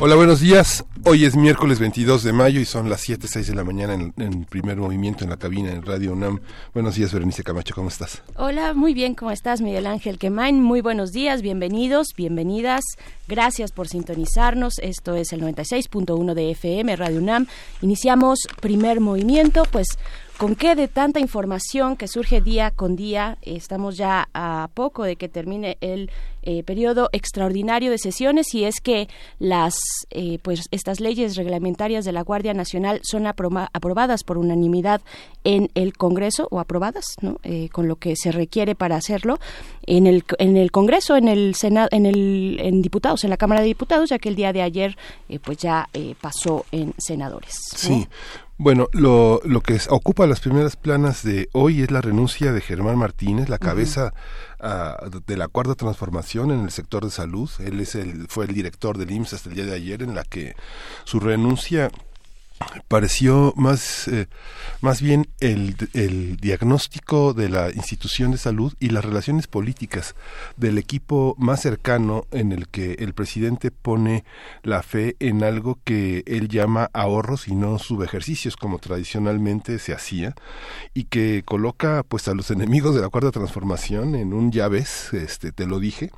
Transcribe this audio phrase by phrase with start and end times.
[0.00, 0.84] Hola, buenos días.
[1.04, 4.44] Hoy es miércoles 22 de mayo y son las 7, 6 de la mañana en,
[4.44, 6.38] primer movimiento en la cabina en Radio UNAM.
[6.72, 8.22] Buenos días, Berenice Camacho, ¿cómo estás?
[8.36, 10.62] Hola, muy bien, ¿cómo estás, Miguel Ángel Quemain?
[10.62, 12.84] Muy buenos días, bienvenidos, bienvenidas.
[13.26, 14.74] Gracias por sintonizarnos.
[14.78, 17.48] Esto es el 96.1 de FM, Radio UNAM.
[17.82, 19.98] Iniciamos primer movimiento, pues
[20.38, 23.38] ¿Con qué de tanta información que surge día con día?
[23.42, 26.12] Estamos ya a poco de que termine el
[26.50, 29.06] eh, periodo extraordinario de sesiones y es que
[29.38, 29.74] las
[30.08, 35.02] eh, pues estas leyes reglamentarias de la Guardia Nacional son aprobadas por unanimidad
[35.44, 37.36] en el Congreso o aprobadas ¿no?
[37.42, 39.38] Eh, con lo que se requiere para hacerlo
[39.86, 43.60] en el en el Congreso en el Senado en el en diputados en la Cámara
[43.60, 44.96] de Diputados ya que el día de ayer
[45.44, 45.86] pues ya
[46.22, 48.08] pasó en senadores sí
[48.58, 52.98] bueno, lo, lo que ocupa las primeras planas de hoy es la renuncia de Germán
[52.98, 54.12] Martínez, la cabeza
[54.58, 57.48] ah, de la cuarta transformación en el sector de salud.
[57.60, 60.24] Él es el, fue el director del IMSS hasta el día de ayer, en la
[60.24, 60.56] que
[61.04, 61.92] su renuncia
[62.88, 64.26] pareció más, eh,
[64.80, 70.14] más bien el, el, diagnóstico de la institución de salud y las relaciones políticas
[70.56, 74.24] del equipo más cercano en el que el presidente pone
[74.62, 80.34] la fe en algo que él llama ahorros y no subejercicios como tradicionalmente se hacía
[80.94, 85.52] y que coloca pues a los enemigos de la cuarta transformación en un llaves, este
[85.52, 86.10] te lo dije,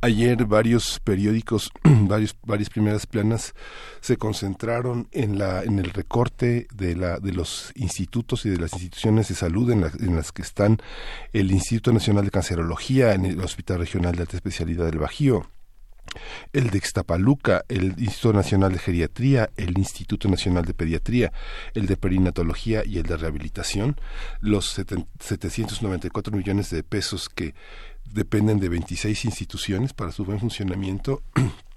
[0.00, 3.54] Ayer varios periódicos, varios, varias primeras planas
[4.00, 8.72] se concentraron en, la, en el recorte de, la, de los institutos y de las
[8.72, 10.78] instituciones de salud en, las que están
[11.32, 15.48] el Instituto Nacional de Cancerología, en el Hospital Regional de Alta Especialidad del Bajío,
[16.52, 21.32] el de Ixtapaluca, el Instituto Nacional de Geriatría, el Instituto Nacional de Pediatría,
[21.74, 23.96] el de Perinatología y el de Rehabilitación,
[24.40, 27.54] los 794 millones de pesos que
[28.12, 31.22] dependen de 26 instituciones para su buen funcionamiento.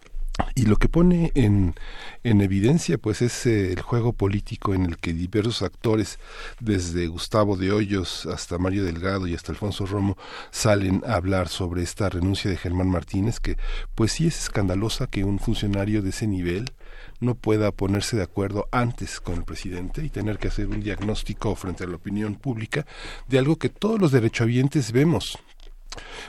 [0.56, 1.76] Y lo que pone en,
[2.24, 6.20] en evidencia pues es eh, el juego político en el que diversos actores
[6.60, 10.18] desde Gustavo de Hoyos hasta Mario Delgado y hasta Alfonso Romo
[10.50, 13.58] salen a hablar sobre esta renuncia de Germán Martínez que
[13.94, 16.72] pues sí es escandalosa que un funcionario de ese nivel
[17.20, 21.56] no pueda ponerse de acuerdo antes con el presidente y tener que hacer un diagnóstico
[21.56, 22.86] frente a la opinión pública
[23.28, 25.38] de algo que todos los derechohabientes vemos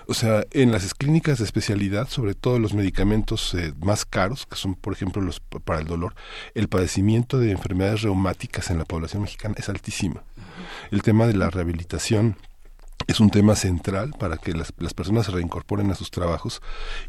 [0.06, 4.56] o sea, en las clínicas de especialidad, sobre todo los medicamentos eh, más caros, que
[4.56, 6.14] son, por ejemplo, los para el dolor,
[6.54, 10.22] el padecimiento de enfermedades reumáticas en la población mexicana es altísima.
[10.90, 12.36] El tema de la rehabilitación
[13.06, 16.62] es un tema central para que las, las, personas se reincorporen a sus trabajos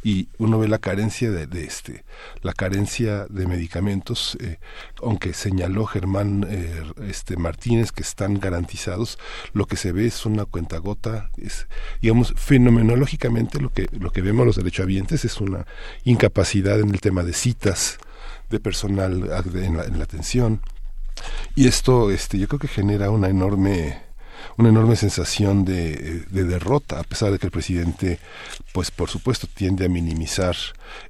[0.03, 2.03] y uno ve la carencia de, de este
[2.41, 4.59] la carencia de medicamentos eh,
[5.01, 9.19] aunque señaló Germán eh, este Martínez que están garantizados
[9.53, 11.67] lo que se ve es una cuentagota es
[12.01, 15.65] digamos fenomenológicamente lo que lo que vemos los derechohabientes es una
[16.03, 17.99] incapacidad en el tema de citas
[18.49, 20.61] de personal en la, en la atención.
[21.55, 24.01] Y esto este yo creo que genera una enorme
[24.57, 28.19] una enorme sensación de, de, derrota, a pesar de que el presidente,
[28.71, 30.55] pues por supuesto, tiende a minimizar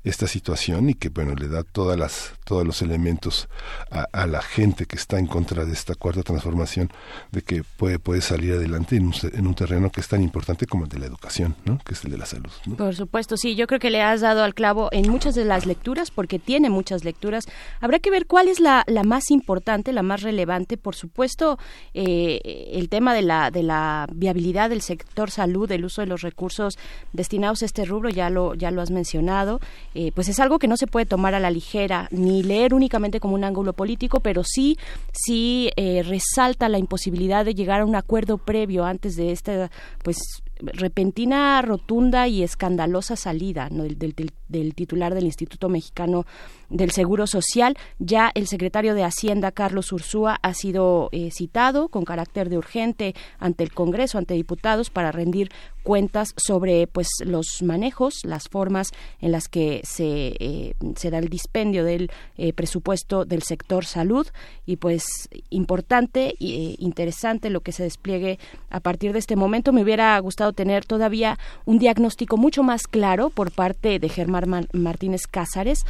[0.04, 3.48] esta situación y que, bueno, le da todas las, todos los elementos
[3.92, 6.92] a, a la gente que está en contra de esta cuarta transformación,
[7.32, 10.66] de que puede, puede salir adelante en un, en un terreno que es tan importante
[10.66, 11.80] como el de la educación, ¿no?
[11.86, 12.52] que es el de la salud.
[12.78, 15.66] Por supuesto, sí, yo creo que le has dado al clavo en muchas de las
[15.66, 17.46] lecturas, porque tiene muchas lecturas.
[17.82, 20.78] Habrá que ver cuál es la, la más importante, la más relevante.
[20.78, 21.58] Por supuesto,
[21.94, 26.22] eh, el tema de la de la viabilidad del sector salud, el uso de los
[26.22, 26.78] recursos
[27.14, 29.60] destinados a este rubro, ya lo, ya lo has mencionado,
[29.96, 33.19] eh, pues es algo que no se puede tomar a la ligera ni leer únicamente
[33.19, 34.77] como un ángulo político, pero sí,
[35.12, 39.69] sí eh, resalta la imposibilidad de llegar a un acuerdo previo antes de esta,
[40.04, 40.18] pues
[40.63, 46.25] repentina, rotunda y escandalosa salida del, titular del Instituto Mexicano
[46.69, 47.75] del Seguro Social.
[48.00, 53.16] Ya el secretario de Hacienda, Carlos Ursúa, ha sido eh, citado con carácter de urgente
[53.39, 55.50] ante el Congreso, ante diputados, para rendir
[55.83, 60.75] cuentas sobre pues los manejos, las formas en las que se, eh,
[61.12, 64.25] da el dispendio del eh, presupuesto del sector salud
[64.65, 65.03] y pues
[65.50, 68.39] importante e interesante lo que se despliegue
[68.69, 69.74] a partir de este momento.
[69.74, 75.27] Me hubiera gustado tener todavía un diagnóstico mucho más claro por parte de Germán Martínez
[75.27, 75.85] Cázares,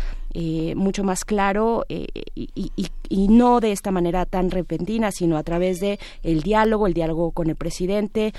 [0.75, 6.41] mucho más claro y, no de esta manera tan repentina, sino a través de el
[6.41, 8.33] diálogo, el diálogo con el presidente,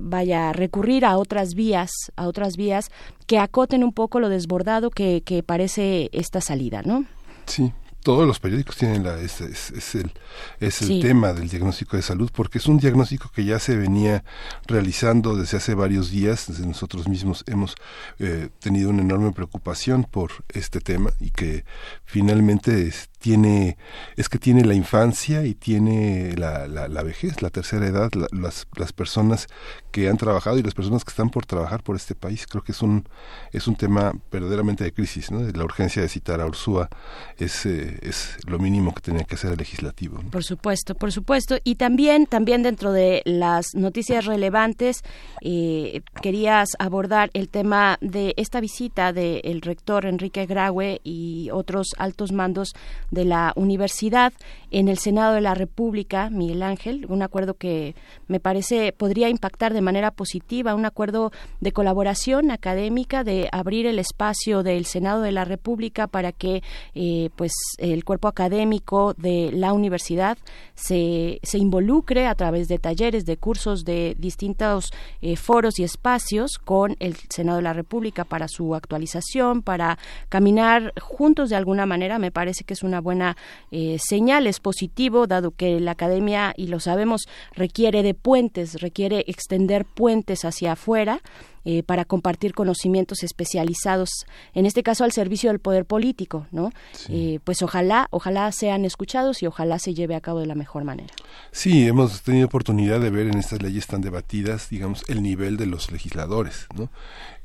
[0.00, 2.90] vaya a recurrir a otras vías, a otras vías
[3.26, 7.04] que acoten un poco lo desbordado que, que parece esta salida, ¿no?
[7.46, 7.72] Sí,
[8.04, 10.12] todos los periódicos tienen la, es, es, el,
[10.60, 14.24] es el tema del diagnóstico de salud, porque es un diagnóstico que ya se venía
[14.66, 16.46] realizando desde hace varios días.
[16.46, 17.74] Desde nosotros mismos hemos
[18.18, 21.64] eh, tenido una enorme preocupación por este tema y que
[22.04, 22.92] finalmente
[23.24, 23.78] tiene
[24.16, 28.92] es que tiene la infancia y tiene la, la, vejez, la tercera edad, las, las
[28.92, 29.46] personas
[29.92, 32.46] que han trabajado y las personas que están por trabajar por este país.
[32.46, 33.08] Creo que es un
[33.50, 35.40] es un tema verdaderamente de crisis, ¿no?
[35.40, 36.90] La urgencia de citar a Ursúa
[37.38, 40.20] es eh, es lo mínimo que tenía que hacer el legislativo.
[40.30, 41.56] Por supuesto, por supuesto.
[41.64, 45.02] Y también, también dentro de las noticias relevantes,
[45.40, 52.32] eh, querías abordar el tema de esta visita del rector Enrique Graue y otros altos
[52.32, 52.74] mandos
[53.14, 54.32] de la universidad
[54.70, 57.94] en el Senado de la República, Miguel Ángel, un acuerdo que
[58.26, 61.30] me parece podría impactar de manera positiva, un acuerdo
[61.60, 66.62] de colaboración académica, de abrir el espacio del Senado de la República para que
[66.94, 70.38] eh, pues el cuerpo académico de la universidad
[70.74, 74.90] se, se involucre a través de talleres, de cursos, de distintos
[75.22, 80.92] eh, foros y espacios con el Senado de la República para su actualización, para caminar
[81.00, 82.18] juntos de alguna manera.
[82.18, 83.36] Me parece que es una buena
[83.70, 89.24] eh, señal, es positivo, dado que la academia, y lo sabemos, requiere de puentes, requiere
[89.28, 91.22] extender puentes hacia afuera
[91.66, 94.10] eh, para compartir conocimientos especializados,
[94.52, 96.72] en este caso al servicio del poder político, ¿no?
[97.08, 100.84] Eh, pues ojalá, ojalá sean escuchados y ojalá se lleve a cabo de la mejor
[100.84, 101.14] manera.
[101.52, 105.64] Sí, hemos tenido oportunidad de ver en estas leyes tan debatidas, digamos, el nivel de
[105.64, 106.90] los legisladores, ¿no?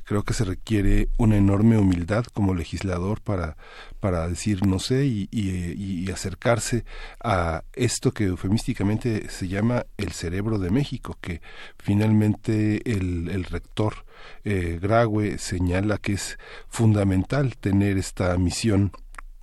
[0.09, 3.57] Creo que se requiere una enorme humildad como legislador para,
[3.99, 6.83] para decir no sé y, acercarse
[7.23, 11.41] a esto que eufemísticamente se llama el cerebro de México, que
[11.77, 14.05] finalmente el, el rector
[14.43, 16.39] eh, Graue señala que es
[16.69, 18.91] fundamental tener esta misión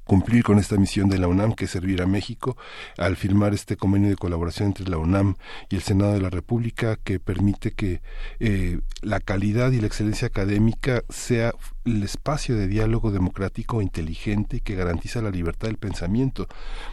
[0.06, 2.56] cumplir con esta misión de la UNAM, que es servir a México,
[2.97, 5.35] al firmar este convenio de colaboración entre la UNAM
[5.69, 8.00] y el Senado de la República, que permite que
[8.38, 11.53] eh, la calidad y la excelencia académica sea
[11.85, 16.47] el espacio de diálogo democrático inteligente que garantiza la libertad del pensamiento,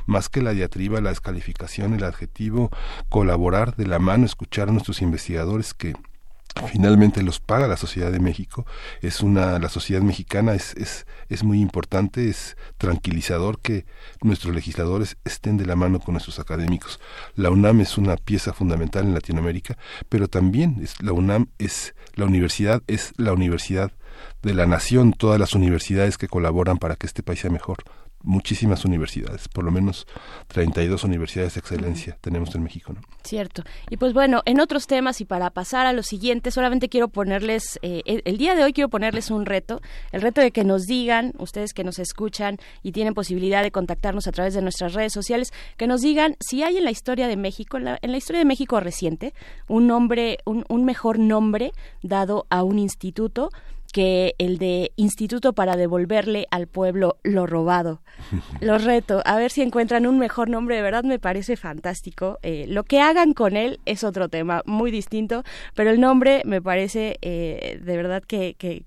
[0.07, 2.71] más que la diatriba, la descalificación, el adjetivo,
[3.09, 5.93] colaborar de la mano, escuchar a nuestros investigadores que
[6.71, 8.65] finalmente los paga la sociedad de México.
[9.01, 13.85] Es una la sociedad mexicana es, es es muy importante es tranquilizador que
[14.21, 16.99] nuestros legisladores estén de la mano con nuestros académicos.
[17.35, 19.77] La UNAM es una pieza fundamental en Latinoamérica
[20.09, 23.91] pero también es, la UNAM es la universidad es la universidad
[24.41, 25.13] de la nación.
[25.13, 27.83] Todas las universidades que colaboran para que este país sea mejor
[28.23, 30.07] muchísimas universidades, por lo menos
[30.47, 32.93] 32 universidades de excelencia tenemos en México.
[32.93, 33.01] ¿no?
[33.23, 33.63] Cierto.
[33.89, 37.79] Y pues bueno, en otros temas y para pasar a lo siguiente, solamente quiero ponerles,
[37.81, 39.81] eh, el, día de hoy quiero ponerles un reto,
[40.11, 44.27] el reto de que nos digan, ustedes que nos escuchan y tienen posibilidad de contactarnos
[44.27, 47.37] a través de nuestras redes sociales, que nos digan si hay en la historia de
[47.37, 49.33] México, en la, en la historia de México reciente,
[49.67, 53.49] un nombre, un, un mejor nombre dado a un instituto
[53.93, 58.01] que el de Instituto para devolverle al pueblo lo robado.
[58.59, 62.39] Los reto, a ver si encuentran un mejor nombre, de verdad me parece fantástico.
[62.41, 65.43] Eh, lo que hagan con él es otro tema muy distinto,
[65.75, 68.83] pero el nombre me parece eh, de verdad que, que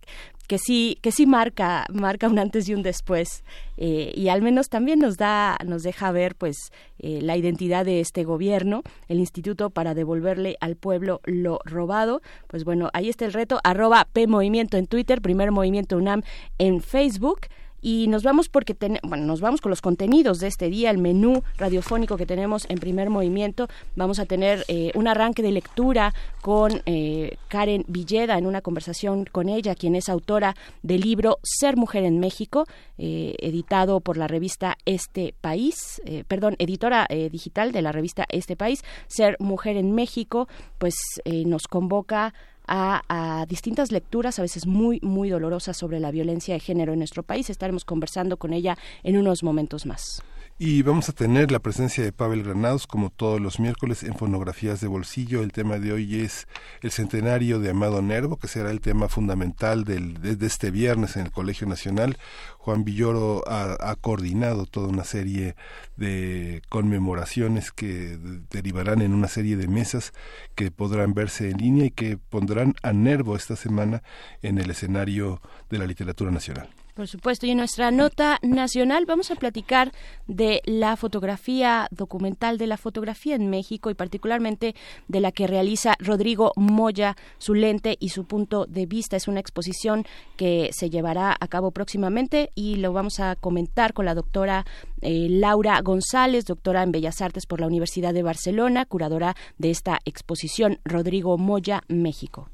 [0.46, 3.44] que sí que sí marca marca un antes y un después
[3.76, 6.56] eh, y al menos también nos da nos deja ver pues
[6.98, 12.22] eh, la identidad de este gobierno el instituto para devolverle al pueblo lo robado.
[12.46, 16.22] Pues bueno ahí está el reto arroba p movimiento en twitter primer movimiento unam
[16.58, 17.40] en facebook
[17.80, 21.42] y nos vamos porque bueno, nos vamos con los contenidos de este día, el menú
[21.56, 23.68] radiofónico que tenemos en primer movimiento.
[23.94, 29.24] Vamos a tener eh, un arranque de lectura con eh, Karen Villeda en una conversación
[29.24, 32.66] con ella, quien es autora del libro Ser Mujer en México,
[32.98, 38.82] eh, editado por la revista Este País, perdón, editora digital de la revista Este País,
[39.06, 42.34] Ser Mujer en México, pues nos convoca
[42.66, 47.22] a, distintas lecturas, a veces muy, muy dolorosas sobre la violencia de género en nuestro
[47.22, 47.50] país.
[47.50, 50.22] Estaremos conversando con ella en unos momentos más.
[50.58, 54.80] Y vamos a tener la presencia de Pavel Granados, como todos los miércoles, en Fonografías
[54.80, 55.42] de Bolsillo.
[55.42, 56.48] El tema de hoy es
[56.80, 61.26] el centenario de Amado Nervo, que será el tema fundamental del, de, este viernes en
[61.26, 62.16] el Colegio Nacional.
[62.56, 65.56] Juan Villoro ha, coordinado toda una serie
[65.96, 68.16] de conmemoraciones que
[68.48, 70.14] derivarán en una serie de mesas
[70.54, 74.02] que podrán verse en línea y que pondrán a Nervo esta semana
[74.40, 76.70] en el escenario de la literatura nacional.
[76.96, 79.92] Por supuesto, y en nuestra nota nacional vamos a platicar
[80.28, 84.74] de la fotografía documental, de la fotografía en México y particularmente
[85.06, 89.14] de la que realiza Rodrigo Moya, su lente y su punto de vista.
[89.14, 90.06] Es una exposición
[90.38, 94.64] que se llevará a cabo próximamente y lo vamos a comentar con la doctora
[95.02, 99.98] eh, Laura González, doctora en Bellas Artes por la Universidad de Barcelona, curadora de esta
[100.06, 102.48] exposición Rodrigo Moya, México.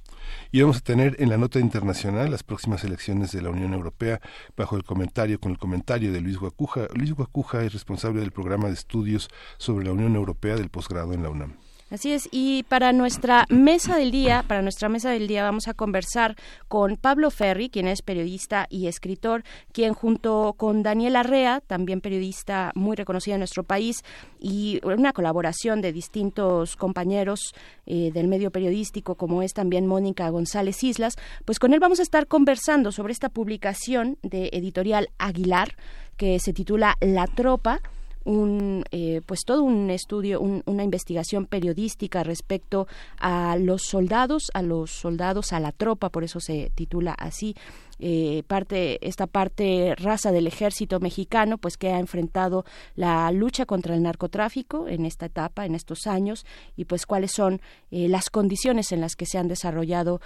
[0.50, 4.20] Y vamos a tener en la nota internacional las próximas elecciones de la Unión Europea
[4.56, 6.88] bajo el comentario, con el comentario de Luis Guacuja.
[6.94, 11.22] Luis Guacuja es responsable del programa de estudios sobre la Unión Europea del posgrado en
[11.22, 11.56] la UNAM.
[11.92, 15.75] Así es, y para nuestra mesa del día, para nuestra mesa del día vamos a
[15.75, 22.00] conversar con Pablo Ferri, quien es periodista y escritor, quien junto con Daniel Arrea, también
[22.00, 24.04] periodista muy reconocida en nuestro país,
[24.40, 30.82] y una colaboración de distintos compañeros eh, del medio periodístico, como es también Mónica González
[30.82, 35.76] Islas, pues con él vamos a estar conversando sobre esta publicación de editorial Aguilar
[36.16, 37.82] que se titula La Tropa
[38.25, 42.87] un eh, pues todo un estudio una investigación periodística respecto
[43.19, 47.55] a los soldados a los soldados a la tropa por eso se titula así
[47.99, 52.64] eh, parte esta parte raza del ejército mexicano pues que ha enfrentado
[52.97, 56.45] la lucha contra el narcotráfico en esta etapa en estos años
[56.76, 57.61] y pues cuáles son
[57.91, 60.21] eh, las condiciones en las que se han desarrollado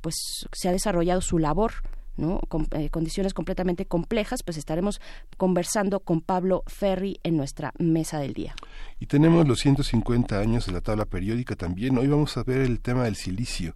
[0.00, 1.72] pues se ha desarrollado su labor
[2.16, 2.40] ¿no?
[2.48, 5.00] Con, eh, condiciones completamente complejas, pues estaremos
[5.36, 8.54] conversando con Pablo Ferri en nuestra mesa del día.
[9.00, 11.98] Y tenemos los 150 años de la tabla periódica también.
[11.98, 13.74] Hoy vamos a ver el tema del silicio,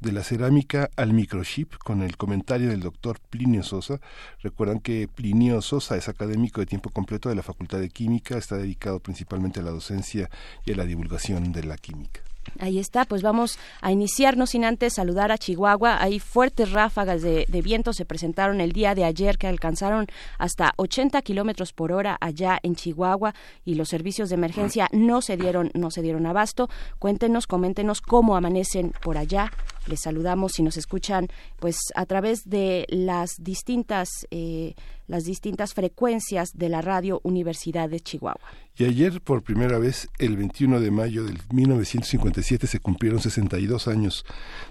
[0.00, 4.00] de la cerámica al microchip, con el comentario del doctor Plinio Sosa.
[4.40, 8.56] Recuerdan que Plinio Sosa es académico de tiempo completo de la Facultad de Química, está
[8.56, 10.30] dedicado principalmente a la docencia
[10.64, 12.27] y a la divulgación de la química.
[12.58, 16.02] Ahí está, pues vamos a iniciarnos sin antes saludar a Chihuahua.
[16.02, 20.06] Hay fuertes ráfagas de, viento, se presentaron el día de ayer que alcanzaron
[20.38, 25.36] hasta 80 kilómetros por hora allá en Chihuahua y los servicios de emergencia no se
[25.36, 26.68] dieron, no se dieron abasto.
[26.98, 29.50] Cuéntenos, coméntenos cómo amanecen por allá.
[29.88, 31.28] Les saludamos si nos escuchan,
[31.58, 34.74] pues a través de las distintas eh,
[35.08, 38.46] las distintas frecuencias de la radio Universidad de Chihuahua.
[38.76, 44.24] Y ayer, por primera vez, el 21 de mayo del 1957, se cumplieron 62 años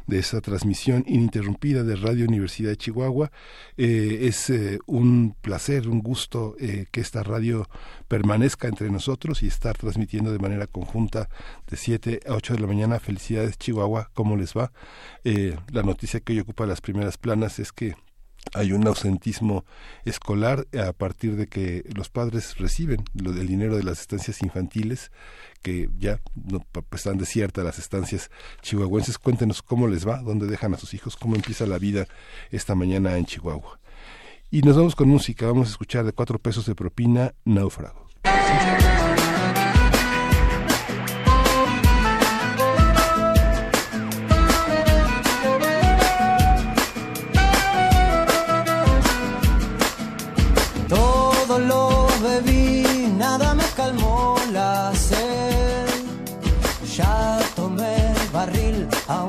[0.06, 3.32] de esa transmisión ininterrumpida de Radio Universidad de Chihuahua.
[3.76, 7.68] Eh, es eh, un placer, un gusto que esta radio
[8.08, 11.30] permanezca entre nosotros y estar transmitiendo de manera conjunta
[11.70, 13.00] de 7 a 8 de la mañana.
[13.00, 14.72] Felicidades, Chihuahua, ¿cómo les va?
[15.24, 17.96] La noticia que hoy ocupa las primeras planas es que
[18.54, 19.66] hay un ausentismo
[20.06, 25.12] escolar a partir de que los padres reciben lo del dinero de las estancias infantiles
[25.62, 29.18] que ya no, están desiertas las estancias chihuahuenses.
[29.18, 32.08] Cuéntenos cómo les va dónde dejan a sus hijos cómo empieza la vida
[32.52, 33.80] esta mañana en Chihuahua.
[34.50, 35.48] Y nos vamos con música.
[35.48, 38.08] Vamos a escuchar de cuatro pesos de propina náufrago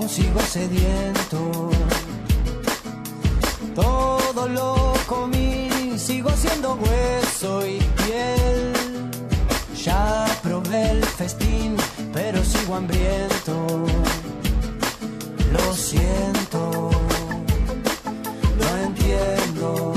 [0.08, 1.70] sigo sediento.
[3.74, 8.72] Todo lo comí, sigo siendo hueso y piel.
[9.84, 11.76] Ya probé el festín,
[12.12, 13.54] pero sigo hambriento.
[15.52, 16.90] Lo siento,
[18.60, 19.92] no entiendo.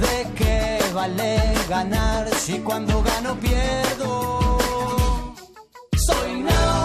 [0.00, 1.38] ¿De qué vale
[1.68, 4.58] ganar si cuando gano pierdo?
[6.06, 6.75] Soy náufrago.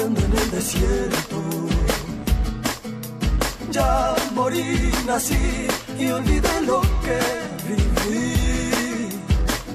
[0.00, 1.38] En el desierto.
[3.70, 5.66] Ya morí, nací
[5.98, 7.18] y olvidé lo que
[7.68, 9.10] viví.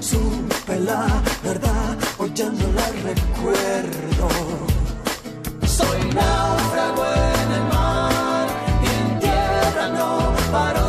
[0.00, 1.06] Supe la
[1.42, 4.28] verdad, hoy ya no la recuerdo.
[5.66, 7.04] Soy náufrago
[7.40, 8.46] en el mar
[8.82, 10.83] y en tierra no paro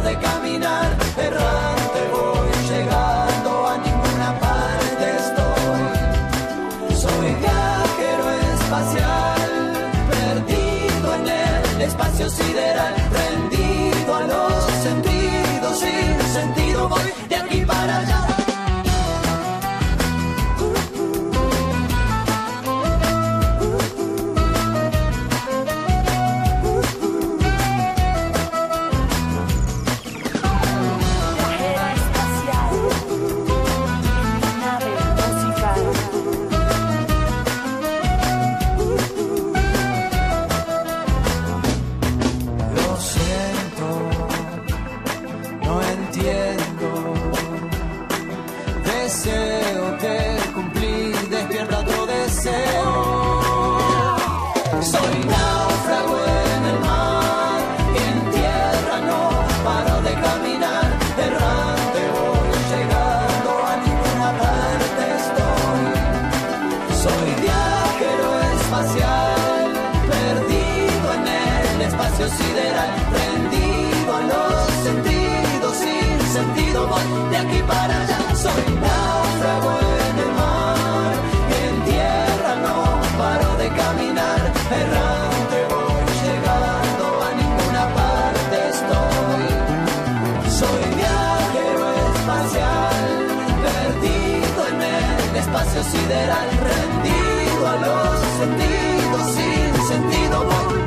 [96.08, 100.84] rendido a los sentidos, sin sentido voy.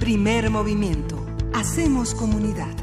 [0.00, 1.24] Primer movimiento.
[1.52, 2.74] Hacemos comunidad.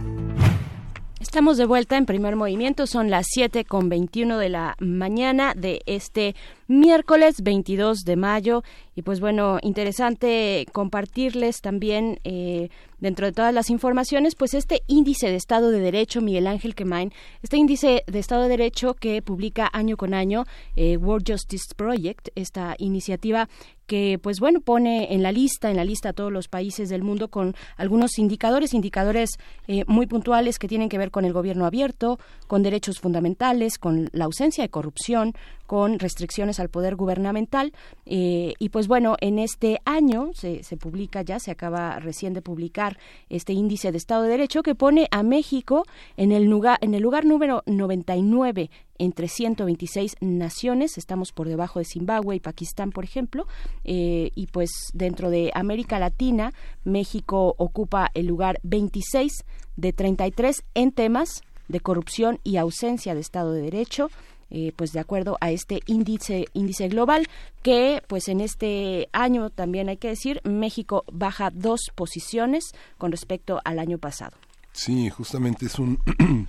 [1.20, 5.82] Estamos de vuelta en primer movimiento, son las 7 con 21 de la mañana de
[5.86, 6.36] este
[6.70, 8.64] miércoles 22 de mayo.
[8.96, 15.28] Y pues bueno, interesante compartirles también eh, dentro de todas las informaciones pues este índice
[15.28, 17.12] de Estado de Derecho, Miguel Ángel Quemain,
[17.42, 20.46] este índice de Estado de Derecho que publica año con año
[20.76, 23.50] eh, World Justice Project, esta iniciativa
[23.88, 27.02] que pues bueno pone en la lista en la lista a todos los países del
[27.02, 29.32] mundo con algunos indicadores indicadores
[29.68, 34.10] eh, muy puntuales que tienen que ver con el gobierno abierto con derechos fundamentales con
[34.14, 35.34] la ausencia de corrupción
[35.70, 37.74] con restricciones al poder gubernamental.
[38.08, 42.98] Eh, y pues bueno en este año se, publica ya se acaba recién de publicar
[43.30, 45.86] este índice de Estado de Derecho que pone a México
[46.18, 51.86] en el lugar en el lugar número 99 entre 126 naciones, estamos por debajo de
[51.86, 53.46] Zimbabue y Pakistán, por ejemplo,
[53.86, 56.52] eh, y pues dentro de América Latina,
[56.84, 59.46] México ocupa el lugar 26
[59.78, 64.10] de 33 en temas de corrupción y ausencia de Estado de Derecho.
[64.52, 67.28] Eh, pues de acuerdo a este índice índice global
[67.62, 73.62] que pues en este año también hay que decir México baja dos posiciones con respecto
[73.64, 74.36] al año pasado.
[74.72, 76.00] Sí, justamente es un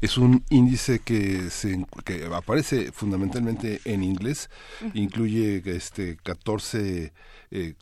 [0.00, 4.50] es un índice que se que aparece fundamentalmente en inglés,
[4.94, 7.12] incluye este 14
[7.52, 7.81] eh, ca-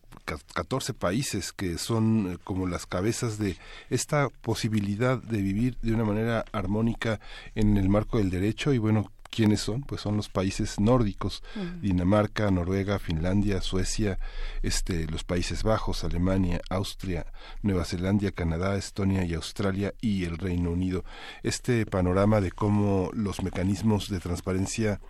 [0.55, 3.57] 14 países que son eh, como las cabezas de
[3.89, 7.21] esta posibilidad de vivir de una manera armónica
[7.55, 8.73] en el marco del derecho.
[8.73, 9.83] Y bueno, ¿quiénes son?
[9.83, 11.43] Pues son los países nórdicos,
[11.81, 14.19] Dinamarca, Noruega, Finlandia, Suecia,
[14.63, 17.27] este, los Países Bajos, Alemania, Austria,
[17.63, 21.05] Nueva Zelanda, Canadá, Estonia y Australia y el Reino Unido.
[21.43, 25.01] Este panorama de cómo los mecanismos de transparencia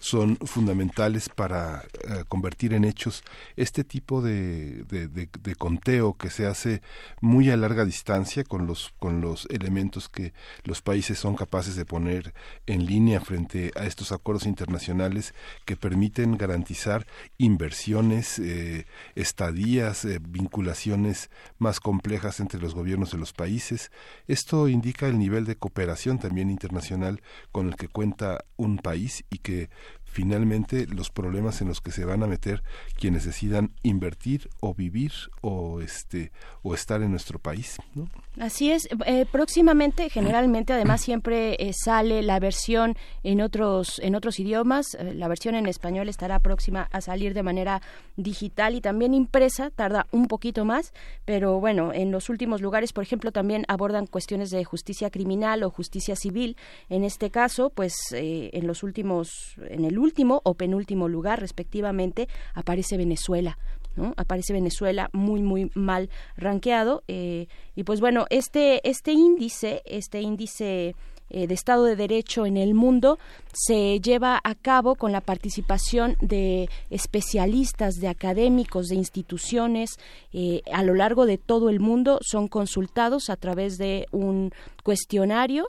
[0.00, 3.22] son fundamentales para eh, convertir en hechos
[3.56, 6.82] este tipo de, de, de- de conteo que se hace
[7.20, 10.32] muy a larga distancia con los, con los elementos que
[10.64, 12.32] los países son capaces de poner
[12.66, 17.06] en línea frente a estos acuerdos internacionales que permiten garantizar
[17.38, 23.90] inversiones, eh, estadías, eh, vinculaciones más complejas entre los gobiernos de los países.
[24.26, 29.38] Esto indica el nivel de cooperación también internacional con el que cuenta un país y
[29.38, 29.70] que
[30.04, 32.62] finalmente los problemas en los que se van a meter
[32.98, 38.08] quienes decidan invertir o vivir o este o estar en nuestro país ¿no?
[38.40, 38.88] Así es.
[39.04, 44.94] Eh, próximamente, generalmente, además siempre eh, sale la versión en otros en otros idiomas.
[44.94, 47.82] Eh, la versión en español estará próxima a salir de manera
[48.16, 49.70] digital y también impresa.
[49.70, 50.92] Tarda un poquito más,
[51.24, 55.70] pero bueno, en los últimos lugares, por ejemplo, también abordan cuestiones de justicia criminal o
[55.70, 56.56] justicia civil.
[56.88, 62.28] En este caso, pues eh, en los últimos, en el último o penúltimo lugar, respectivamente,
[62.54, 63.58] aparece Venezuela.
[64.16, 67.02] Aparece Venezuela muy, muy mal ranqueado.
[67.08, 70.94] eh, y pues bueno, este, este índice, este índice
[71.30, 73.18] eh, de Estado de Derecho en el mundo
[73.52, 79.98] se lleva a cabo con la participación de especialistas, de académicos, de instituciones
[80.32, 82.18] eh, a lo largo de todo el mundo.
[82.22, 85.68] Son consultados a través de un cuestionario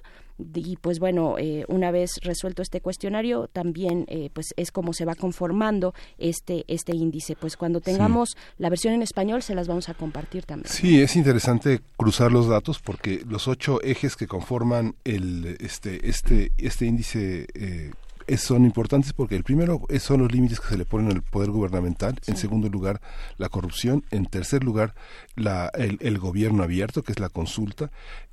[0.53, 5.05] y pues bueno eh, una vez resuelto este cuestionario también eh, pues es como se
[5.05, 7.35] va conformando este este índice.
[7.35, 10.71] Pues cuando tengamos la versión en español se las vamos a compartir también.
[10.71, 16.51] Sí, es interesante cruzar los datos porque los ocho ejes que conforman el este este
[16.57, 17.91] este índice eh,
[18.33, 21.49] es- son importantes porque el primero son los límites que se le ponen al poder
[21.51, 23.01] gubernamental, en segundo lugar
[23.37, 24.93] la corrupción, en tercer lugar
[25.35, 27.91] la, el, el gobierno abierto, que es la consulta,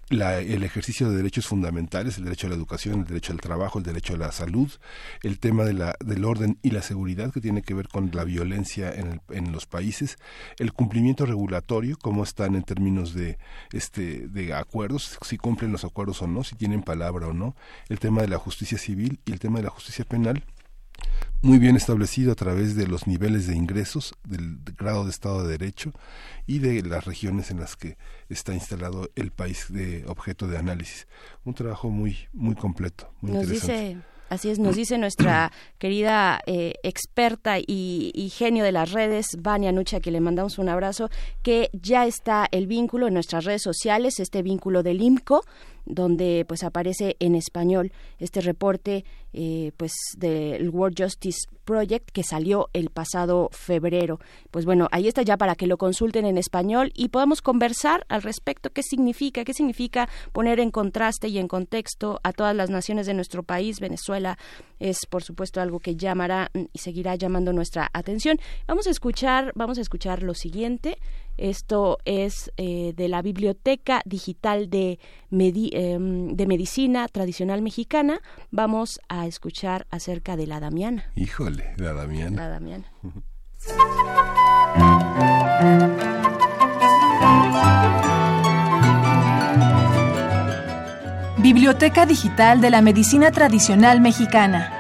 [0.09, 3.81] la- el ejercicio de derechos fundamentales, el derecho a la educación, el derecho al trabajo,
[3.81, 4.71] el derecho a la salud,
[5.25, 8.23] el tema de la, del orden y la seguridad que tiene que ver con la
[8.23, 10.17] violencia en, el- en los países,
[10.61, 13.37] el cumplimiento regulatorio, cómo están en términos de,
[13.73, 17.57] este, de acuerdos, si cumplen los acuerdos o no, si tienen palabra o no,
[17.89, 20.42] el tema de la justicia civil y el tema de la justicia penal
[21.42, 25.57] muy bien establecido a través de los niveles de ingresos, del grado de Estado de
[25.57, 25.92] Derecho
[26.46, 27.96] y de las regiones en las que
[28.29, 31.07] está instalado el país de objeto de análisis.
[31.44, 33.87] Un trabajo muy muy completo, muy nos interesante.
[33.88, 39.27] dice así es nos dice nuestra querida eh, experta y, y genio de las redes
[39.38, 41.11] Vania Nucha que le mandamos un abrazo
[41.42, 45.44] que ya está el vínculo en nuestras redes sociales este vínculo del IMCO
[45.87, 52.68] donde pues aparece en español este reporte eh, pues del World Justice Project que salió
[52.72, 54.18] el pasado febrero.
[54.51, 58.22] Pues bueno, ahí está ya para que lo consulten en español y podamos conversar al
[58.22, 63.07] respecto qué significa, qué significa poner en contraste y en contexto a todas las naciones
[63.07, 63.81] de nuestro país.
[63.81, 64.38] Venezuela
[64.81, 68.38] es por supuesto algo que llamará y seguirá llamando nuestra atención.
[68.66, 70.99] Vamos a escuchar, vamos a escuchar lo siguiente.
[71.37, 74.99] Esto es eh, de la Biblioteca Digital de,
[75.31, 78.20] Medi- em, de Medicina Tradicional Mexicana.
[78.51, 81.11] Vamos a escuchar acerca de la Damiana.
[81.14, 82.37] Híjole, la Damiana.
[82.37, 82.92] La Damiana.
[91.38, 94.72] Biblioteca Digital de la Medicina Tradicional Mexicana.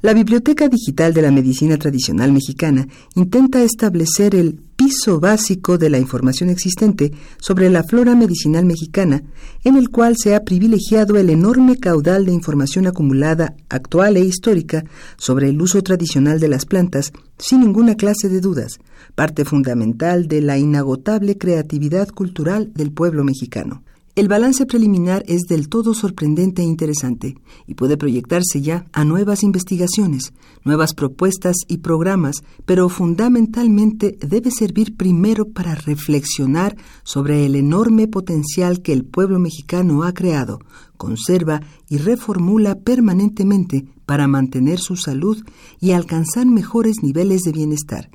[0.00, 5.98] La Biblioteca Digital de la Medicina Tradicional Mexicana intenta establecer el piso básico de la
[5.98, 9.24] información existente sobre la flora medicinal mexicana,
[9.64, 14.84] en el cual se ha privilegiado el enorme caudal de información acumulada actual e histórica
[15.16, 18.78] sobre el uso tradicional de las plantas, sin ninguna clase de dudas,
[19.16, 23.82] parte fundamental de la inagotable creatividad cultural del pueblo mexicano.
[24.18, 27.36] El balance preliminar es del todo sorprendente e interesante
[27.68, 30.32] y puede proyectarse ya a nuevas investigaciones,
[30.64, 38.82] nuevas propuestas y programas, pero fundamentalmente debe servir primero para reflexionar sobre el enorme potencial
[38.82, 40.58] que el pueblo mexicano ha creado,
[40.96, 45.44] conserva y reformula permanentemente para mantener su salud
[45.78, 48.10] y alcanzar mejores niveles de bienestar.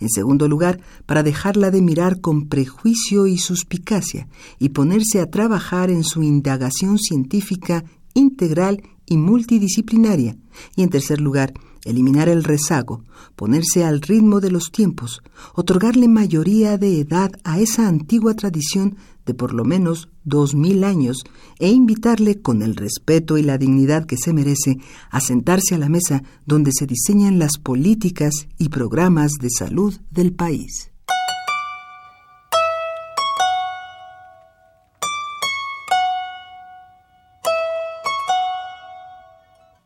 [0.00, 5.90] En segundo lugar, para dejarla de mirar con prejuicio y suspicacia y ponerse a trabajar
[5.90, 7.84] en su indagación científica
[8.14, 10.36] integral y multidisciplinaria.
[10.76, 11.52] Y en tercer lugar,
[11.84, 13.04] eliminar el rezago,
[13.36, 15.22] ponerse al ritmo de los tiempos,
[15.54, 18.96] otorgarle mayoría de edad a esa antigua tradición
[19.28, 21.22] de por lo menos dos mil años
[21.58, 24.78] e invitarle con el respeto y la dignidad que se merece
[25.10, 30.32] a sentarse a la mesa donde se diseñan las políticas y programas de salud del
[30.32, 30.90] país.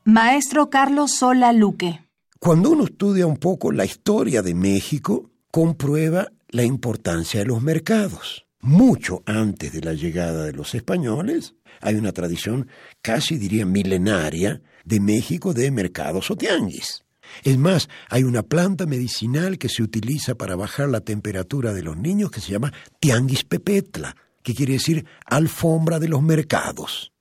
[0.05, 2.00] Maestro Carlos Sola Luque.
[2.38, 8.46] Cuando uno estudia un poco la historia de México, comprueba la importancia de los mercados.
[8.64, 12.68] Mucho antes de la llegada de los españoles, hay una tradición
[13.03, 17.05] casi diría milenaria de México de mercados o tianguis.
[17.42, 21.96] Es más, hay una planta medicinal que se utiliza para bajar la temperatura de los
[21.96, 27.12] niños que se llama tianguis pepetla, que quiere decir alfombra de los mercados.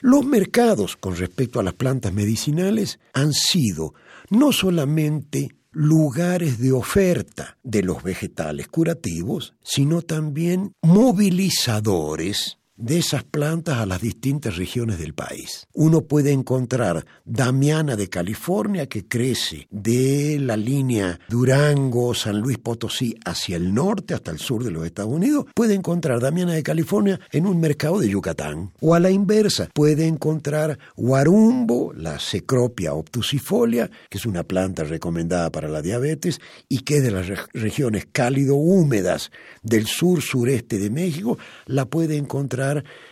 [0.00, 3.94] Los mercados con respecto a las plantas medicinales han sido
[4.30, 13.78] no solamente lugares de oferta de los vegetales curativos, sino también movilizadores de esas plantas
[13.78, 15.66] a las distintas regiones del país.
[15.74, 23.16] Uno puede encontrar Damiana de California que crece de la línea Durango, San Luis Potosí
[23.24, 25.46] hacia el norte hasta el sur de los Estados Unidos.
[25.54, 28.70] Puede encontrar Damiana de California en un mercado de Yucatán.
[28.80, 35.50] O a la inversa, puede encontrar Guarumbo, la Cecropia obtusifolia, que es una planta recomendada
[35.50, 39.32] para la diabetes y que es de las re- regiones cálido-húmedas
[39.64, 42.67] del sur-sureste de México, la puede encontrar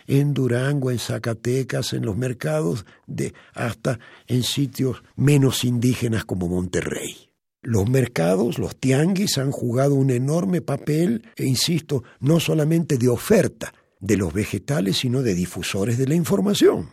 [0.07, 7.29] en Durango, en Zacatecas, en los mercados, de, hasta en sitios menos indígenas como Monterrey.
[7.61, 13.73] Los mercados, los tianguis han jugado un enorme papel, e insisto, no solamente de oferta
[13.99, 16.89] de los vegetales, sino de difusores de la información.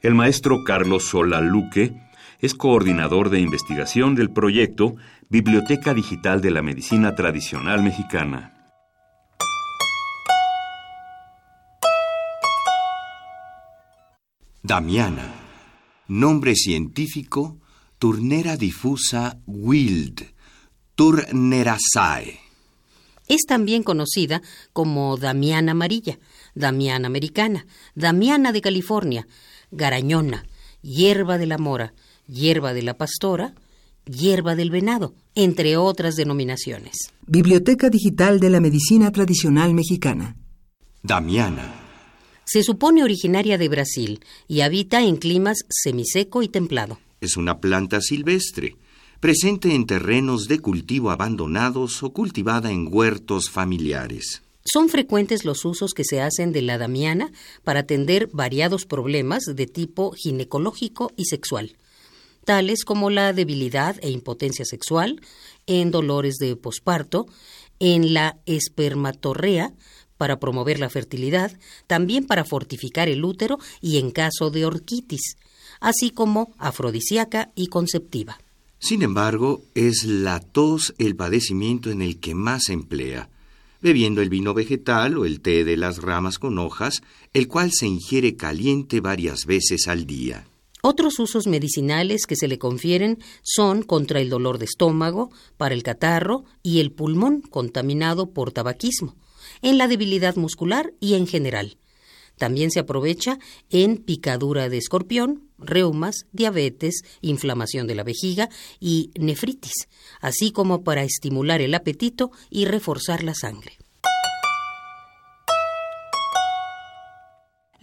[0.00, 1.94] El maestro Carlos Sola Luque
[2.40, 4.96] es coordinador de investigación del proyecto
[5.34, 8.54] Biblioteca Digital de la Medicina Tradicional Mexicana.
[14.62, 15.34] Damiana.
[16.06, 17.58] Nombre científico,
[17.98, 20.22] Turnera difusa wild,
[20.94, 22.38] Turneraceae.
[23.26, 24.40] Es también conocida
[24.72, 26.20] como Damiana amarilla,
[26.54, 27.66] Damiana americana,
[27.96, 29.26] Damiana de California,
[29.72, 30.44] Garañona,
[30.80, 31.92] hierba de la mora,
[32.28, 33.56] hierba de la pastora,
[34.06, 36.94] hierba del venado, entre otras denominaciones.
[37.26, 40.36] Biblioteca Digital de la Medicina Tradicional Mexicana.
[41.02, 41.74] Damiana.
[42.44, 46.98] Se supone originaria de Brasil y habita en climas semiseco y templado.
[47.20, 48.76] Es una planta silvestre,
[49.20, 54.42] presente en terrenos de cultivo abandonados o cultivada en huertos familiares.
[54.66, 57.30] Son frecuentes los usos que se hacen de la damiana
[57.64, 61.76] para atender variados problemas de tipo ginecológico y sexual,
[62.44, 65.20] tales como la debilidad e impotencia sexual,
[65.66, 67.26] en dolores de posparto,
[67.80, 69.72] en la espermatorrea,
[70.16, 75.36] para promover la fertilidad, también para fortificar el útero y en caso de orquitis,
[75.80, 78.38] así como afrodisíaca y conceptiva.
[78.78, 83.28] Sin embargo, es la tos el padecimiento en el que más se emplea,
[83.80, 87.02] bebiendo el vino vegetal o el té de las ramas con hojas,
[87.32, 90.46] el cual se ingiere caliente varias veces al día.
[90.86, 95.82] Otros usos medicinales que se le confieren son contra el dolor de estómago, para el
[95.82, 99.16] catarro y el pulmón contaminado por tabaquismo,
[99.62, 101.78] en la debilidad muscular y en general.
[102.36, 103.38] También se aprovecha
[103.70, 109.88] en picadura de escorpión, reumas, diabetes, inflamación de la vejiga y nefritis,
[110.20, 113.78] así como para estimular el apetito y reforzar la sangre.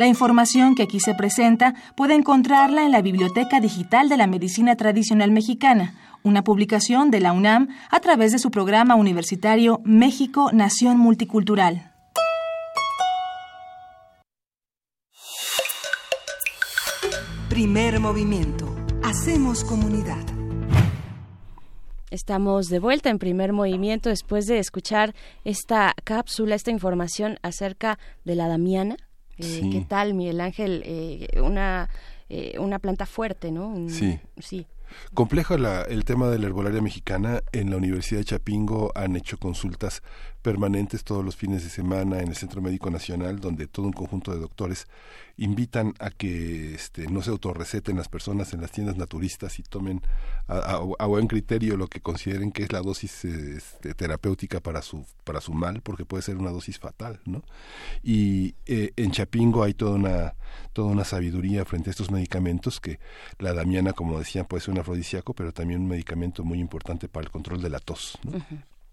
[0.02, 4.76] La información que aquí se presenta puede encontrarla en la Biblioteca Digital de la Medicina
[4.76, 10.98] Tradicional Mexicana, una publicación de la UNAM a través de su programa universitario México Nación
[10.98, 11.92] Multicultural.
[17.48, 18.76] Primer movimiento.
[19.04, 20.26] Hacemos comunidad.
[22.10, 28.34] Estamos de vuelta en primer movimiento después de escuchar esta cápsula, esta información acerca de
[28.34, 28.98] la damiana.
[29.38, 29.70] Eh, Sí.
[29.72, 30.82] ¿Qué tal, Miguel Ángel?
[30.86, 31.90] Eh, una,
[32.30, 33.68] eh, una planta fuerte, ¿no?
[33.68, 34.20] Un- Sí.
[34.40, 34.66] Sí.
[35.14, 37.42] Complejo la- el tema de la herbolaria mexicana.
[37.54, 40.04] En la Universidad de Chapingo han hecho consultas
[40.42, 44.34] permanentes todos los fines de semana en el Centro Médico Nacional, donde todo un conjunto
[44.34, 44.88] de doctores
[45.38, 50.02] invitan a que este, no se autorreceten las personas en las tiendas naturistas y tomen
[50.48, 55.42] a, buen criterio lo que consideren que es la dosis este, terapéutica para su para
[55.42, 57.44] su mal, porque puede ser una dosis fatal, ¿no?
[58.04, 60.34] Y eh, en Chapingo hay toda una
[60.74, 63.00] toda una sabiduría frente a estos medicamentos que
[63.40, 67.26] la damiana, como decían, puede ser un afrodisíaco, pero también un medicamento muy importante para
[67.26, 68.20] el control de la tos.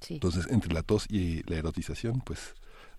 [0.00, 0.14] Sí.
[0.14, 2.54] Entonces, entre la tos y la erotización, pues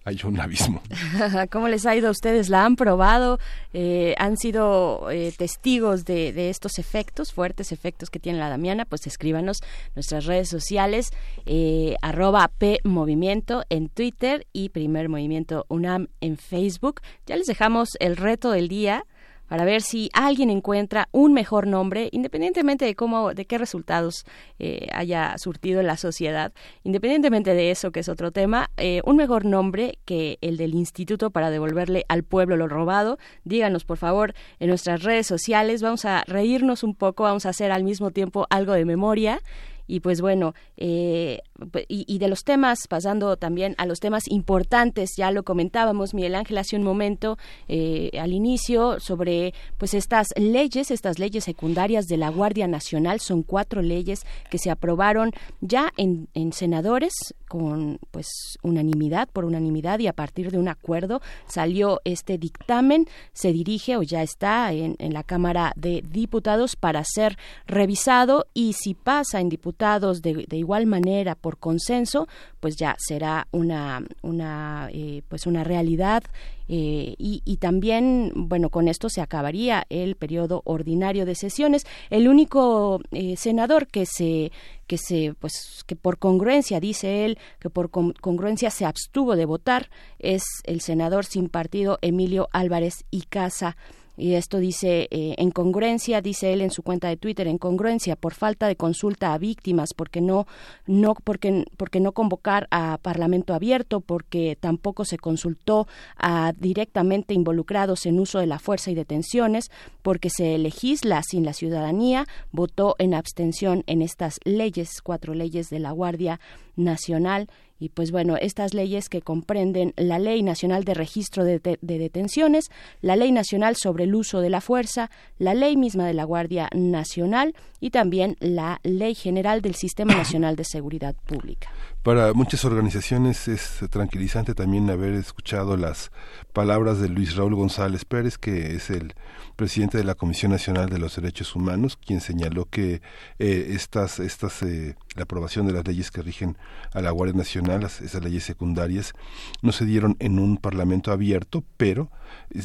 [0.06, 0.82] hay un abismo.
[1.52, 2.50] ¿Cómo les ha ido a ustedes?
[2.50, 3.38] ¿La han probado?
[3.74, 8.86] Eh, ¿Han sido eh, testigos de, de estos efectos, fuertes efectos que tiene la Damiana?
[8.86, 9.58] Pues escríbanos
[9.96, 11.12] nuestras redes sociales,
[11.46, 17.02] eh, arroba P Movimiento en Twitter y Primer Movimiento UNAM en Facebook.
[17.26, 19.06] Ya les dejamos el reto del día
[19.50, 24.26] para ver si alguien encuentra un mejor nombre, independientemente de cómo, de qué resultados
[24.60, 29.18] eh, haya surtido en la sociedad, independientemente de eso, que es otro tema, eh, un
[29.18, 33.18] mejor nombre que el del instituto para devolverle al pueblo lo robado.
[33.44, 37.72] Díganos, por favor, en nuestras redes sociales, vamos a reírnos un poco, vamos a hacer
[37.72, 39.42] al mismo tiempo algo de memoria
[39.90, 41.42] y pues bueno, eh,
[41.88, 46.36] y, y de los temas, pasando también a los temas importantes, ya lo comentábamos Miguel
[46.36, 52.18] Ángel hace un momento eh, al inicio sobre pues estas leyes, estas leyes secundarias de
[52.18, 57.14] la Guardia Nacional, son cuatro leyes que se aprobaron ya en, en senadores
[57.50, 63.52] con pues unanimidad, por unanimidad y a partir de un acuerdo salió este dictamen, se
[63.52, 68.94] dirige o ya está en, en la Cámara de Diputados para ser revisado y si
[68.94, 72.28] pasa en diputados de, de igual manera por consenso,
[72.62, 76.24] pues ya será una, una eh, pues una realidad
[76.72, 81.88] eh, y, y, también, bueno, con esto se acabaría el periodo ordinario de sesiones.
[82.12, 84.52] El único eh, senador que se
[84.86, 89.46] que se pues que por congruencia dice él que por con, congruencia se abstuvo de
[89.46, 93.78] votar es el senador sin partido Emilio Álvarez y Casa
[94.20, 98.16] y esto dice eh, en congruencia dice él en su cuenta de Twitter en congruencia
[98.16, 100.46] por falta de consulta a víctimas porque no
[100.86, 108.06] no porque porque no convocar a parlamento abierto porque tampoco se consultó a directamente involucrados
[108.06, 113.14] en uso de la fuerza y detenciones porque se legisla sin la ciudadanía votó en
[113.14, 116.40] abstención en estas leyes cuatro leyes de la Guardia
[116.76, 117.48] Nacional
[117.80, 121.98] y pues bueno, estas leyes que comprenden la Ley Nacional de Registro de, de, de,
[121.98, 122.70] Detenciones,
[123.02, 126.70] la Ley Nacional sobre el Uso de la Fuerza, la Ley misma de la Guardia
[126.74, 131.70] Nacional y también la Ley General del Sistema Nacional de Seguridad Pública.
[132.04, 136.12] Para muchas organizaciones es tranquilizante también haber escuchado las
[136.54, 139.16] palabras de Luis Raúl González Pérez, que es el
[139.58, 143.02] presidente de la Comisión Nacional de los Derechos Humanos, quien señaló que
[143.38, 146.58] eh, estas, estas eh, la aprobación de las leyes que rigen
[146.94, 149.14] a la Guardia Nacional, esas leyes secundarias,
[149.62, 152.10] no se dieron en un parlamento abierto, pero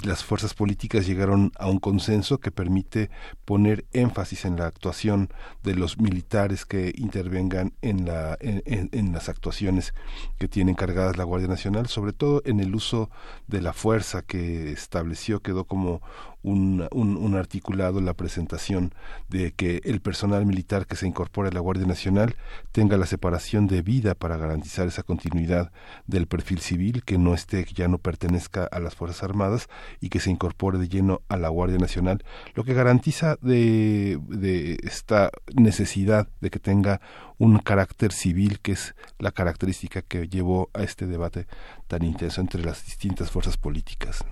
[0.05, 3.11] las fuerzas políticas llegaron a un consenso que permite
[3.45, 5.31] poner énfasis en la actuación
[5.65, 9.95] de los militares que intervengan en, la, en, en las actuaciones
[10.39, 13.11] que tiene cargadas la Guardia Nacional, sobre todo en el uso
[13.47, 16.01] de la fuerza que estableció, quedó como
[16.45, 18.93] un, un, un, articulado la presentación
[19.31, 22.37] de que el personal militar que se incorpore a la Guardia Nacional
[22.71, 25.73] tenga la separación de vida para garantizar esa continuidad
[26.07, 29.69] del perfil civil, que no esté, ya no pertenezca a las Fuerzas Armadas
[30.01, 32.23] y que se incorpore de lleno a la Guardia Nacional,
[32.55, 37.01] lo que garantiza de, de esta necesidad de que tenga
[37.39, 41.47] un carácter civil que es la característica que llevó a este debate
[41.89, 44.25] tan intenso entre las distintas fuerzas políticas.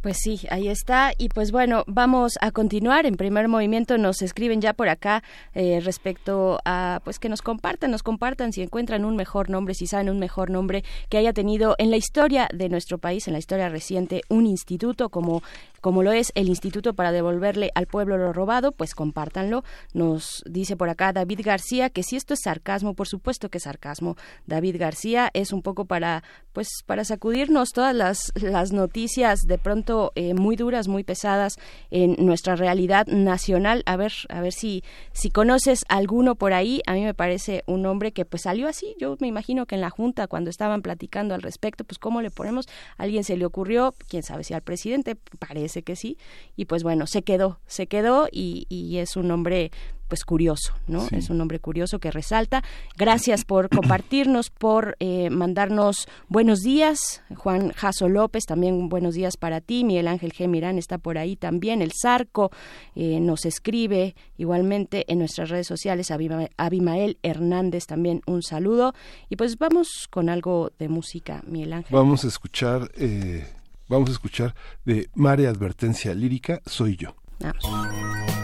[0.00, 1.12] Pues sí, ahí está.
[1.18, 3.04] Y pues bueno, vamos a continuar.
[3.04, 7.90] En primer movimiento nos escriben ya por acá eh, respecto a pues que nos compartan,
[7.90, 11.74] nos compartan si encuentran un mejor nombre, si saben un mejor nombre que haya tenido
[11.76, 15.42] en la historia de nuestro país, en la historia reciente, un instituto como
[15.80, 19.64] como lo es el Instituto para devolverle al pueblo lo robado, pues compártanlo.
[19.94, 23.64] Nos dice por acá David García que si esto es sarcasmo, por supuesto que es
[23.64, 24.16] sarcasmo.
[24.46, 29.89] David García es un poco para pues para sacudirnos todas las, las noticias de pronto
[30.14, 31.58] eh, muy duras, muy pesadas
[31.90, 33.82] en nuestra realidad nacional.
[33.86, 36.82] A ver, a ver si si conoces alguno por ahí.
[36.86, 38.94] A mí me parece un hombre que pues salió así.
[38.98, 42.30] Yo me imagino que en la junta cuando estaban platicando al respecto, pues cómo le
[42.30, 46.16] ponemos, a alguien se le ocurrió, quién sabe si al presidente parece que sí,
[46.56, 49.70] y pues bueno, se quedó, se quedó y, y es un hombre
[50.10, 51.06] pues curioso, ¿no?
[51.06, 51.16] Sí.
[51.16, 52.62] Es un hombre curioso que resalta.
[52.98, 57.22] Gracias por compartirnos, por eh, mandarnos buenos días.
[57.34, 59.84] Juan Jaso López, también buenos días para ti.
[59.84, 60.46] Miguel Ángel G.
[60.48, 61.80] Mirán está por ahí también.
[61.80, 62.50] El Zarco
[62.94, 66.10] eh, nos escribe igualmente en nuestras redes sociales.
[66.10, 68.92] Abima, Abimael Hernández también un saludo.
[69.30, 71.96] Y pues vamos con algo de música, Miguel Ángel.
[71.96, 72.90] Vamos a escuchar...
[72.96, 73.46] Eh
[73.90, 77.16] Vamos a escuchar de Mare Advertencia Lírica, Soy yo.
[77.40, 78.39] Vamos.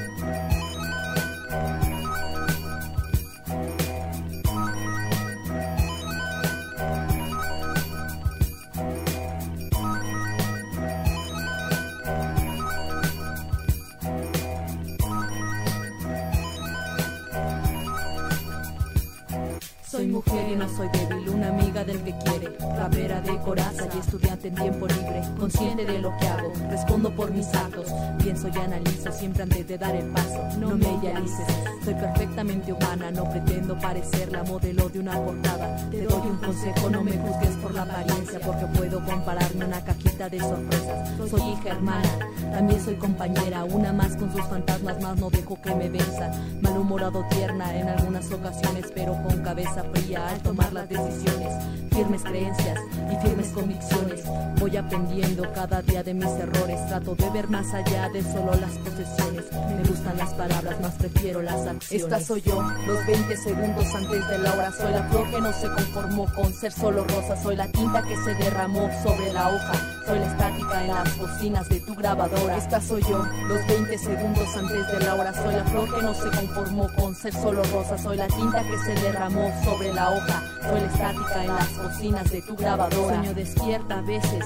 [20.55, 24.87] No soy débil, una amiga del que quiere, rapera de coraza y estudiante en tiempo
[24.87, 29.67] libre, consciente de lo que hago, respondo por mis actos, pienso y analizo siempre antes
[29.67, 31.47] de dar el paso, no me idealices,
[31.85, 36.91] soy perfectamente humana, no pretendo parecer la modelo de una portada, te doy un consejo,
[36.91, 39.85] no me juzgues por la apariencia, porque puedo compararme una
[40.17, 42.09] de sorpresas, soy hija hermana,
[42.51, 47.23] también soy compañera, una más con sus fantasmas, más no dejo que me venzan, malhumorado
[47.29, 51.53] tierna en algunas ocasiones, pero con cabeza fría al tomar las decisiones,
[51.91, 52.81] firmes creencias
[53.13, 54.23] y firmes convicciones.
[54.59, 58.73] Voy aprendiendo cada día de mis errores, trato de ver más allá de solo las
[58.79, 59.45] posesiones.
[59.53, 61.93] Me gustan las palabras, más prefiero las acciones.
[61.93, 64.73] Esta soy yo, los 20 segundos antes de la hora.
[64.73, 68.17] Soy la flor que no se conformó con ser solo rosa, soy la tinta que
[68.17, 72.57] se derramó sobre la hoja Soy la estática en las bocinas de tu grabadora.
[72.57, 75.33] Esta soy yo, los 20 segundos antes de la hora.
[75.33, 77.99] Soy la flor que no se conformó con ser solo rosa.
[77.99, 80.45] Soy la tinta que se derramó sobre la hoja.
[80.63, 83.17] Soy la estática en las bocinas de tu grabadora.
[83.17, 84.45] Sueño despierta a veces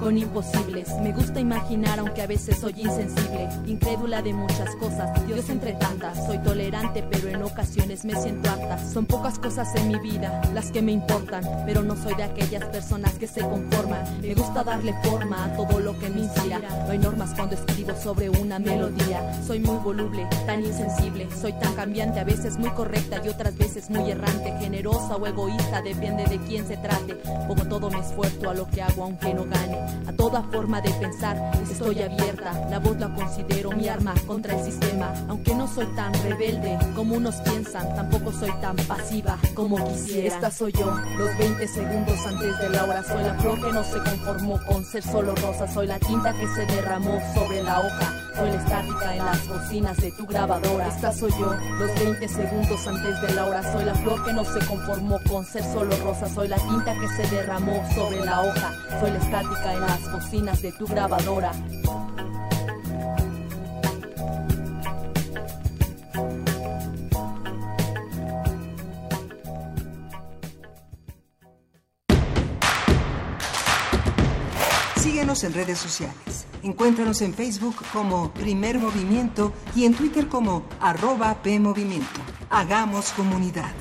[0.00, 0.88] con imposibles.
[1.02, 3.48] Me gusta imaginar, aunque a veces soy insensible.
[3.66, 6.24] Incrédula de muchas cosas, Dios entre tantas.
[6.24, 8.78] Soy tolerante, pero en ocasiones me siento harta.
[8.78, 12.64] Son pocas cosas en mi vida las que me importan, pero no soy de aquellas
[12.66, 14.02] personas que se conforman.
[14.22, 16.58] Me gusta darle forma a todo lo que me inspira.
[16.58, 19.42] No hay normas cuando escribo sobre una melodía.
[19.46, 21.28] Soy muy voluble, tan insensible.
[21.40, 24.54] Soy tan cambiante, a veces muy correcta y otras veces muy errante.
[24.60, 27.14] Generosa o egoísta, depende de quién se trate.
[27.48, 29.78] Pongo todo mi esfuerzo a lo que hago, aunque no gane.
[30.06, 32.52] A toda forma de pensar, estoy abierta.
[32.70, 35.12] La voz la considero mi arma contra el sistema.
[35.28, 40.34] Aunque no soy tan rebelde como unos piensan, tampoco soy tan pasiva como quisiera.
[40.34, 40.86] Esta soy yo,
[41.18, 43.02] los 20 segundos antes de la hora.
[43.02, 43.34] Soy la
[43.72, 45.66] no se conformó con ser solo rosa.
[45.66, 48.12] Soy la tinta que se derramó sobre la hoja.
[48.36, 50.88] Soy la estática en las bocinas de tu grabadora.
[50.88, 53.72] Esta soy yo, los 20 segundos antes de la hora.
[53.72, 56.28] Soy la flor que no se conformó con ser solo rosa.
[56.28, 58.72] Soy la tinta que se derramó sobre la hoja.
[59.00, 61.52] Soy la estática en las bocinas de tu grabadora.
[75.24, 76.46] En redes sociales.
[76.62, 82.20] Encuéntranos en Facebook como Primer Movimiento y en Twitter como arroba PMovimiento.
[82.50, 83.72] Hagamos comunidad.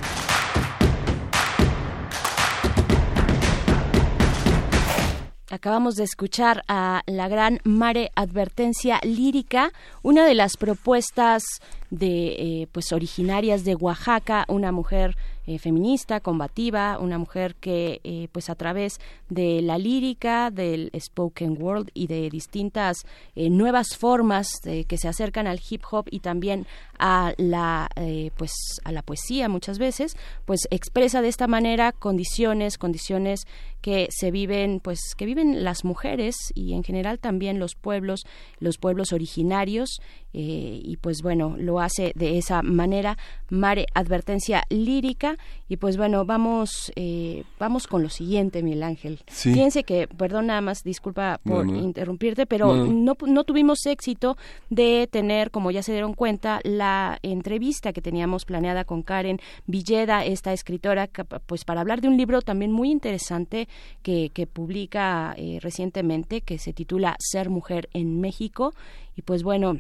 [5.52, 11.44] Acabamos de escuchar a la gran Mare Advertencia Lírica, una de las propuestas
[11.89, 18.28] de eh, pues originarias de Oaxaca, una mujer eh, feminista, combativa, una mujer que eh,
[18.32, 24.48] pues a través de la lírica, del spoken word y de distintas eh, nuevas formas
[24.66, 26.66] eh, que se acercan al hip hop y también
[26.98, 28.52] a la eh, pues
[28.84, 30.16] a la poesía muchas veces,
[30.46, 33.41] pues expresa de esta manera condiciones, condiciones
[33.84, 38.24] que se viven pues que viven las mujeres y en general también los pueblos,
[38.60, 40.00] los pueblos originarios
[40.32, 43.18] eh, y pues bueno, lo hace de esa manera.
[43.50, 45.38] Mare, advertencia lírica.
[45.70, 49.20] Y pues bueno, vamos, eh, vamos con lo siguiente, Miguel Ángel.
[49.28, 49.54] Sí.
[49.54, 51.80] Fíjense que, perdón nada más, disculpa por No, no.
[51.84, 52.86] interrumpirte, pero No.
[52.88, 54.38] no, no tuvimos éxito
[54.72, 60.26] de tener, como ya se dieron cuenta, la entrevista que teníamos planeada con Karen Villeda,
[60.26, 61.10] esta escritora,
[61.46, 63.68] pues para hablar de un libro también muy interesante
[64.01, 68.74] que, que publica eh, recientemente, que se titula Ser Mujer en México.
[69.15, 69.80] Y pues bueno,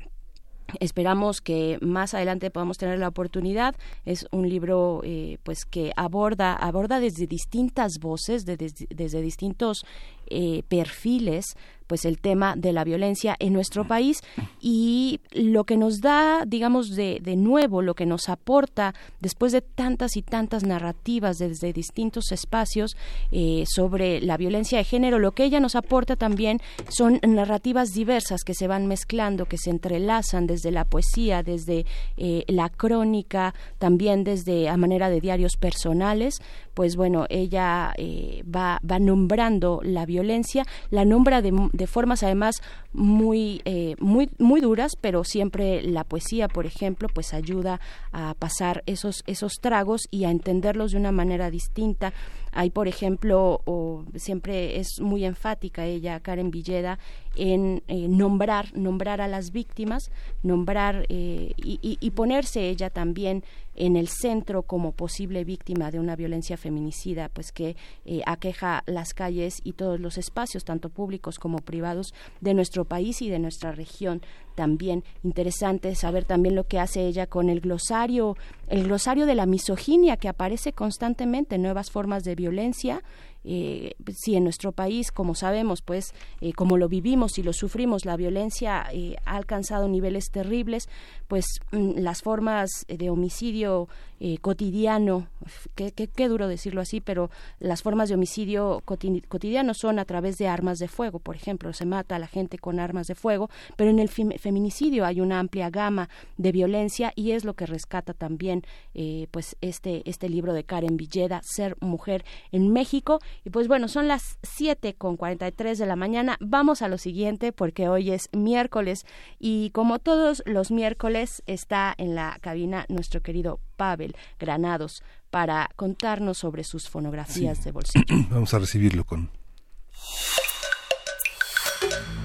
[0.79, 3.75] Esperamos que más adelante podamos tener la oportunidad.
[4.05, 9.85] Es un libro, eh, pues, que aborda aborda desde distintas voces, de- desde, desde distintos
[10.33, 11.55] eh, perfiles,
[11.93, 14.23] pues, el tema de la violencia en nuestro país
[14.59, 19.61] y lo que nos da, digamos, de, de nuevo, lo que nos aporta después de
[19.61, 22.97] tantas y tantas narrativas desde distintos espacios
[23.31, 28.41] eh, sobre la violencia de género, lo que ella nos aporta también son narrativas diversas
[28.43, 31.85] que se van mezclando, que se entrelazan desde la poesía, desde
[32.17, 36.39] eh, la crónica, también desde a manera de diarios personales.
[36.73, 42.61] Pues bueno, ella eh, va, va nombrando la violencia, la nombra de, de formas además
[42.93, 47.79] muy, eh, muy, muy duras, pero siempre la poesía, por ejemplo, pues ayuda
[48.11, 52.13] a pasar esos, esos tragos y a entenderlos de una manera distinta.
[52.53, 56.99] Hay, por ejemplo, o siempre es muy enfática ella, Karen Villeda,
[57.35, 60.11] en eh, nombrar, nombrar a las víctimas,
[60.43, 63.43] nombrar eh, y, y- ponerse ella también
[63.75, 67.75] en el centro como posible víctima de una violencia feminicida, pues que
[68.05, 73.23] eh, aqueja las calles y todos los espacios, tanto públicos como privados, de nuestro país
[73.23, 74.21] y de nuestra región.
[74.55, 78.37] También interesante saber también lo que hace ella con el glosario,
[78.67, 83.01] el glosario de la misoginia que aparece constantemente, nuevas formas de violencia.
[83.45, 88.05] Eh, si en nuestro país, como sabemos, pues eh, como lo vivimos y lo sufrimos,
[88.05, 90.87] la violencia eh, ha alcanzado niveles terribles,
[91.27, 93.89] pues mm, las formas de homicidio
[94.25, 95.27] eh, cotidiano,
[95.75, 100.05] qué, qué- qué duro decirlo así, pero las formas de homicidio coti- cotidiano son a
[100.05, 103.15] través de armas de fuego, por ejemplo, se mata a la gente con armas de
[103.15, 106.07] fuego, pero en el fem- feminicidio hay una amplia gama
[106.37, 108.61] de violencia y es lo que rescata también
[108.93, 113.19] eh, pues este, este libro de Karen Villeda, Ser Mujer en México.
[113.43, 116.37] Y pues bueno, son las 7 con 43 de la mañana.
[116.39, 119.05] Vamos a lo siguiente porque hoy es miércoles
[119.37, 126.37] y como todos los miércoles está en la cabina nuestro querido Pavel Granados para contarnos
[126.37, 127.63] sobre sus fonografías Sí.
[127.65, 128.05] de bolsillo.
[128.29, 129.29] Vamos a recibirlo con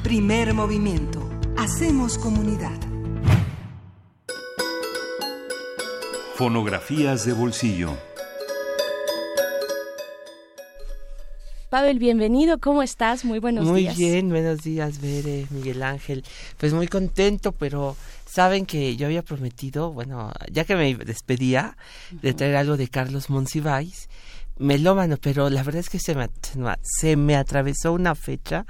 [0.02, 1.28] Primer movimiento.
[1.56, 2.78] Hacemos comunidad.
[6.36, 7.96] Fonografías de bolsillo.
[11.68, 12.58] Pavel, bienvenido.
[12.58, 13.24] ¿Cómo estás?
[13.26, 13.98] Muy buenos muy días.
[13.98, 16.24] Muy bien, buenos días, Bere, Miguel Ángel.
[16.56, 17.94] Pues muy contento, pero
[18.28, 21.76] saben que yo había prometido, bueno, ya que me despedía,
[22.10, 24.08] de traer algo de Carlos Monsiváis,
[24.58, 26.28] melómano, pero la verdad es que se me,
[26.82, 28.66] se me atravesó una fecha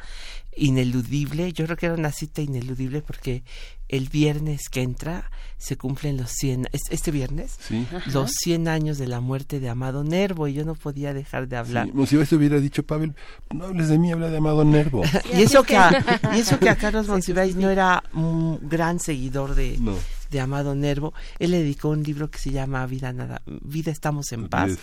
[0.57, 1.53] ineludible.
[1.53, 3.43] Yo creo que era una cita ineludible porque
[3.89, 7.87] el viernes que entra se cumplen los 100, este viernes, sí.
[8.13, 11.57] los 100 años de la muerte de Amado Nervo y yo no podía dejar de
[11.57, 11.87] hablar.
[11.87, 13.15] Sí, Monsiváis hubiera dicho, Pavel,
[13.53, 15.03] no hables de mí, habla de Amado Nervo.
[15.35, 19.57] y, eso que a, y eso que a Carlos Monsiváis no era un gran seguidor
[19.57, 19.97] de, no.
[20.31, 24.33] De Amado Nervo, él le dedicó un libro que se llama Vida Nada, Vida Estamos
[24.33, 24.79] en Paz,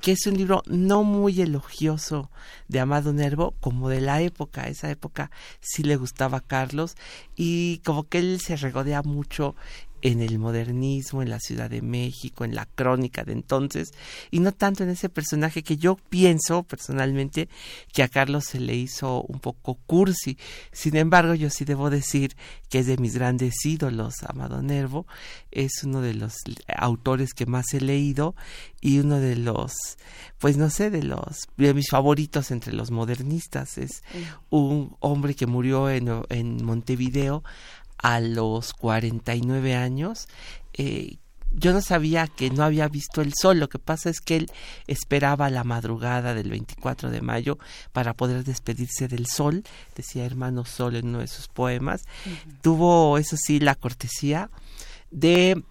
[0.00, 2.30] que es un libro no muy elogioso
[2.68, 5.30] de Amado Nervo, como de la época, esa época
[5.60, 6.96] sí le gustaba a Carlos
[7.36, 9.54] y como que él se regodea mucho
[10.02, 13.90] en el modernismo, en la Ciudad de México, en la crónica de entonces,
[14.30, 17.48] y no tanto en ese personaje que yo pienso personalmente
[17.92, 20.38] que a Carlos se le hizo un poco cursi.
[20.72, 22.36] Sin embargo, yo sí debo decir
[22.68, 25.06] que es de mis grandes ídolos, Amado Nervo,
[25.50, 26.34] es uno de los
[26.76, 28.34] autores que más he leído
[28.80, 29.72] y uno de los,
[30.38, 33.78] pues no sé, de los, de mis favoritos entre los modernistas.
[33.78, 34.02] Es
[34.48, 37.42] un hombre que murió en, en Montevideo
[38.02, 40.28] a los 49 años.
[40.74, 41.16] Eh,
[41.52, 43.58] yo no sabía que no había visto el sol.
[43.58, 44.52] Lo que pasa es que él
[44.86, 47.58] esperaba la madrugada del 24 de mayo
[47.92, 49.64] para poder despedirse del sol.
[49.96, 52.04] Decía hermano sol en uno de sus poemas.
[52.24, 52.60] Uh -huh.
[52.62, 54.50] Tuvo, eso sí, la cortesía
[55.10, 55.64] de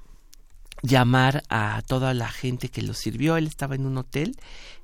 [0.82, 3.38] llamar a toda la gente que lo sirvió.
[3.38, 4.36] Él estaba en un hotel,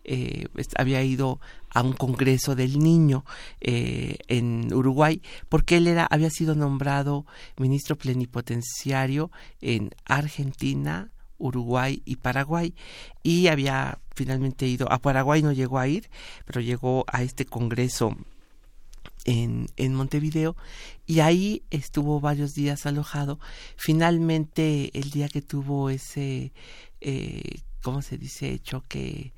[0.05, 0.45] eh,
[0.77, 1.39] había ido
[1.69, 3.25] a un congreso del niño
[3.59, 7.25] eh, en Uruguay, porque él era, había sido nombrado
[7.57, 9.31] ministro plenipotenciario
[9.61, 12.73] en Argentina, Uruguay y Paraguay
[13.21, 16.09] y había finalmente ido a Paraguay no llegó a ir
[16.45, 18.15] pero llegó a este congreso
[19.25, 20.55] en, en Montevideo
[21.05, 23.39] y ahí estuvo varios días alojado.
[23.75, 26.53] Finalmente, el día que tuvo ese,
[27.01, 28.59] eh, ¿cómo se dice?
[28.59, 29.33] Choque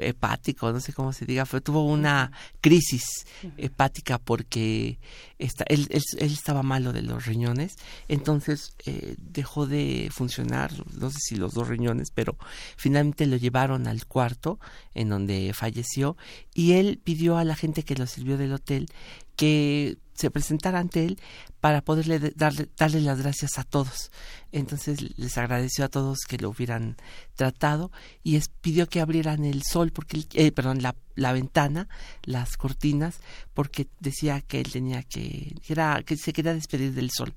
[0.00, 4.98] hepático, no sé cómo se diga, pero tuvo una crisis hepática porque
[5.38, 7.76] esta, él, él, él, estaba malo de los riñones,
[8.08, 12.36] entonces eh, dejó de funcionar, no sé si los dos riñones, pero
[12.76, 14.58] finalmente lo llevaron al cuarto
[14.94, 16.16] en donde falleció
[16.54, 18.88] y él pidió a la gente que lo sirvió del hotel
[19.36, 21.18] que se presentara ante él
[21.60, 24.10] para poderle darle, darle las gracias a todos.
[24.50, 26.96] Entonces les agradeció a todos que lo hubieran
[27.34, 27.90] tratado
[28.22, 31.88] y pidió que abrieran el sol, porque eh, perdón, la, la, ventana,
[32.24, 33.20] las cortinas,
[33.54, 37.32] porque decía que él tenía que, era, que se quería despedir del sol.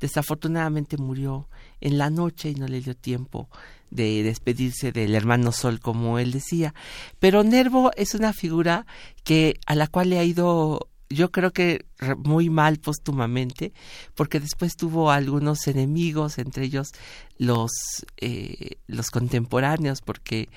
[0.00, 1.48] Desafortunadamente murió
[1.80, 3.48] en la noche y no le dio tiempo
[3.90, 6.74] de despedirse del hermano Sol, como él decía.
[7.20, 8.86] Pero Nervo es una figura
[9.22, 11.86] que a la cual le ha ido yo creo que
[12.18, 13.72] muy mal póstumamente,
[14.14, 16.92] porque después tuvo algunos enemigos, entre ellos
[17.38, 17.70] los,
[18.18, 20.48] eh, los contemporáneos, porque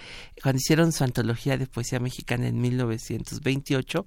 [0.41, 4.05] cuando hicieron su antología de poesía mexicana en 1928,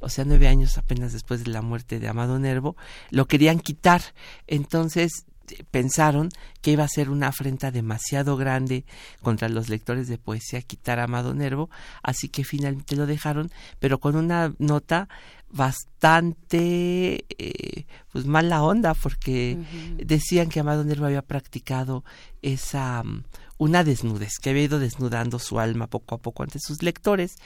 [0.00, 2.76] o sea, nueve años apenas después de la muerte de Amado Nervo,
[3.10, 4.02] lo querían quitar.
[4.46, 5.24] Entonces
[5.70, 6.30] pensaron
[6.60, 8.84] que iba a ser una afrenta demasiado grande
[9.22, 11.70] contra los lectores de poesía quitar a Amado Nervo,
[12.02, 15.08] así que finalmente lo dejaron, pero con una nota
[15.50, 20.06] bastante eh, pues mala onda porque uh -huh.
[20.06, 22.04] decían que Amado Nervo había practicado
[22.40, 23.22] esa um,
[23.58, 27.36] una desnudez, que había ido desnudando su alma poco a poco ante sus lectores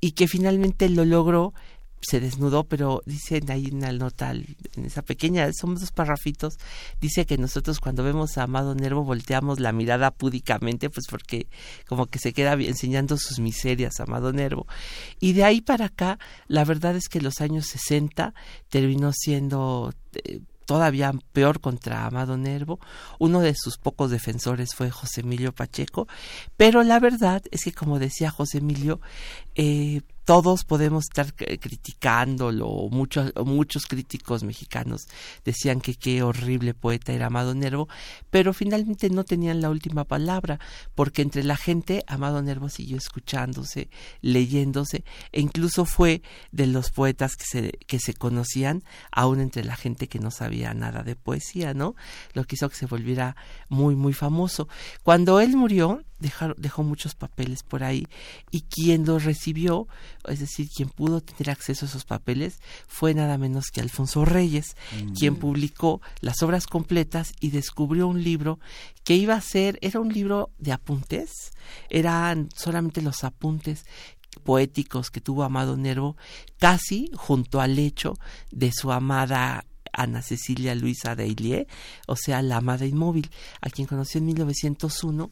[0.00, 1.54] y que finalmente lo logró
[2.00, 6.54] se desnudó, pero dicen ahí en la nota, en esa pequeña, somos dos parrafitos,
[7.00, 11.48] dice que nosotros cuando vemos a Amado Nervo volteamos la mirada púdicamente, pues porque
[11.88, 14.66] como que se queda enseñando sus miserias a Amado Nervo.
[15.20, 16.18] Y de ahí para acá,
[16.48, 18.34] la verdad es que los años 60
[18.68, 19.92] terminó siendo...
[20.14, 22.80] Eh, todavía peor contra Amado Nervo.
[23.20, 26.08] Uno de sus pocos defensores fue José Emilio Pacheco,
[26.56, 29.00] pero la verdad es que, como decía José Emilio,
[29.54, 35.06] eh, todos podemos estar criticándolo, muchos, muchos críticos mexicanos
[35.44, 37.88] decían que qué horrible poeta era Amado Nervo,
[38.28, 40.58] pero finalmente no tenían la última palabra,
[40.96, 43.88] porque entre la gente Amado Nervo siguió escuchándose,
[44.20, 49.76] leyéndose, e incluso fue de los poetas que se, que se conocían, aún entre la
[49.76, 51.94] gente que no sabía nada de poesía, ¿no?
[52.32, 53.36] Lo que hizo que se volviera
[53.68, 54.66] muy, muy famoso.
[55.04, 58.06] Cuando él murió, dejó muchos papeles por ahí
[58.50, 59.86] y quien los recibió,
[60.26, 64.76] es decir, quien pudo tener acceso a esos papeles fue nada menos que Alfonso Reyes,
[65.18, 65.38] quien Mm.
[65.38, 68.58] publicó las obras completas y descubrió un libro
[69.04, 71.52] que iba a ser, era un libro de apuntes,
[71.90, 73.84] eran solamente los apuntes
[74.44, 76.16] poéticos que tuvo Amado Nervo,
[76.58, 78.14] casi junto al lecho
[78.50, 81.66] de su amada Ana Cecilia Luisa Deillier,
[82.06, 83.30] o sea, la amada inmóvil,
[83.62, 85.30] a quien conoció en 1901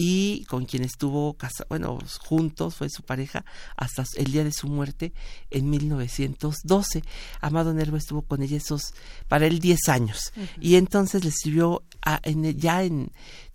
[0.00, 3.44] y con quien estuvo casa bueno, juntos, fue su pareja
[3.76, 5.12] hasta el día de su muerte
[5.50, 7.02] en 1912.
[7.40, 8.94] Amado Nervo estuvo con ella esos,
[9.26, 10.32] para él 10 años.
[10.60, 13.10] Y entonces le escribió a- en- ya en,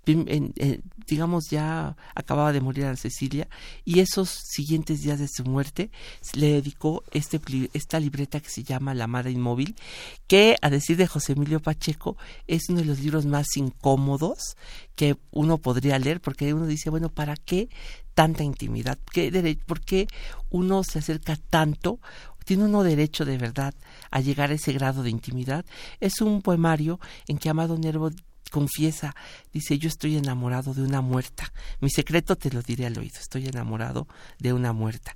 [0.06, 3.47] digamos, ya acababa de morir a Cecilia,
[3.86, 5.91] y esos siguientes días de su muerte
[6.34, 7.39] le dedicó este,
[7.74, 9.76] esta libreta que se llama La Amada Inmóvil,
[10.28, 14.58] que a decir de José Emilio Pacheco es uno de los libros más incómodos
[14.95, 17.70] que uno podría leer, porque uno dice, bueno, ¿para qué
[18.14, 18.99] tanta intimidad?
[19.12, 20.08] ¿Qué ¿Por qué
[20.49, 21.99] uno se acerca tanto?
[22.45, 23.74] ¿Tiene uno derecho de verdad
[24.12, 25.66] a llegar a ese grado de intimidad?
[25.99, 28.12] Es un poemario en que Amado Nervo
[28.54, 29.16] confiesa,
[29.51, 31.51] dice, yo estoy enamorado de una muerta.
[31.82, 35.16] Mi secreto te lo diré al oído, estoy enamorado de una muerta.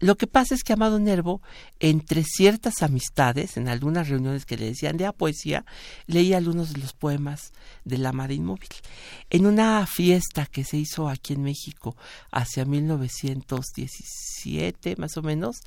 [0.00, 1.40] Lo que pasa es que Amado Nervo,
[1.80, 5.64] entre ciertas amistades, en algunas reuniones que le decían de poesía,
[6.06, 7.54] leía algunos de los poemas
[7.86, 8.68] de la Amada Inmóvil.
[9.30, 11.96] En una fiesta que se hizo aquí en México
[12.30, 15.62] hacia 1917, más o menos,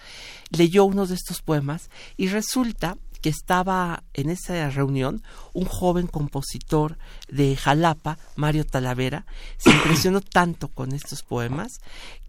[0.52, 6.98] leyó uno de estos poemas y resulta que estaba en esa reunión un joven compositor
[7.30, 9.26] de Jalapa, Mario Talavera,
[9.58, 11.80] se impresionó tanto con estos poemas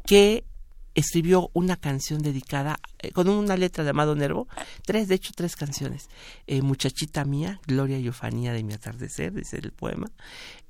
[0.06, 0.44] que
[0.98, 4.48] escribió una canción dedicada eh, con una letra de Amado Nervo,
[4.84, 6.08] tres, de hecho tres canciones.
[6.46, 10.10] Eh, Muchachita mía, Gloria y Ofanía de mi atardecer, dice el poema,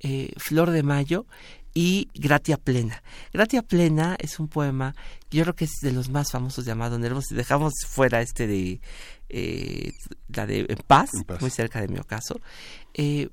[0.01, 1.27] eh, Flor de Mayo
[1.75, 3.03] y Gratia Plena.
[3.33, 4.95] Gratia Plena es un poema
[5.29, 8.21] que yo creo que es de los más famosos de Amado Nervo, si dejamos fuera
[8.21, 8.81] este de
[9.29, 9.93] eh,
[10.29, 11.41] la de En Paz, En Paz.
[11.41, 12.41] muy cerca de mi ocaso,
[12.95, 13.29] eh,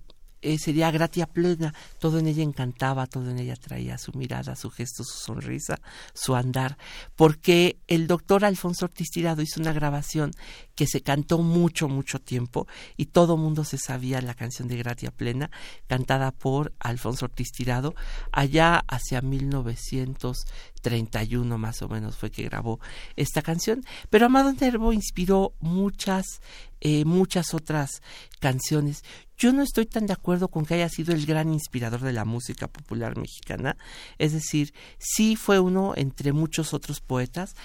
[0.45, 4.69] eh, sería gratia plena, todo en ella encantaba, todo en ella traía su mirada, su
[4.69, 5.79] gesto, su sonrisa,
[6.13, 6.77] su andar,
[7.15, 10.33] porque el doctor Alfonso Ortiz Tirado hizo una grabación
[10.75, 15.09] que se cantó mucho, mucho tiempo y todo mundo se sabía la canción de Gratia
[15.09, 15.49] Plena,
[15.87, 17.95] cantada por Alfonso Ortiz Tirado,
[18.31, 22.79] allá hacia 1931 más o menos fue que grabó
[23.15, 26.39] esta canción, pero Amado Nervo inspiró muchas,
[26.81, 28.03] eh, muchas otras
[28.39, 29.03] canciones.
[29.37, 32.25] Yo no estoy tan de acuerdo con que haya sido el gran inspirador de la
[32.25, 33.77] música popular mexicana,
[34.17, 37.55] es decir, sí fue uno entre muchos otros poetas,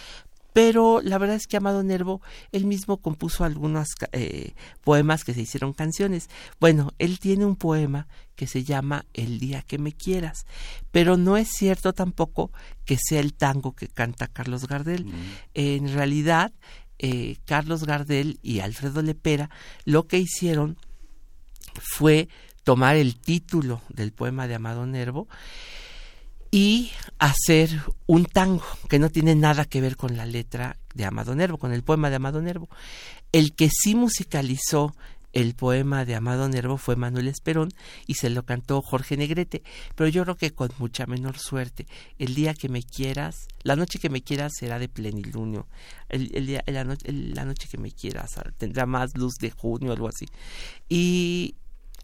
[0.53, 2.21] pero la verdad es que Amado Nervo
[2.53, 6.29] él mismo compuso algunos eh, poemas que se hicieron canciones.
[6.59, 10.47] Bueno, él tiene un poema que se llama El día que me quieras,
[10.91, 12.51] pero no es cierto tampoco
[12.85, 15.07] que sea el tango que canta Carlos Gardel.
[15.55, 16.53] En realidad,
[16.99, 19.51] eh, Carlos Gardel y Alfredo Lepera
[19.85, 20.77] lo que hicieron
[21.81, 22.29] fue
[22.65, 25.29] tomar el título del poema de Amado Nervo
[26.51, 27.71] y hacer
[28.07, 31.73] un tango que no tiene nada que ver con la letra de Amado Nervo, con
[31.73, 32.69] el poema de Amado Nervo.
[33.33, 34.95] El que sí musicalizó
[35.33, 37.69] el poema de Amado Nervo fue Manuel Esperón
[38.09, 39.63] y se lo cantó Jorge Negrete,
[39.95, 41.87] pero yo creo que con mucha menor suerte.
[42.19, 45.69] El día que me quieras, la noche que me quieras será de plenilunio.
[46.09, 49.53] El, día, la, no- el- la noche que me quieras ah, tendrá más luz de
[49.53, 50.27] junio, algo así.
[50.89, 51.55] Y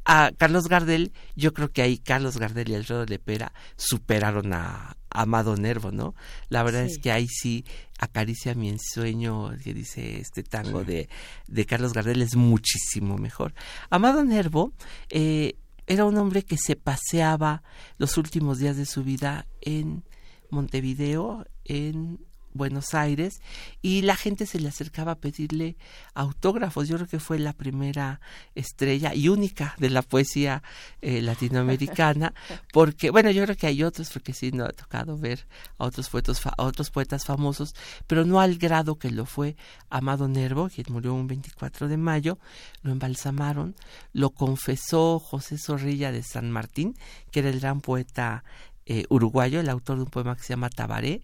[0.06, 5.22] a Carlos Gardel, yo creo que ahí Carlos Gardel y Alfredo Lepera superaron a, a
[5.22, 6.14] Amado Nervo, ¿no?
[6.48, 6.92] La verdad Sí.
[6.92, 7.64] es que ahí sí
[7.98, 11.08] acaricia mi ensueño, que dice este tango de,
[11.48, 13.52] de Carlos Gardel es muchísimo mejor.
[13.90, 14.72] Amado Nervo
[15.10, 15.54] eh,
[15.88, 17.62] era un hombre que se paseaba
[17.98, 20.04] los últimos días de su vida en
[20.50, 22.20] Montevideo, en
[22.56, 23.40] Buenos Aires,
[23.82, 25.76] y la gente se le acercaba a pedirle
[26.14, 26.88] autógrafos.
[26.88, 28.20] Yo creo que fue la primera
[28.54, 30.62] estrella y única de la poesía
[31.02, 32.34] eh, latinoamericana,
[32.72, 35.46] porque, bueno, yo creo que hay otros, porque sí, no ha tocado ver
[35.78, 37.74] a otros poetas, a otros poetas famosos,
[38.06, 39.56] pero no al grado que lo fue
[39.90, 42.38] Amado Nervo, quien murió un 24 de mayo,
[42.82, 43.74] lo embalsamaron,
[44.12, 46.96] lo confesó José Zorrilla de San Martín,
[47.30, 48.44] que era el gran poeta
[48.88, 51.22] eh, uruguayo, el autor de un poema que se llama Tabaré,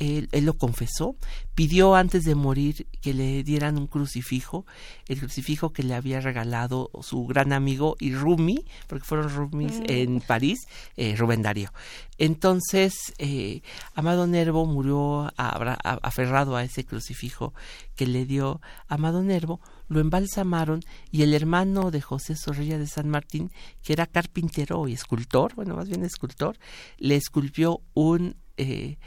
[0.00, 1.16] él, lo confesó,
[1.54, 4.64] pidió antes de morir que le dieran un crucifijo,
[5.06, 9.84] el crucifijo que le había regalado su gran amigo y Rumi, porque fueron Rumis mm.
[9.88, 11.70] en París, eh, Rubén Darío.
[12.16, 13.60] Entonces, eh,
[13.94, 17.52] Amado Nervo murió aferrado a ese crucifijo
[17.94, 20.80] que le dio Amado Nervo, lo embalsamaron
[21.10, 23.50] y el hermano de José Zorrilla de San Martín,
[23.82, 26.56] que era carpintero y escultor, bueno, más bien escultor,
[26.96, 28.36] le esculpió un...
[28.56, 28.98] Eh,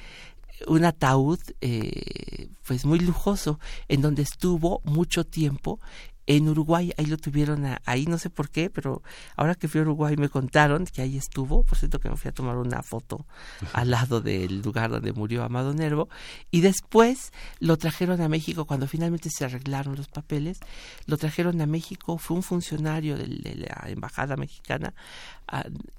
[0.68, 5.80] un ataúd eh, pues muy lujoso en donde estuvo mucho tiempo
[6.26, 9.04] en Uruguay, ahí lo tuvieron ahí, no sé por qué, pero
[9.36, 12.30] ahora que fui a Uruguay me contaron que ahí estuvo, por cierto que me fui
[12.30, 13.26] a tomar una foto
[13.74, 16.08] al lado del lugar donde murió Amado Nervo,
[16.50, 20.60] y después lo trajeron a México cuando finalmente se arreglaron los papeles,
[21.06, 24.94] lo trajeron a México, fue un funcionario de, la embajada mexicana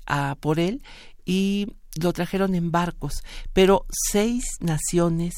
[0.07, 0.83] a, por él.
[1.27, 1.69] Y
[2.01, 3.23] lo trajeron en barcos,
[3.53, 5.35] pero seis naciones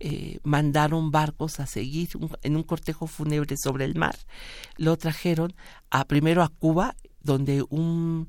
[0.00, 2.08] eh, mandaron barcos a seguir
[2.42, 4.16] en un cortejo fúnebre sobre el mar.
[4.76, 5.54] Lo trajeron
[5.90, 8.28] a, primero a Cuba, donde un,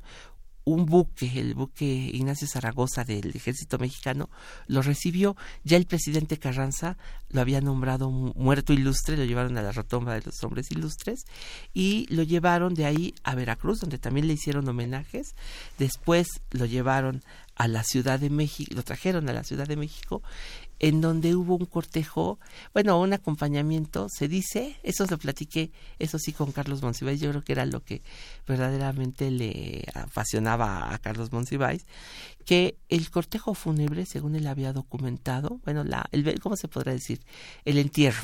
[0.66, 4.30] un buque, el buque Ignacio Zaragoza del ejército mexicano,
[4.68, 5.36] lo recibió.
[5.64, 6.98] Ya el presidente Carranza
[7.30, 11.26] lo había nombrado muerto ilustre, lo llevaron a la rotonda de los hombres ilustres
[11.74, 15.36] y lo llevaron de ahí a Veracruz, donde también le hicieron homenajes.
[15.78, 17.24] Después lo llevaron
[17.56, 20.24] a la Ciudad de México, lo trajeron a la Ciudad de México
[20.80, 22.40] en donde hubo un cortejo,
[22.74, 27.44] bueno, un acompañamiento, se dice, eso lo platiqué, eso sí, con Carlos Monsiváis, yo creo
[27.44, 28.02] que era lo que
[28.48, 31.86] verdaderamente le apasionaba a Carlos Monsiváis,
[32.46, 37.22] que el cortejo fúnebre, según él había documentado, bueno, la, el, ¿cómo se podrá decir?
[37.66, 38.24] El entierro.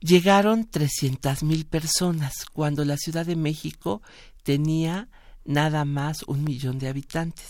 [0.00, 4.02] Llegaron 300 mil personas cuando la Ciudad de México
[4.42, 5.08] tenía
[5.44, 7.48] nada más un millón de habitantes.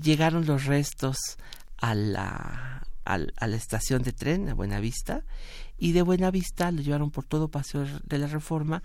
[0.00, 1.16] Llegaron los restos
[1.76, 5.24] a la, a la estación de tren a Buenavista
[5.78, 8.82] y de Buenavista lo llevaron por todo Paseo de la Reforma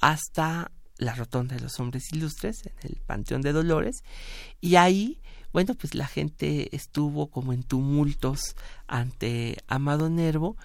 [0.00, 4.02] hasta la Rotonda de los Hombres Ilustres, en el Panteón de Dolores,
[4.60, 5.20] y ahí,
[5.52, 8.56] bueno, pues la gente estuvo como en tumultos
[8.86, 10.56] ante Amado Nervo,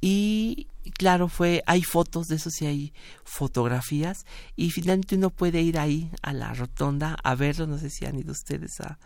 [0.00, 2.92] y claro, fue, hay fotos de eso, sí hay
[3.24, 8.04] fotografías, y finalmente uno puede ir ahí a la rotonda a verlo, no sé si
[8.06, 8.98] han ido ustedes a,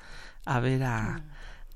[0.44, 1.24] a ver a.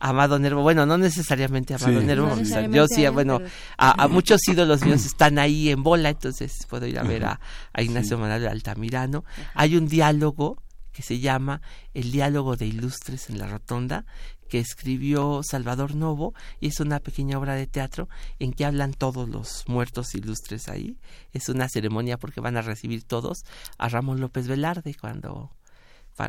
[0.01, 2.35] Amado Nervo, bueno, no necesariamente Amado Nervo,
[2.71, 3.41] yo sí, bueno,
[3.77, 7.41] a, muchos ídolos míos están ahí en bola, entonces puedo ir a ver a,
[7.79, 9.25] Ignacio Manuel Altamirano.
[9.55, 11.61] Hay un diálogo que se llama
[11.93, 14.07] El diálogo de ilustres en la rotonda,
[14.49, 19.29] que escribió Salvador Novo, y es una pequeña obra de teatro en que hablan todos
[19.29, 20.97] los muertos ilustres ahí.
[21.33, 23.45] Es una ceremonia porque van a recibir todos
[23.77, 25.51] a Ramón López Velarde cuando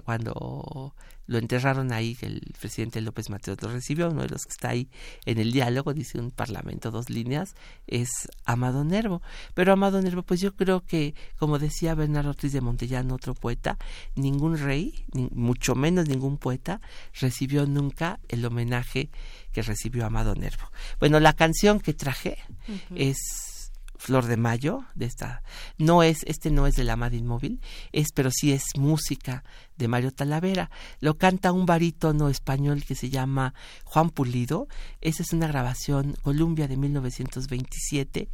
[0.04, 0.94] cuando
[1.28, 4.90] lo enterraron ahí, el presidente López Mateos lo recibió, uno de los que está ahí
[5.26, 7.56] en el diálogo, dice un parlamento, dos líneas,
[7.88, 8.10] es
[8.44, 9.22] Amado Nervo.
[9.54, 13.78] Pero Amado Nervo, pues yo creo que, como decía Bernardo Ortiz de Montellano, otro poeta,
[14.16, 16.82] ningún rey, ni, mucho menos ningún poeta,
[17.20, 19.10] recibió nunca el homenaje
[19.54, 20.70] que recibió Amado Nervo.
[21.00, 22.38] Bueno, la canción que traje
[22.96, 23.18] es
[24.02, 25.44] Flor de Mayo, de esta,
[25.78, 29.44] no es, este no es de la Madre Inmóvil, es, pero sí es música
[29.78, 30.72] de Mario Talavera.
[31.02, 34.68] Lo canta un barítono español que se llama Juan Pulido.
[35.02, 38.30] Esa es una grabación Columbia de 1927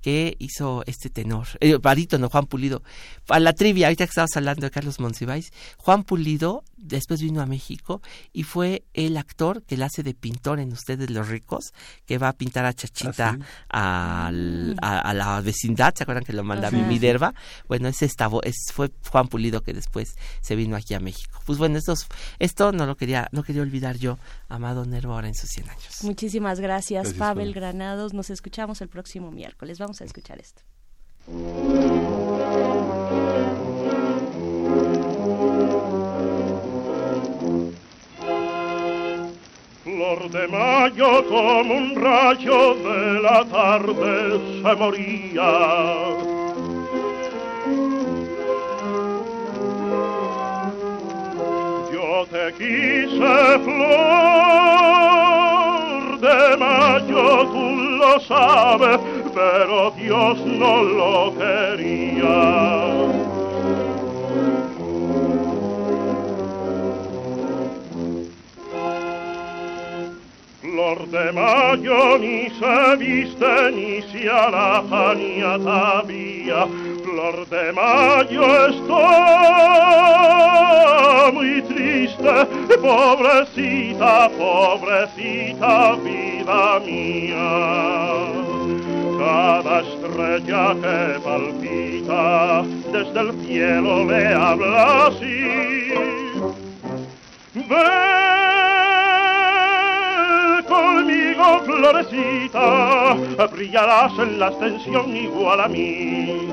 [0.00, 2.82] que hizo este tenor, eh, barítono Juan Pulido.
[3.28, 7.46] A la trivia, ahorita que estabas hablando de Carlos Monsiváis, Juan Pulido después vino a
[7.46, 11.72] México y fue el actor que la hace de pintor en Ustedes los ricos,
[12.04, 13.38] que va a pintar a Chachita
[13.70, 17.34] ah, a, la vecindad, ¿se acuerdan que lo manda a Minerva?
[17.68, 21.40] Bueno, ese estaba, es, fue Juan Pulido que después se vino aquí a México.
[21.46, 21.94] Pues bueno, esto,
[22.38, 24.18] esto no lo quería, no quería olvidar yo,
[24.48, 26.04] Amado Nervo ahora en sus 100 años.
[26.04, 28.12] Muchísimas gracias, Pavel Granados.
[28.12, 29.78] Nos escuchamos el próximo miércoles.
[29.78, 30.62] Vamos escuchar esto.
[39.82, 45.52] Flor de mayo como un rayo de la tarde se moría.
[51.92, 54.96] Yo te quise, flor
[56.20, 57.64] de mayo, tú
[58.00, 58.98] lo sabes,
[59.36, 62.38] pero Dios no lo quería.
[70.62, 76.66] Flor de mayo ni se viste ni se alaja ni atavía.
[77.04, 79.04] Flor de mayo está
[81.34, 82.46] muy triste
[82.80, 88.45] pobrecita, pobrecita vida mía.
[89.18, 92.62] Cada estrella que palpita
[92.92, 95.40] desde el cielo le habla así.
[97.54, 97.66] Ven
[100.68, 103.16] conmigo, florecita,
[103.52, 106.48] brillarás en la extensión igual a mí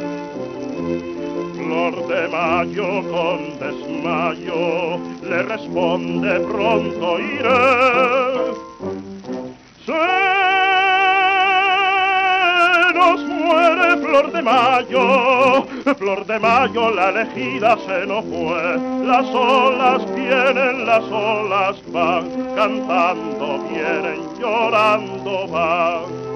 [1.73, 8.53] flor de mayo con desmayo le responde pronto iré.
[9.85, 10.72] Se
[13.43, 15.65] muere flor de mayo,
[15.97, 18.77] flor de mayo la elegida se nos fue.
[19.05, 26.33] Las olas vienen, las olas van, cantando vienen, llorando van.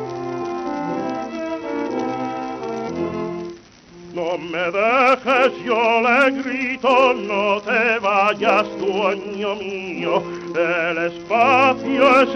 [4.13, 10.23] No me dejes, yo le grito, no te vayas, dueño mío,
[10.55, 12.29] el espacio es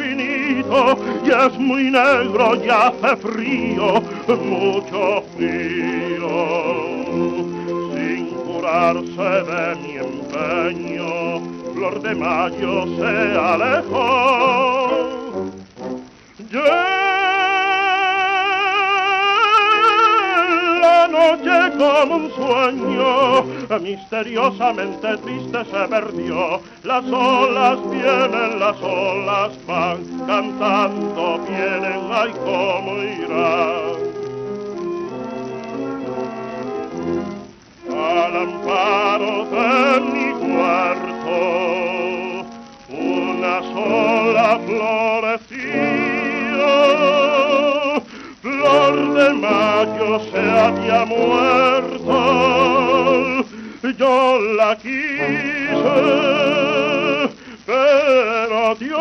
[0.00, 6.30] infinito y es muy negro y hace frío, mucho frío.
[7.94, 11.40] Sin curarse de mi empeño,
[11.74, 14.88] Flor de Mayo se alejó.
[21.20, 23.44] Noche como un sueño,
[23.80, 26.60] misteriosamente triste se perdió.
[26.84, 34.00] Las olas vienen, las olas van, cantando vienen, ay cómo irán.
[37.90, 41.38] Al amparo de mi cuarto,
[42.88, 46.19] una sola florecía
[49.20, 52.14] de mayo se había muerto,
[53.98, 54.94] yo la quise,
[57.66, 59.00] pero Dios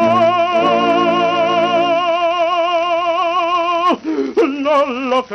[4.65, 5.25] no lo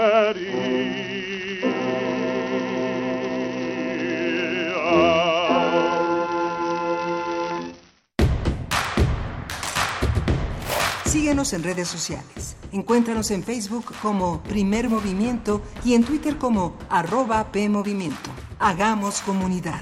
[11.07, 12.57] Síguenos en redes sociales.
[12.75, 18.31] Encuéntranos en Facebook como Primer Movimiento y en Twitter como arroba PMovimiento.
[18.59, 19.81] Hagamos comunidad.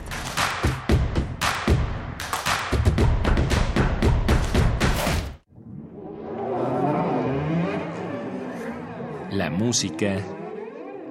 [9.31, 10.19] La música,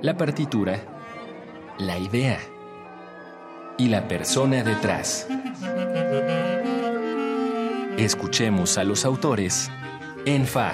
[0.03, 0.83] la partitura,
[1.79, 2.37] la idea
[3.79, 5.27] y la persona detrás.
[7.97, 9.71] Escuchemos a los autores
[10.25, 10.73] en Fa,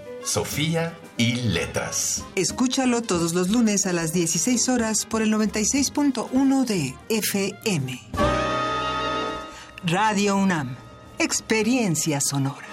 [0.23, 2.23] Sofía y Letras.
[2.35, 7.99] Escúchalo todos los lunes a las 16 horas por el 96.1 de FM.
[9.83, 10.75] Radio UNAM.
[11.17, 12.67] Experiencia sonora.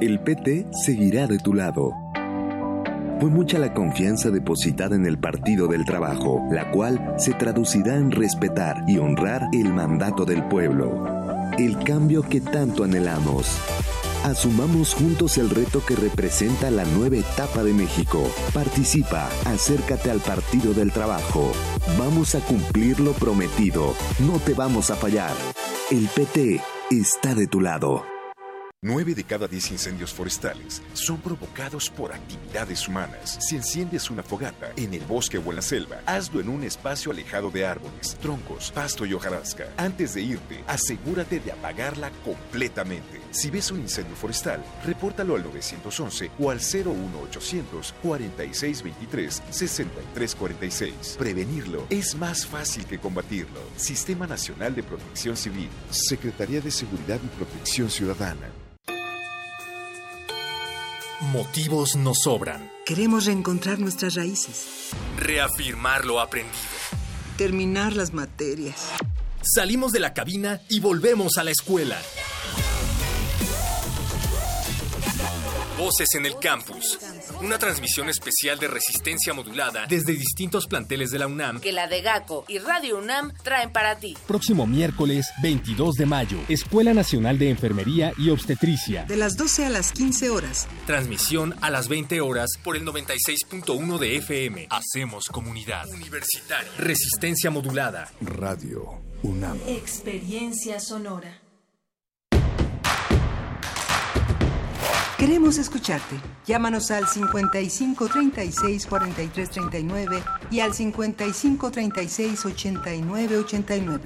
[0.00, 1.92] El PT seguirá de tu lado.
[3.20, 8.10] Fue mucha la confianza depositada en el Partido del Trabajo, la cual se traducirá en
[8.10, 11.04] respetar y honrar el mandato del pueblo.
[11.58, 13.60] El cambio que tanto anhelamos.
[14.24, 18.30] Asumamos juntos el reto que representa la nueva etapa de México.
[18.52, 21.52] Participa, acércate al Partido del Trabajo.
[21.98, 23.94] Vamos a cumplir lo prometido.
[24.18, 25.32] No te vamos a fallar.
[25.90, 26.60] El PT
[26.90, 28.04] está de tu lado.
[28.82, 33.38] Nueve de cada diez incendios forestales son provocados por actividades humanas.
[33.40, 37.10] Si enciendes una fogata en el bosque o en la selva, hazlo en un espacio
[37.12, 39.68] alejado de árboles, troncos, pasto y hojarasca.
[39.78, 43.19] Antes de irte, asegúrate de apagarla completamente.
[43.30, 51.16] Si ves un incendio forestal, repórtalo al 911 o al 01800 4623 6346.
[51.18, 53.60] Prevenirlo es más fácil que combatirlo.
[53.76, 58.50] Sistema Nacional de Protección Civil, Secretaría de Seguridad y Protección Ciudadana.
[61.32, 62.70] Motivos nos sobran.
[62.86, 64.90] Queremos reencontrar nuestras raíces.
[65.18, 66.56] Reafirmar lo aprendido.
[67.36, 68.90] Terminar las materias.
[69.42, 71.98] Salimos de la cabina y volvemos a la escuela.
[75.80, 76.98] Voces en el Campus.
[77.40, 81.58] Una transmisión especial de resistencia modulada desde distintos planteles de la UNAM.
[81.58, 84.14] Que la de GACO y Radio UNAM traen para ti.
[84.26, 89.06] Próximo miércoles 22 de mayo, Escuela Nacional de Enfermería y Obstetricia.
[89.06, 90.68] De las 12 a las 15 horas.
[90.86, 94.66] Transmisión a las 20 horas por el 96.1 de FM.
[94.68, 95.88] Hacemos comunidad.
[95.88, 96.70] Universitaria.
[96.76, 98.12] Resistencia modulada.
[98.20, 99.58] Radio UNAM.
[99.66, 101.39] Experiencia sonora.
[105.20, 106.16] Queremos escucharte.
[106.46, 114.02] Llámanos al 55 36 43 39 y al 55 36 89 89.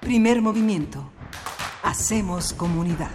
[0.00, 1.10] Primer movimiento.
[1.82, 3.10] Hacemos comunidad.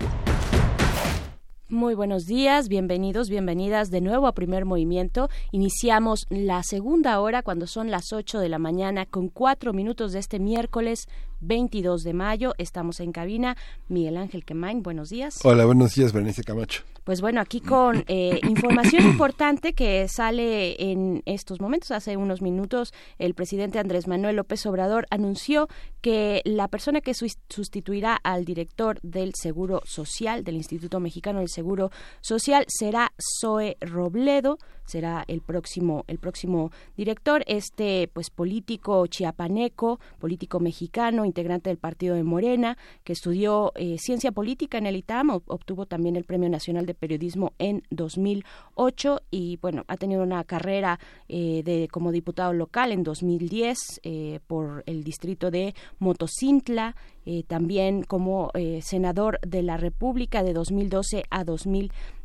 [1.69, 5.29] Muy buenos días, bienvenidos, bienvenidas de nuevo a Primer Movimiento.
[5.51, 10.19] Iniciamos la segunda hora cuando son las 8 de la mañana con cuatro minutos de
[10.19, 11.07] este miércoles
[11.43, 12.53] 22 de mayo.
[12.57, 13.55] Estamos en cabina.
[13.87, 15.39] Miguel Ángel Quemain, buenos días.
[15.43, 16.83] Hola, buenos días, Berenice Camacho.
[17.03, 21.91] Pues bueno, aquí con eh, información importante que sale en estos momentos.
[21.91, 25.67] Hace unos minutos el presidente Andrés Manuel López Obrador anunció
[26.01, 31.91] que la persona que sustituirá al director del Seguro Social, del Instituto Mexicano del Seguro
[32.21, 37.43] Social, será Zoe Robledo será el próximo el próximo director.
[37.47, 44.31] Este pues político chiapaneco político mexicano integrante del partido de Morena que estudió eh, ciencia
[44.31, 49.83] política en el ITAM obtuvo también el premio nacional de periodismo en 2008 y bueno
[49.87, 55.51] ha tenido una carrera eh, de como diputado local en 2010 eh, por el distrito
[55.51, 61.45] de Motocintla eh, también como eh, senador de la República de 2012 a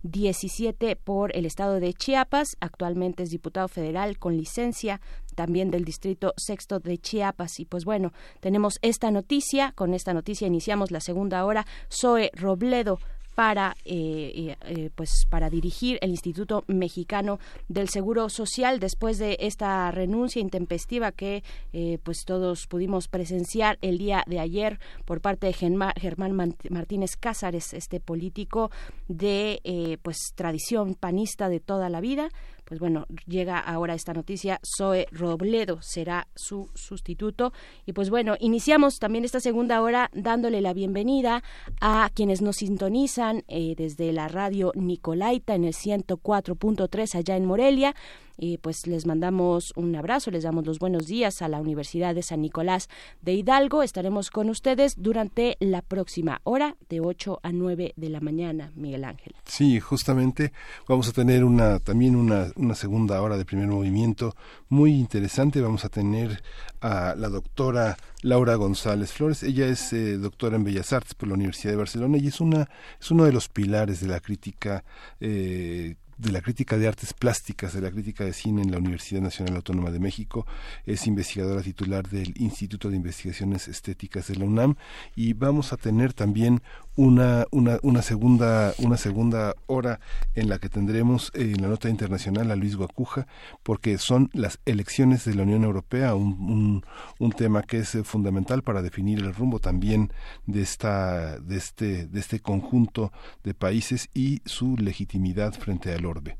[0.09, 2.57] 2017 por el estado de Chiapas.
[2.61, 5.01] Actualmente es diputado federal con licencia
[5.35, 7.61] también del distrito sexto de Chiapas.
[7.61, 9.73] Y pues bueno, tenemos esta noticia.
[9.73, 11.67] Con esta noticia iniciamos la segunda hora.
[11.91, 12.99] Zoe Robledo
[13.39, 18.81] para eh, eh, pues para dirigir el Instituto Mexicano del Seguro Social.
[18.81, 24.81] Después de esta renuncia intempestiva que eh, pues todos pudimos presenciar el día de ayer
[25.05, 28.73] por parte de Germán Martínez Cázares este político
[29.07, 32.31] de pues tradición panista de toda la vida
[32.69, 37.55] pues bueno, llega ahora esta noticia, Zoe Robledo será su sustituto.
[37.87, 41.43] Y pues bueno, iniciamos también esta segunda hora dándole la bienvenida
[41.81, 47.95] a quienes nos sintonizan eh, desde la radio Nicolaita en el 104.3 allá en Morelia.
[48.41, 52.23] Y pues les mandamos un abrazo, les damos los buenos días a la Universidad de
[52.23, 52.89] San Nicolás
[53.21, 53.83] de Hidalgo.
[53.83, 59.03] Estaremos con ustedes durante la próxima hora de 8 a 9 de la mañana, Miguel
[59.03, 59.35] Ángel.
[59.45, 60.53] Sí, justamente
[60.87, 64.37] vamos a tener una también una, una segunda hora de primer movimiento
[64.69, 65.61] muy interesante.
[65.61, 66.41] Vamos a tener
[66.81, 69.43] a la doctora Laura González Flores.
[69.43, 72.69] Ella es eh, doctora en Bellas Artes por la Universidad de Barcelona y es una
[73.01, 74.85] es uno de los pilares de la crítica
[75.19, 79.23] eh, de la crítica de artes plásticas, de la crítica de cine en la Universidad
[79.23, 80.47] Nacional Autónoma de México.
[80.85, 84.75] Es investigadora titular del Instituto de Investigaciones Estéticas de la UNAM
[85.15, 86.61] y vamos a tener también
[86.99, 90.01] una, una, una, segunda, una segunda hora
[90.35, 93.29] en la que tendremos eh, en la nota internacional a Luis Guacuja,
[93.63, 96.85] porque son las elecciones de la Unión Europea, un, un,
[97.21, 100.13] un tema que es eh, fundamental para definir el rumbo también
[100.47, 103.13] de, esta, de, este, de este conjunto
[103.45, 106.37] de países y su legitimidad frente al orbe.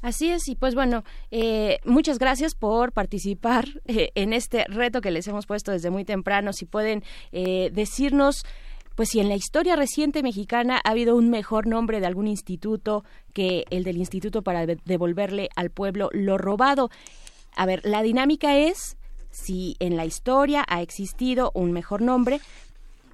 [0.00, 5.12] Así es, y pues bueno, eh, muchas gracias por participar eh, en este reto que
[5.12, 6.52] les hemos puesto desde muy temprano.
[6.52, 8.44] Si pueden decirnos
[8.94, 13.04] pues si en la historia reciente mexicana ha habido un mejor nombre de algún instituto
[13.32, 16.90] que el del instituto para devolverle al pueblo lo robado.
[17.56, 18.96] A ver, la dinámica es
[19.30, 22.40] si en la historia ha existido un mejor nombre,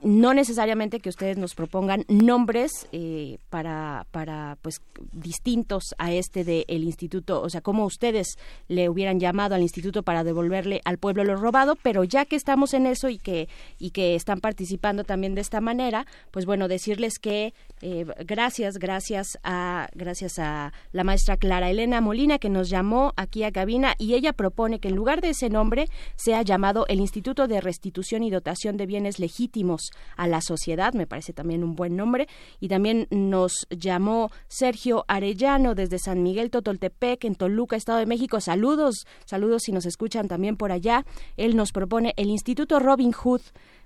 [0.02, 4.80] no necesariamente que ustedes nos propongan nombres eh, para, para pues
[5.12, 8.38] distintos a este del el instituto, o sea, como ustedes
[8.68, 12.74] le hubieran llamado al instituto para devolverle al pueblo lo robado, pero ya que estamos
[12.74, 17.18] en eso y que y que están participando también de esta manera, pues bueno, decirles
[17.18, 23.12] que eh, gracias, gracias a gracias a la maestra Clara Elena Molina que nos llamó
[23.16, 27.00] aquí a cabina y ella propone que en lugar de ese nombre sea llamado el
[27.00, 31.74] Instituto de Restitución y Dotación de Bienes Legítimos a la sociedad, me parece también un
[31.74, 32.28] buen nombre,
[32.60, 38.40] y también nos llamó Sergio Arellano desde San Miguel Totoltepec, en Toluca, Estado de México.
[38.40, 41.04] Saludos, saludos si nos escuchan también por allá.
[41.36, 43.42] Él nos propone el Instituto Robin Hood.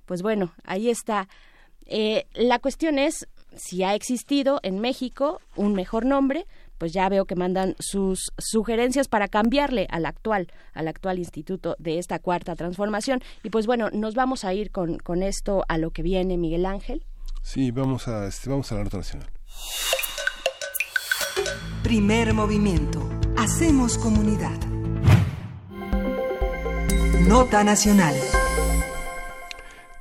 [0.07, 1.29] Pues bueno, ahí está.
[1.87, 6.47] Eh, la cuestión es si ha existido en México un mejor nombre,
[6.83, 12.01] pues ya veo que mandan sus sugerencias para cambiarle al actual, al actual instituto de
[12.01, 13.21] esta cuarta transformación.
[13.45, 16.67] Y pues bueno, nos vamos a ir con, con esto a lo que viene, Miguel
[16.67, 17.05] Ángel.
[17.41, 19.31] Sí, vamos a, este, vamos a la nota nacional.
[21.85, 23.09] Primer movimiento.
[23.37, 24.59] Hacemos comunidad.
[27.29, 28.17] Nota nacional.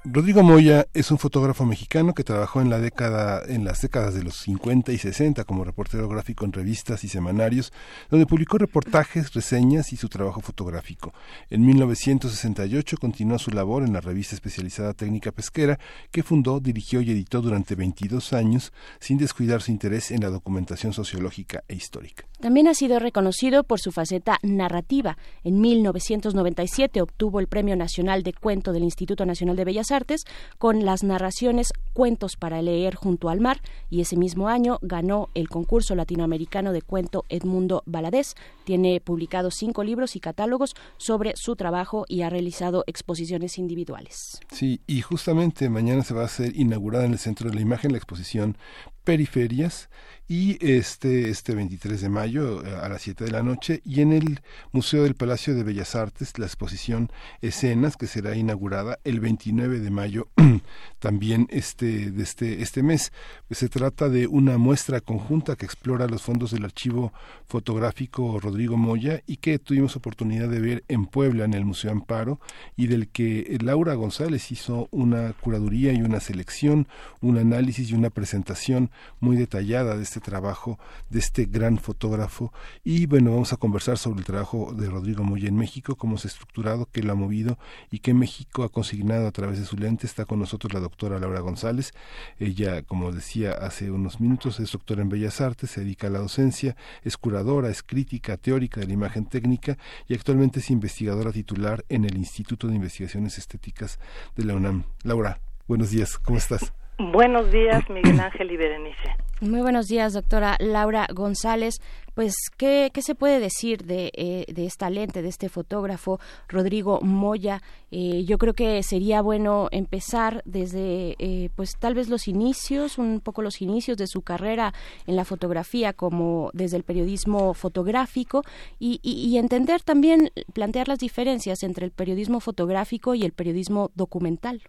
[0.03, 4.23] Rodrigo Moya es un fotógrafo mexicano que trabajó en la década en las décadas de
[4.23, 7.71] los 50 y 60 como reportero gráfico en revistas y semanarios,
[8.09, 11.13] donde publicó reportajes, reseñas y su trabajo fotográfico.
[11.51, 15.77] En 1968 continuó su labor en la revista especializada Técnica Pesquera,
[16.09, 20.93] que fundó, dirigió y editó durante 22 años, sin descuidar su interés en la documentación
[20.93, 22.25] sociológica e histórica.
[22.39, 25.19] También ha sido reconocido por su faceta narrativa.
[25.43, 30.25] En 1997 obtuvo el Premio Nacional de Cuento del Instituto Nacional de Bellas Artes
[30.57, 35.49] con las narraciones Cuentos para leer junto al mar y ese mismo año ganó el
[35.49, 38.35] concurso latinoamericano de cuento Edmundo Valadez.
[38.63, 44.39] Tiene publicados cinco libros y catálogos sobre su trabajo y ha realizado exposiciones individuales.
[44.51, 47.91] Sí, y justamente mañana se va a hacer inaugurada en el Centro de la Imagen
[47.91, 48.57] la exposición
[49.03, 49.89] Periferias
[50.31, 54.13] y este, este 23 de mayo eh, a las 7 de la noche y en
[54.13, 54.39] el
[54.71, 57.11] Museo del Palacio de Bellas Artes la exposición
[57.41, 60.29] Escenas que será inaugurada el 29 de mayo
[60.99, 63.11] también este, de este, este mes.
[63.49, 67.11] Se trata de una muestra conjunta que explora los fondos del archivo
[67.49, 72.39] fotográfico Rodrigo Moya y que tuvimos oportunidad de ver en Puebla en el Museo Amparo
[72.77, 76.87] y del que Laura González hizo una curaduría y una selección,
[77.19, 82.53] un análisis y una presentación muy detallada de este trabajo de este gran fotógrafo
[82.83, 86.27] y bueno, vamos a conversar sobre el trabajo de Rodrigo Moya en México, cómo se
[86.27, 87.57] ha estructurado, qué lo ha movido
[87.89, 90.07] y qué México ha consignado a través de su lente.
[90.07, 91.93] Está con nosotros la doctora Laura González.
[92.39, 96.19] Ella, como decía hace unos minutos, es doctora en Bellas Artes, se dedica a la
[96.19, 101.83] docencia, es curadora, es crítica teórica de la imagen técnica y actualmente es investigadora titular
[101.89, 103.99] en el Instituto de Investigaciones Estéticas
[104.35, 104.83] de la UNAM.
[105.03, 106.73] Laura, buenos días, ¿cómo estás?
[107.09, 109.15] Buenos días, Miguel Ángel y Berenice.
[109.41, 111.81] Muy buenos días, doctora Laura González.
[112.13, 116.99] Pues, ¿qué, qué se puede decir de, eh, de, esta lente, de este fotógrafo Rodrigo
[117.01, 117.63] Moya?
[117.89, 123.19] Eh, yo creo que sería bueno empezar desde, eh, pues, tal vez los inicios, un
[123.19, 124.71] poco los inicios de su carrera
[125.07, 128.43] en la fotografía, como desde el periodismo fotográfico,
[128.77, 133.89] y, y, y entender también, plantear las diferencias entre el periodismo fotográfico y el periodismo
[133.95, 134.61] documental.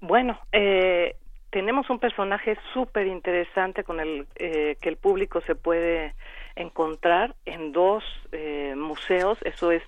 [0.00, 1.16] Bueno, eh,
[1.50, 6.14] tenemos un personaje súper interesante con el eh, que el público se puede
[6.56, 9.38] encontrar en dos eh, museos.
[9.42, 9.82] Eso es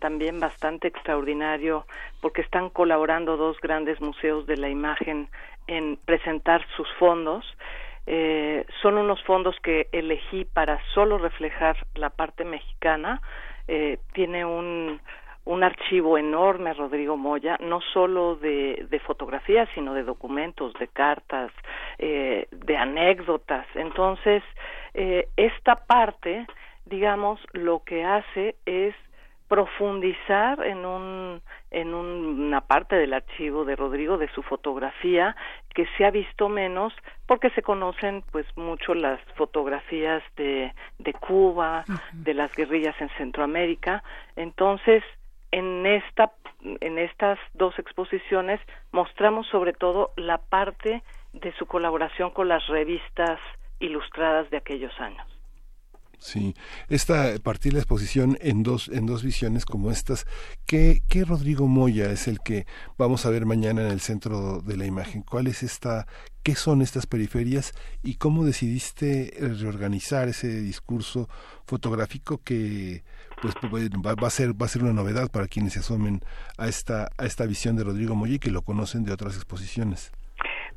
[0.00, 1.86] también bastante extraordinario
[2.20, 5.28] porque están colaborando dos grandes museos de la imagen
[5.66, 7.44] en presentar sus fondos.
[8.06, 13.22] Eh, son unos fondos que elegí para solo reflejar la parte mexicana.
[13.66, 15.00] Eh, tiene un
[15.44, 21.52] un archivo enorme, Rodrigo Moya, no solo de, de fotografías, sino de documentos, de cartas,
[21.98, 23.66] eh, de anécdotas.
[23.74, 24.42] Entonces,
[24.94, 26.46] eh, esta parte,
[26.86, 28.94] digamos, lo que hace es
[29.48, 35.36] profundizar en un en una parte del archivo de Rodrigo de su fotografía
[35.74, 36.94] que se ha visto menos
[37.26, 44.02] porque se conocen pues mucho las fotografías de de Cuba, de las guerrillas en Centroamérica,
[44.34, 45.04] entonces
[45.54, 46.32] en esta
[46.80, 48.58] en estas dos exposiciones
[48.90, 51.02] mostramos sobre todo la parte
[51.32, 53.38] de su colaboración con las revistas
[53.78, 55.26] ilustradas de aquellos años.
[56.18, 56.54] Sí,
[56.88, 60.26] esta partir la exposición en dos en dos visiones como estas.
[60.66, 64.76] ¿Qué, ¿Qué Rodrigo Moya es el que vamos a ver mañana en el centro de
[64.76, 65.22] la imagen?
[65.22, 66.06] ¿Cuál es esta?
[66.42, 71.28] ¿Qué son estas periferias y cómo decidiste reorganizar ese discurso
[71.66, 73.04] fotográfico que
[73.40, 76.20] pues, pues va, va, a ser va a ser una novedad para quienes se asomen
[76.58, 80.12] a esta a esta visión de Rodrigo y que lo conocen de otras exposiciones?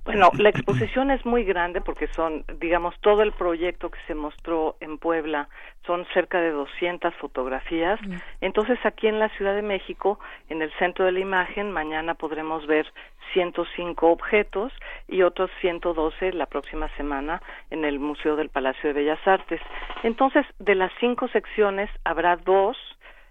[0.07, 4.77] Bueno, la exposición es muy grande porque son, digamos, todo el proyecto que se mostró
[4.79, 5.49] en Puebla
[5.85, 7.99] son cerca de 200 fotografías.
[8.39, 12.65] Entonces, aquí en la Ciudad de México, en el centro de la imagen, mañana podremos
[12.67, 12.87] ver
[13.33, 14.71] 105 objetos
[15.09, 19.59] y otros 112 la próxima semana en el Museo del Palacio de Bellas Artes.
[20.03, 22.77] Entonces, de las cinco secciones habrá dos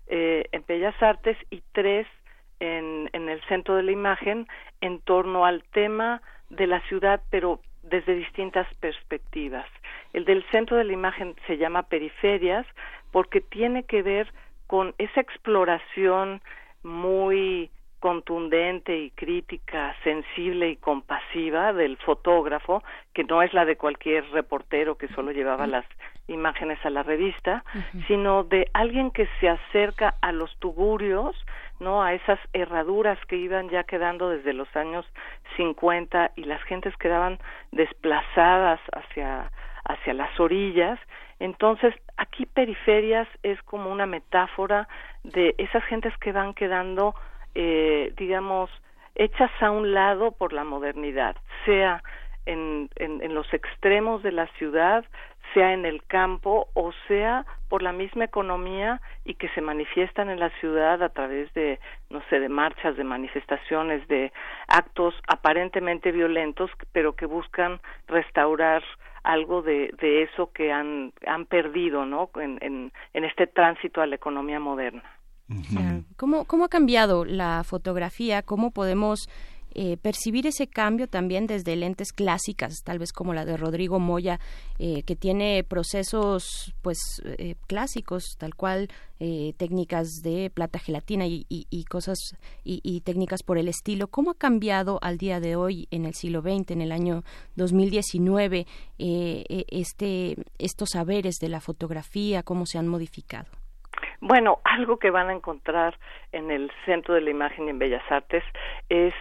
[0.09, 2.07] eh, en Bellas Artes y tres
[2.61, 4.47] en, en el centro de la imagen
[4.81, 9.67] en torno al tema de la ciudad, pero desde distintas perspectivas.
[10.13, 12.67] El del centro de la imagen se llama periferias
[13.13, 14.33] porque tiene que ver
[14.67, 16.41] con esa exploración
[16.83, 17.71] muy
[18.01, 22.83] contundente y crítica, sensible y compasiva del fotógrafo,
[23.15, 25.85] que no es la de cualquier reportero que solo llevaba las
[26.29, 27.65] imágenes a la revista,
[28.07, 31.37] sino de alguien que se acerca a los tugurios,
[31.79, 32.03] ¿no?
[32.03, 35.07] A esas herraduras que iban ya quedando desde los años
[35.57, 37.39] 50 y las gentes quedaban
[37.71, 39.51] desplazadas hacia
[39.89, 40.99] hacia las orillas.
[41.39, 44.89] Entonces, aquí periferias es como una metáfora
[45.23, 47.15] de esas gentes que van quedando
[47.59, 48.71] eh, digamos,
[49.15, 52.03] hechas a un lado por la modernidad, sea
[52.45, 55.07] en, en, los extremos de la ciudad,
[55.55, 60.39] sea en el campo o sea por la misma economía y que se manifiestan en
[60.39, 61.81] la ciudad a través de,
[62.11, 64.33] no sé, de marchas, de manifestaciones, de
[64.69, 68.85] actos aparentemente violentos, pero que buscan restaurar
[69.25, 72.29] algo de, de eso que han, han perdido, ¿no?
[72.37, 75.17] En, en, en este tránsito a la economía moderna.
[76.17, 78.43] ¿Cómo, ¿Cómo ha cambiado la fotografía?
[78.43, 79.29] ¿Cómo podemos
[79.79, 84.41] eh, percibir ese cambio también desde lentes clásicas, tal vez como la de Rodrigo Moya,
[84.79, 92.19] eh, que tiene procesos pues eh, clásicos, tal cual técnicas de plata gelatina y, cosas
[92.65, 94.09] y, y, técnicas por el estilo.
[94.09, 97.25] ¿Cómo ha cambiado al día de hoy, en el siglo XX, en el año
[97.55, 98.67] 2019,
[98.99, 102.43] este, estos saberes de la fotografía?
[102.43, 103.49] ¿Cómo se han modificado?
[104.21, 105.99] Bueno, algo que van a encontrar
[106.33, 108.45] en el Centro de la Imagen y en Bellas Artes
[108.89, 109.15] es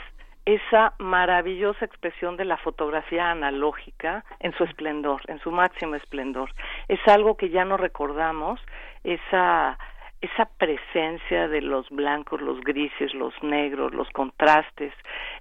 [0.45, 6.51] esa maravillosa expresión de la fotografía analógica en su esplendor, en su máximo esplendor.
[6.87, 8.61] Es algo que ya no recordamos,
[9.03, 9.77] esa
[10.21, 14.93] esa presencia de los blancos, los grises, los negros, los contrastes.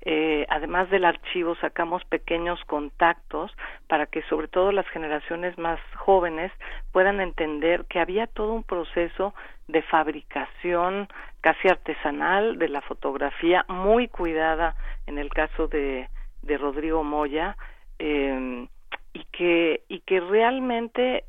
[0.03, 3.53] Eh, además del archivo, sacamos pequeños contactos
[3.89, 6.53] para que sobre todo las generaciones más jóvenes
[6.93, 9.35] puedan entender que había todo un proceso
[9.69, 11.09] de fabricación
[11.41, 14.77] casi artesanal de la fotografía, muy cuidada
[15.07, 16.09] en el caso de,
[16.43, 17.57] de Rodrigo Moya,
[17.99, 18.67] eh,
[19.15, 21.25] y que, y que realmente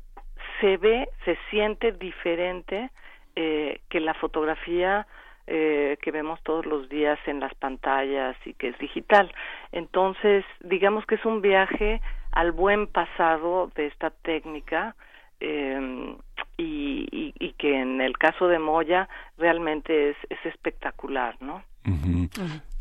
[0.60, 2.90] se ve, se siente diferente
[3.36, 5.06] eh, que la fotografía
[5.46, 9.32] eh, que vemos todos los días en las pantallas y que es digital.
[9.70, 12.00] Entonces, digamos que es un viaje
[12.32, 14.96] al buen pasado de esta técnica
[15.40, 16.16] eh,
[16.58, 21.62] y, y, que en el caso de Moya realmente es, es espectacular, ¿no?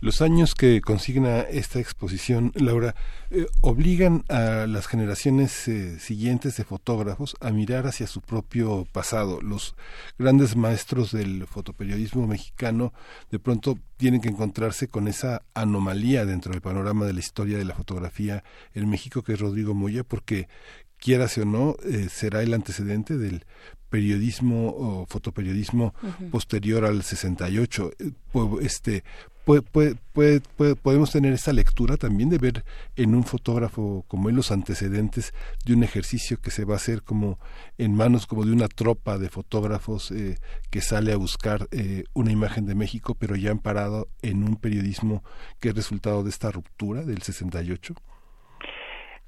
[0.01, 2.95] Los años que consigna esta exposición, Laura,
[3.29, 9.41] eh, obligan a las generaciones eh, siguientes de fotógrafos a mirar hacia su propio pasado.
[9.41, 9.75] Los
[10.17, 12.93] grandes maestros del fotoperiodismo mexicano
[13.29, 17.65] de pronto tienen que encontrarse con esa anomalía dentro del panorama de la historia de
[17.65, 20.47] la fotografía en México, que es Rodrigo Moya, porque
[21.05, 23.45] quieras o no, eh, será el antecedente del
[23.89, 25.93] periodismo o fotoperiodismo
[26.31, 27.91] posterior al 68.
[27.99, 28.11] Eh,
[28.61, 29.03] este,
[29.43, 29.61] puede,
[30.13, 30.41] puede,
[30.75, 32.65] podemos tener esa lectura también de ver
[32.95, 35.31] en un fotógrafo como en los antecedentes
[35.63, 37.37] de un ejercicio que se va a hacer como
[37.77, 40.39] en manos como de una tropa de fotógrafos eh,
[40.71, 41.69] que sale a buscar
[42.15, 45.23] una imagen de México, pero ya amparado en un periodismo
[45.59, 47.93] que es resultado de esta ruptura del 68.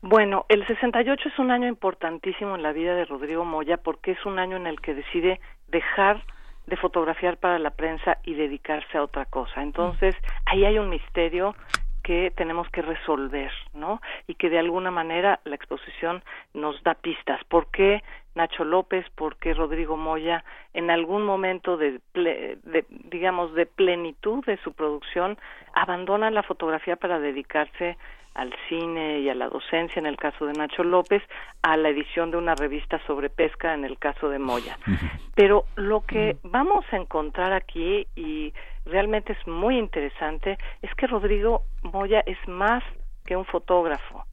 [0.02, 4.26] Bueno, el 68 es un año importantísimo en la vida de Rodrigo Moya porque es
[4.26, 6.24] un año en el que decide dejar
[6.68, 9.64] de fotografiar para la prensa y dedicarse a otra cosa.
[9.64, 10.16] Entonces,
[10.46, 11.56] ahí hay un misterio
[12.04, 14.02] que tenemos que resolver, ¿no?
[14.28, 17.44] Y que de alguna manera la exposición nos da pistas.
[17.46, 18.02] ¿Por qué
[18.36, 19.06] Nacho López?
[19.16, 25.38] ¿Por qué Rodrigo Moya en algún momento de, de digamos de plenitud de su producción
[25.74, 27.98] abandona la fotografía para dedicarse
[28.38, 31.24] al cine y a la docencia en el caso de Nacho López,
[31.64, 34.78] a la edición de una revista sobre pesca en el caso de Moya.
[35.36, 38.54] Pero lo que vamos a encontrar aquí, y
[38.86, 42.84] realmente es muy interesante, es que Rodrigo Moya es más
[43.26, 44.26] que un fotógrafo.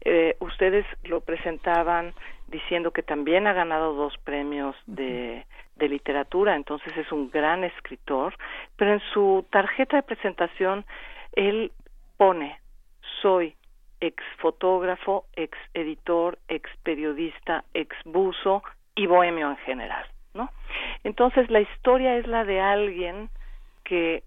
[0.00, 2.14] Eh, ustedes lo presentaban
[2.48, 5.44] diciendo que también ha ganado dos premios de,
[5.76, 8.34] de literatura, entonces es un gran escritor,
[8.76, 10.86] pero en su tarjeta de presentación
[11.34, 11.72] él
[12.16, 12.59] pone
[13.22, 13.54] soy
[14.00, 18.62] ex fotógrafo, ex editor, ex periodista, ex buzo
[18.94, 20.50] y bohemio en general, ¿no?
[21.04, 23.28] Entonces la historia es la de alguien
[23.84, 24.22] que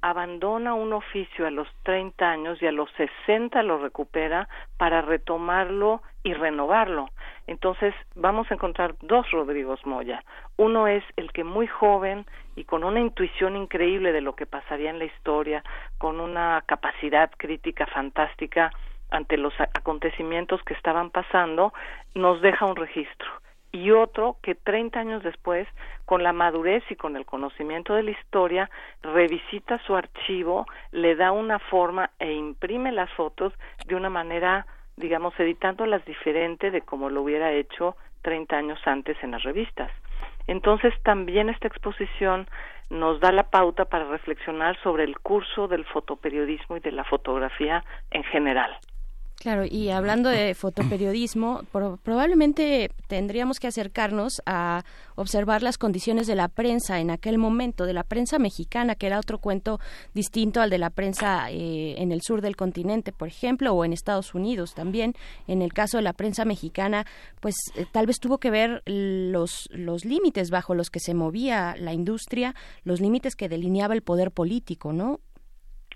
[0.00, 6.02] abandona un oficio a los 30 años y a los 60 lo recupera para retomarlo
[6.28, 7.08] y renovarlo.
[7.46, 10.22] Entonces vamos a encontrar dos Rodrigos Moya.
[10.58, 14.90] Uno es el que muy joven y con una intuición increíble de lo que pasaría
[14.90, 15.64] en la historia,
[15.96, 18.70] con una capacidad crítica fantástica
[19.10, 21.72] ante los acontecimientos que estaban pasando,
[22.14, 23.28] nos deja un registro.
[23.72, 25.66] Y otro que 30 años después,
[26.04, 28.70] con la madurez y con el conocimiento de la historia,
[29.02, 33.54] revisita su archivo, le da una forma e imprime las fotos
[33.86, 34.66] de una manera
[34.98, 39.90] digamos, editándolas diferente de como lo hubiera hecho 30 años antes en las revistas.
[40.46, 42.46] Entonces, también esta exposición
[42.90, 47.84] nos da la pauta para reflexionar sobre el curso del fotoperiodismo y de la fotografía
[48.10, 48.76] en general.
[49.40, 51.62] Claro, y hablando de fotoperiodismo,
[52.02, 54.82] probablemente tendríamos que acercarnos a
[55.14, 59.20] observar las condiciones de la prensa en aquel momento, de la prensa mexicana, que era
[59.20, 59.78] otro cuento
[60.12, 63.92] distinto al de la prensa eh, en el sur del continente, por ejemplo, o en
[63.92, 65.14] Estados Unidos también.
[65.46, 67.06] En el caso de la prensa mexicana,
[67.38, 71.76] pues eh, tal vez tuvo que ver los, los límites bajo los que se movía
[71.78, 75.20] la industria, los límites que delineaba el poder político, ¿no?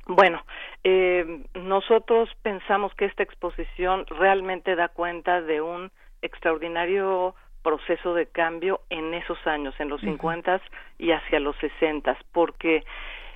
[0.07, 0.43] Bueno,
[0.85, 5.91] eh, nosotros pensamos que esta exposición realmente da cuenta de un
[6.23, 10.61] extraordinario proceso de cambio en esos años, en los 50
[10.99, 12.85] y hacia los 60, porque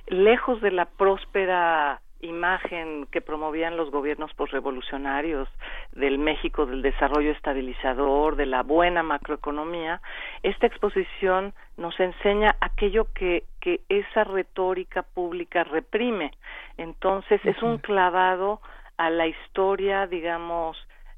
[0.07, 5.47] lejos de la próspera imagen que promovían los gobiernos posrevolucionarios
[5.91, 10.01] del México del desarrollo estabilizador, de la buena macroeconomía,
[10.43, 16.31] esta exposición nos enseña aquello que, que esa retórica pública reprime.
[16.77, 18.61] Entonces es un clavado
[18.97, 20.77] a la historia, digamos,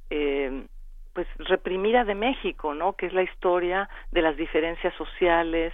[0.10, 0.66] eh,
[1.14, 2.94] pues reprimida de México, ¿no?
[2.94, 5.74] Que es la historia de las diferencias sociales,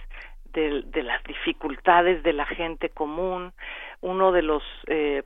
[0.56, 3.52] de, las dificultades de la gente común.
[4.00, 5.22] Uno de los eh,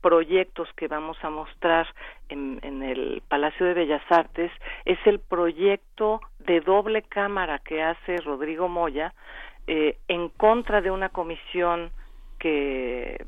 [0.00, 1.86] proyectos que vamos a mostrar
[2.28, 4.52] en, en, el Palacio de Bellas Artes
[4.84, 9.14] es el proyecto de doble cámara que hace Rodrigo Moya
[9.66, 11.90] eh, en contra de una comisión
[12.38, 13.24] que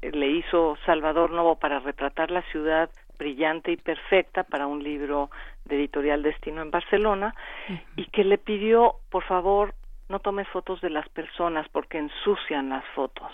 [0.00, 2.88] le hizo Salvador Novo para retratar la ciudad
[3.18, 5.30] brillante y perfecta para un libro
[5.64, 7.34] de editorial Destino en Barcelona
[7.96, 9.74] y que le pidió por favor
[10.08, 13.32] no tomes fotos de las personas porque ensucian las fotos.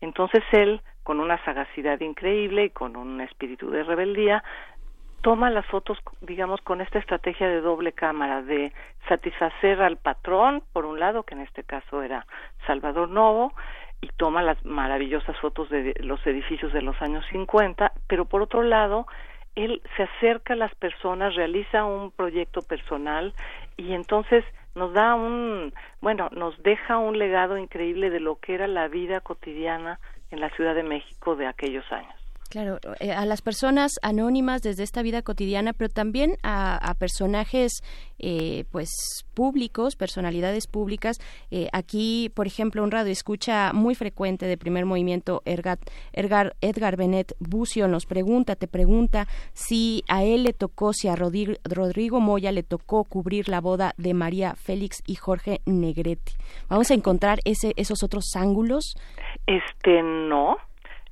[0.00, 4.42] Entonces él, con una sagacidad increíble y con un espíritu de rebeldía,
[5.22, 8.72] toma las fotos, digamos, con esta estrategia de doble cámara, de
[9.08, 12.26] satisfacer al patrón, por un lado, que en este caso era
[12.66, 13.54] Salvador Novo,
[14.02, 18.62] y toma las maravillosas fotos de los edificios de los años 50, pero por otro
[18.62, 19.06] lado,
[19.54, 23.32] él se acerca a las personas, realiza un proyecto personal
[23.78, 28.66] y entonces nos da un, bueno, nos deja un legado increíble de lo que era
[28.66, 32.23] la vida cotidiana en la Ciudad de México de aquellos años.
[32.54, 37.82] Claro, eh, a las personas anónimas desde esta vida cotidiana, pero también a, personajes,
[38.20, 38.90] eh, pues
[39.34, 41.16] públicos, personalidades públicas.
[41.50, 45.80] Eh, aquí, por ejemplo, un radio escucha muy frecuente de Primer Movimiento, Edgar,
[46.12, 51.16] Edgar, Edgar Benet Bucio nos pregunta, te pregunta si a él le tocó, si a
[51.16, 56.30] Rodrigo Moya le tocó cubrir la boda de María Félix y Jorge Negrete.
[56.68, 58.94] Vamos a encontrar ese, esos otros ángulos.
[59.44, 60.56] Este no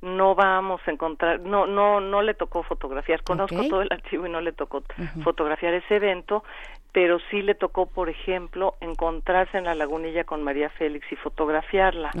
[0.03, 4.29] no vamos a encontrar, no, no, no le tocó fotografiar, conozco todo el archivo y
[4.29, 4.83] no le tocó
[5.23, 6.43] fotografiar ese evento,
[6.91, 12.11] pero sí le tocó, por ejemplo, encontrarse en la lagunilla con María Félix y fotografiarla.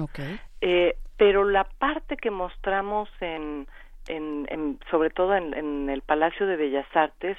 [0.61, 3.67] Eh, pero la parte que mostramos en,
[4.07, 7.37] en, sobre todo en, el Palacio de Bellas Artes,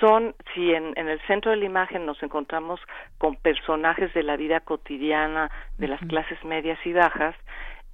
[0.00, 2.80] son, si en, en, el centro de la imagen nos encontramos
[3.18, 7.36] con personajes de la vida cotidiana de las clases medias y bajas,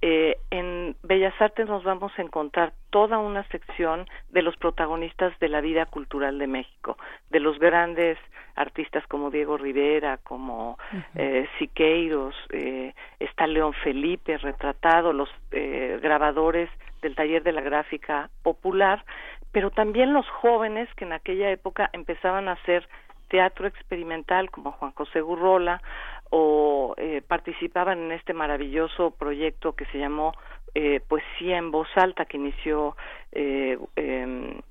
[0.01, 5.49] eh, en Bellas Artes nos vamos a encontrar toda una sección de los protagonistas de
[5.49, 6.97] la vida cultural de México,
[7.29, 8.17] de los grandes
[8.55, 10.77] artistas como Diego Rivera, como
[11.15, 16.69] eh, Siqueiros, eh, está León Felipe retratado, los eh, grabadores
[17.01, 19.03] del taller de la gráfica popular,
[19.51, 22.87] pero también los jóvenes que en aquella época empezaban a hacer
[23.29, 25.81] teatro experimental como Juan José Gurrola
[26.29, 30.33] o eh, participaban en este maravilloso proyecto que se llamó
[30.75, 32.95] eh, Poesía en Voz Alta que inició
[33.31, 34.61] eh, em,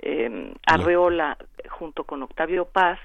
[0.00, 1.38] em, Arreola
[1.70, 2.98] junto con Octavio Paz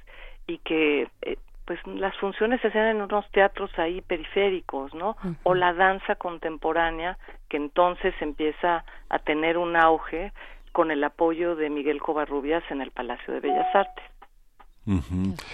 [0.47, 5.15] y que eh, pues las funciones se hacían en unos teatros ahí periféricos, ¿no?
[5.43, 7.17] O la danza contemporánea
[7.47, 10.33] que entonces empieza a tener un auge
[10.73, 14.03] con el apoyo de Miguel Covarrubias en el Palacio de Bellas Artes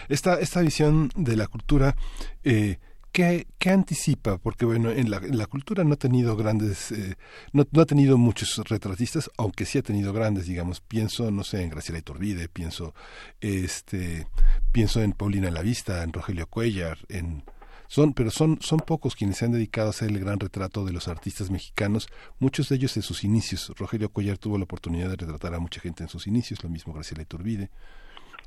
[0.08, 1.96] esta, esta visión de la cultura,
[2.44, 2.78] eh,
[3.12, 4.38] ¿qué, ¿qué, anticipa?
[4.38, 7.16] Porque bueno, en la, en la cultura no ha tenido grandes, eh,
[7.54, 11.62] no, no, ha tenido muchos retratistas, aunque sí ha tenido grandes, digamos, pienso, no sé,
[11.62, 12.94] en Graciela Iturbide, pienso,
[13.42, 14.28] este,
[14.72, 17.44] pienso en Paulina Lavista, en Rogelio Cuellar, en
[17.90, 20.94] son, pero son, son pocos quienes se han dedicado a hacer el gran retrato de
[20.94, 22.08] los artistas mexicanos,
[22.38, 23.74] muchos de ellos en sus inicios.
[23.76, 26.94] Rogelio Cuellar tuvo la oportunidad de retratar a mucha gente en sus inicios, lo mismo
[26.94, 27.72] Graciela Iturbide.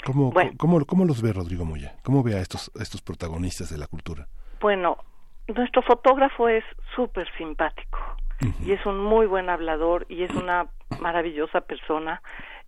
[0.04, 1.94] ¿Cómo, cómo, cómo los ve Rodrigo Moya?
[2.02, 4.26] ¿Cómo ve a estos, a estos protagonistas de la cultura?
[4.60, 4.98] Bueno,
[5.48, 6.64] nuestro fotógrafo es
[6.94, 7.98] súper simpático
[8.64, 10.66] y es un muy buen hablador y es una
[11.00, 12.20] maravillosa persona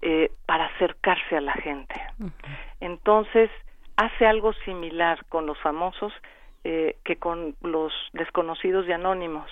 [0.02, 1.94] eh, para acercarse a la gente.
[2.80, 3.50] Entonces,
[3.96, 6.12] hace algo similar con los famosos
[6.64, 9.50] eh, que con los desconocidos y anónimos.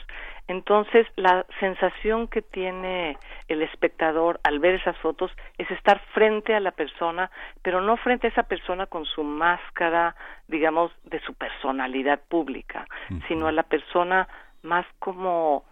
[0.48, 3.16] Entonces, la sensación que tiene
[3.48, 7.30] el espectador al ver esas fotos es estar frente a la persona,
[7.62, 10.16] pero no frente a esa persona con su máscara,
[10.48, 12.86] digamos, de su personalidad pública,
[13.28, 14.28] sino a la persona
[14.62, 15.64] más como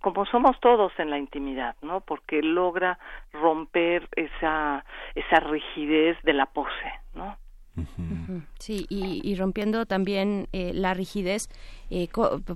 [0.00, 2.02] como somos todos en la intimidad, ¿no?
[2.02, 2.98] Porque logra
[3.32, 4.84] romper esa
[5.14, 7.38] esa rigidez de la pose, ¿no?
[8.58, 11.48] Sí, y, rompiendo también eh, la rigidez,
[11.90, 12.08] eh,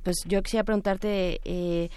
[0.03, 1.91] pues yo quisiera preguntarte, eh,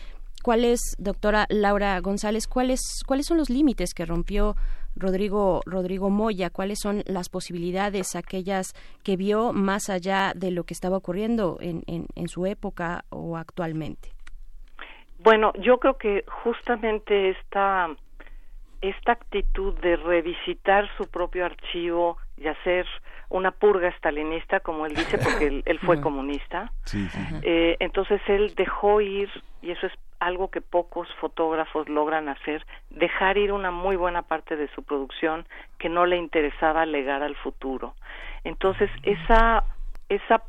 [0.44, 4.56] ¿cuáles, doctora Laura González, cuáles, cuáles son los límites que rompió
[4.96, 6.50] Rodrigo, Rodrigo Moya?
[6.50, 8.74] ¿Cuáles son las posibilidades, aquellas
[9.04, 13.38] que vio más allá de lo que estaba ocurriendo en, en, en su época o
[13.38, 14.10] actualmente?
[15.20, 17.96] Bueno, yo creo que justamente esta
[18.82, 22.88] esta actitud de revisitar su propio archivo y hacer
[23.32, 26.72] una purga stalinista, como él dice, porque él, fue comunista.
[27.42, 29.30] Eh, entonces él dejó ir,
[29.62, 34.56] y eso es algo que pocos fotógrafos logran hacer, dejar ir una muy buena parte
[34.56, 35.46] de su producción
[35.80, 37.96] que no le interesaba legar al futuro.
[38.44, 39.64] Entonces esa,
[40.10, 40.44] esa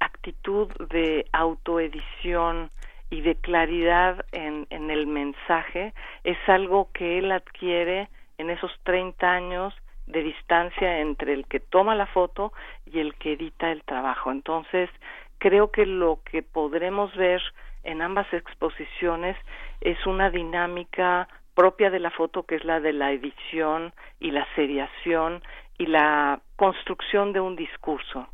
[0.00, 2.70] actitud de autoedición,
[3.10, 8.08] y de claridad en, en el mensaje es algo que él adquiere
[8.38, 9.74] en esos 30 años
[10.06, 12.52] de distancia entre el que toma la foto
[12.86, 14.30] y el que edita el trabajo.
[14.30, 14.90] Entonces,
[15.38, 17.42] creo que lo que podremos ver
[17.84, 19.36] en ambas exposiciones
[19.80, 24.46] es una dinámica propia de la foto que es la de la edición y la
[24.54, 25.42] seriación
[25.78, 28.28] y la construcción de un discurso.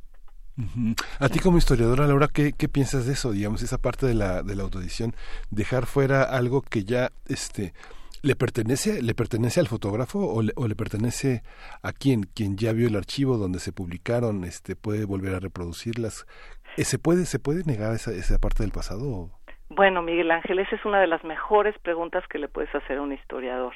[1.18, 3.32] A ti como historiadora, Laura, ¿qué, ¿qué, piensas de eso?
[3.32, 5.14] Digamos, esa parte de la, de la autoedición,
[5.50, 7.72] dejar fuera algo que ya este,
[8.22, 11.42] le pertenece, le pertenece al fotógrafo o le, o le pertenece
[11.82, 16.26] a quien, quien ya vio el archivo donde se publicaron, este, puede volver a reproducirlas.
[16.76, 19.30] Eh, ¿Se puede, se puede negar esa, esa parte del pasado?
[19.70, 23.02] Bueno, Miguel Ángel, esa es una de las mejores preguntas que le puedes hacer a
[23.02, 23.72] un historiador,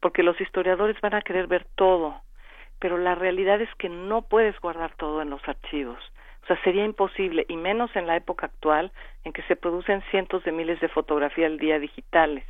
[0.00, 2.22] porque los historiadores van a querer ver todo,
[2.80, 5.98] pero la realidad es que no puedes guardar todo en los archivos.
[6.42, 8.92] O sea, sería imposible, y menos en la época actual,
[9.24, 12.44] en que se producen cientos de miles de fotografías al día digitales.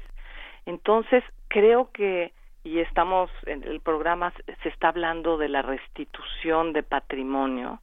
[0.66, 2.32] Entonces, creo que,
[2.62, 4.32] y estamos en el programa,
[4.62, 7.80] se está hablando de la restitución de patrimonio,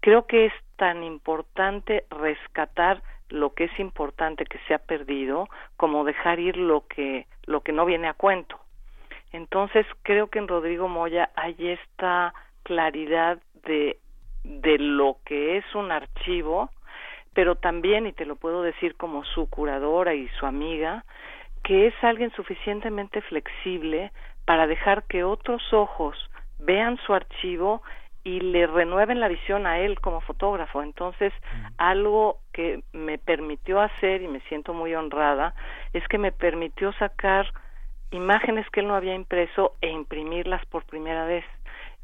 [0.00, 6.04] creo que es tan importante rescatar lo que es importante que se ha perdido como
[6.04, 8.58] dejar ir lo que lo que no viene a cuento.
[9.32, 13.98] Entonces, creo que en Rodrigo Moya hay esta claridad de
[14.44, 16.70] de lo que es un archivo,
[17.34, 21.04] pero también, y te lo puedo decir como su curadora y su amiga,
[21.66, 24.12] que es alguien suficientemente flexible
[24.44, 26.16] para dejar que otros ojos
[26.60, 27.82] vean su archivo
[28.22, 30.80] y le renueven la visión a él como fotógrafo.
[30.80, 31.32] Entonces,
[31.76, 35.56] algo que me permitió hacer, y me siento muy honrada,
[35.92, 37.52] es que me permitió sacar
[38.12, 41.44] imágenes que él no había impreso e imprimirlas por primera vez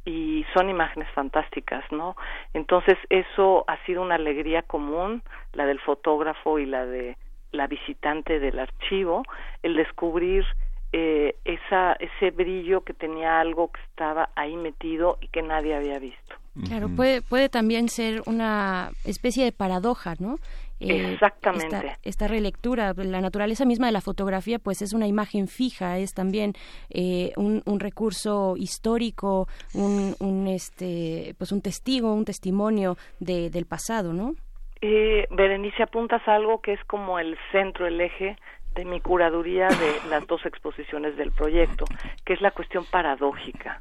[0.05, 2.17] y son imágenes fantásticas, ¿no?
[2.53, 5.23] Entonces eso ha sido una alegría común,
[5.53, 7.17] la del fotógrafo y la de
[7.53, 9.23] la visitante del archivo,
[9.63, 10.45] el descubrir
[10.93, 15.99] eh, esa, ese brillo que tenía algo que estaba ahí metido y que nadie había
[15.99, 16.35] visto.
[16.67, 20.37] Claro, puede, puede también ser una especie de paradoja, ¿no?
[20.81, 21.97] Eh, Exactamente.
[22.03, 26.55] Esta, relectura, la naturaleza misma de la fotografía, pues es una imagen fija, es también
[26.91, 34.13] eh, un, recurso histórico, un, un, este, pues un testigo, un testimonio de, del pasado,
[34.13, 34.35] ¿no?
[34.85, 38.37] Eh, Berenice, apuntas algo que es como el centro, el eje
[38.75, 41.85] de mi curaduría de las dos exposiciones del proyecto,
[42.25, 43.81] que es la cuestión paradójica.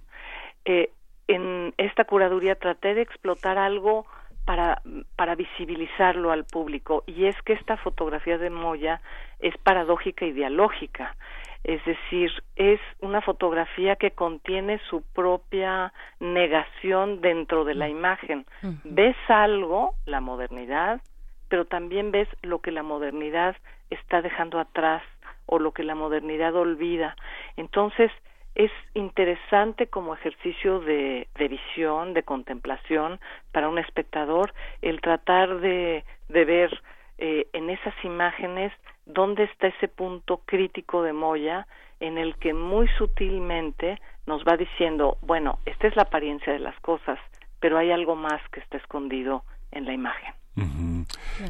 [0.63, 0.91] Eh,
[1.27, 4.05] en esta curaduría traté de explotar algo
[4.45, 4.83] para,
[5.15, 9.01] para visibilizarlo al público y es que esta fotografía de Moya
[9.39, 11.15] es paradójica y dialógica.
[11.63, 18.45] Es decir, es una fotografía que contiene su propia negación dentro de la imagen.
[18.83, 21.01] Ves algo, la modernidad,
[21.49, 23.55] pero también ves lo que la modernidad
[23.89, 25.03] está dejando atrás
[25.45, 27.15] o lo que la modernidad olvida.
[27.57, 28.11] Entonces,
[28.55, 33.19] es interesante como ejercicio de, visión, de contemplación
[33.51, 36.81] para un espectador el tratar de, de ver
[37.17, 38.73] eh, en esas imágenes
[39.05, 41.67] dónde está ese punto crítico de Moya
[41.99, 46.79] en el que muy sutilmente nos va diciendo, bueno, esta es la apariencia de las
[46.81, 47.19] cosas,
[47.59, 50.33] pero hay algo más que está escondido en la imagen.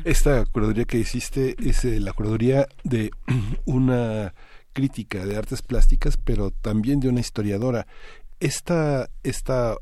[0.03, 3.11] Esta curaduría que hiciste es eh, la curaduría de
[3.65, 4.33] una
[4.73, 7.87] crítica de artes plásticas, pero también de una historiadora.
[8.39, 9.75] Esta, esta,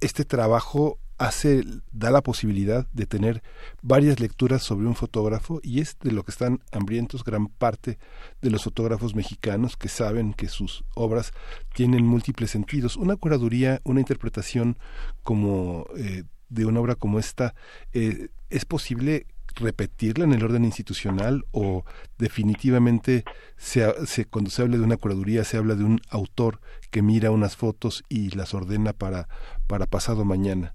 [0.00, 3.42] este trabajo hace, da la posibilidad de tener
[3.82, 7.98] varias lecturas sobre un fotógrafo y es de lo que están hambrientos gran parte
[8.42, 11.32] de los fotógrafos mexicanos que saben que sus obras
[11.74, 12.96] tienen múltiples sentidos.
[12.96, 14.76] Una curaduría, una interpretación
[15.22, 17.54] como eh, de una obra como esta,
[17.92, 21.84] eh, ¿es posible repetirla en el orden institucional o
[22.18, 23.24] definitivamente
[23.56, 26.60] se, se, cuando se habla de una curaduría se habla de un autor
[26.90, 29.28] que mira unas fotos y las ordena para,
[29.66, 30.74] para pasado mañana?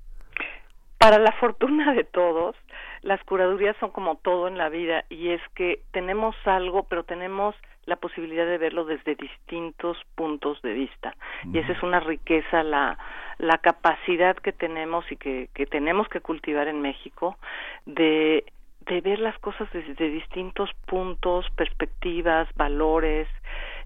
[0.99, 2.55] Para la fortuna de todos,
[3.01, 7.55] las curadurías son como todo en la vida y es que tenemos algo, pero tenemos
[7.85, 11.15] la posibilidad de verlo desde distintos puntos de vista.
[11.53, 12.97] Y esa es una riqueza, la,
[13.38, 17.38] la capacidad que tenemos y que, que tenemos que cultivar en México
[17.85, 18.43] de
[18.89, 23.27] de ver las cosas desde distintos puntos, perspectivas, valores,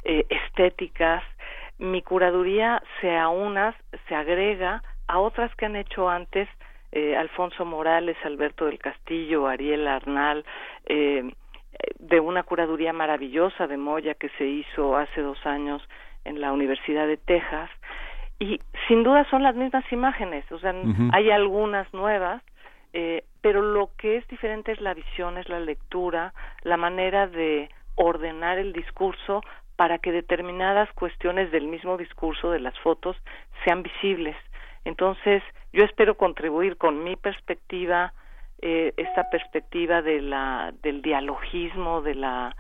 [0.06, 1.24] eh, estéticas.
[1.78, 3.76] Mi curaduría se aúna,
[4.08, 6.48] se agrega a otras que han hecho antes
[6.96, 10.46] eh, Alfonso Morales, Alberto del Castillo, Ariel Arnal,
[10.86, 11.34] eh,
[11.98, 15.82] de una curaduría maravillosa de Moya que se hizo hace dos años
[16.24, 17.72] en la Universidad de Texas.
[18.38, 20.76] Y sin duda son las mismas imágenes, o sea,
[21.14, 22.44] hay algunas nuevas,
[22.94, 27.70] eh, pero lo que es diferente es la visión, es la lectura, la manera de
[27.96, 29.42] ordenar el discurso
[29.78, 33.18] para que determinadas cuestiones del mismo discurso de las fotos
[33.64, 34.36] sean visibles.
[34.86, 38.14] Entonces, yo espero contribuir con mi perspectiva,
[38.62, 42.56] eh, esta perspectiva de la, del dialogismo, de la,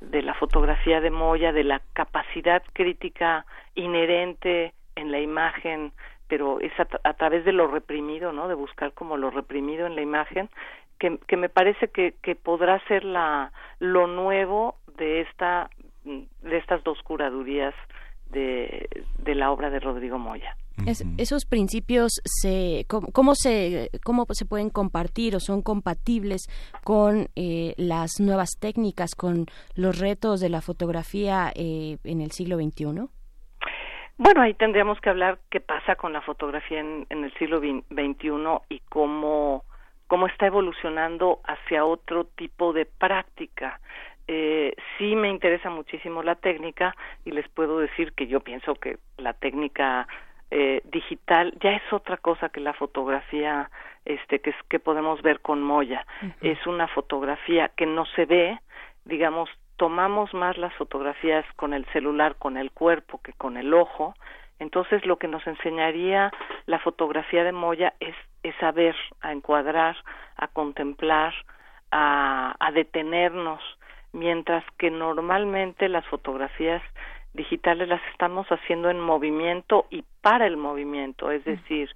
[0.00, 5.92] de la fotografía de Moya, de la capacidad crítica inherente en la imagen
[6.28, 8.48] pero es a, través de lo reprimido, ¿no?
[8.48, 10.48] De buscar como lo reprimido en la imagen,
[10.98, 15.70] que, que me parece que, que podrá ser la lo nuevo de esta
[16.04, 17.74] de estas dos curadurías
[18.34, 18.88] de,
[19.18, 20.56] de la obra de Rodrigo Moya.
[21.16, 26.48] esos principios se cómo, se cómo se pueden compartir o son compatibles
[26.82, 29.46] con eh, las nuevas técnicas con
[29.76, 33.08] los retos de la fotografía eh, en el siglo XXI
[34.16, 38.30] bueno, ahí tendríamos que hablar qué pasa con la fotografía en, el siglo XXI
[38.68, 39.64] y cómo,
[40.06, 43.80] cómo está evolucionando hacia otro tipo de práctica.
[44.26, 48.98] Eh, sí me interesa muchísimo la técnica y les puedo decir que yo pienso que
[49.18, 50.08] la técnica
[50.50, 53.70] eh, digital ya es otra cosa que la fotografía
[54.04, 56.06] este que que podemos ver con Moya
[56.40, 58.58] es una fotografía que no se ve
[59.04, 64.14] digamos tomamos más las fotografías con el celular, con el cuerpo que con el ojo,
[64.58, 66.30] entonces lo que nos enseñaría
[66.66, 69.96] la fotografía de Moya es, es saber, a encuadrar,
[70.36, 71.34] a contemplar,
[71.90, 73.60] a, a detenernos,
[74.14, 76.82] mientras que normalmente las fotografías
[77.34, 81.90] digitales las estamos haciendo en movimiento y para el movimiento, es decir,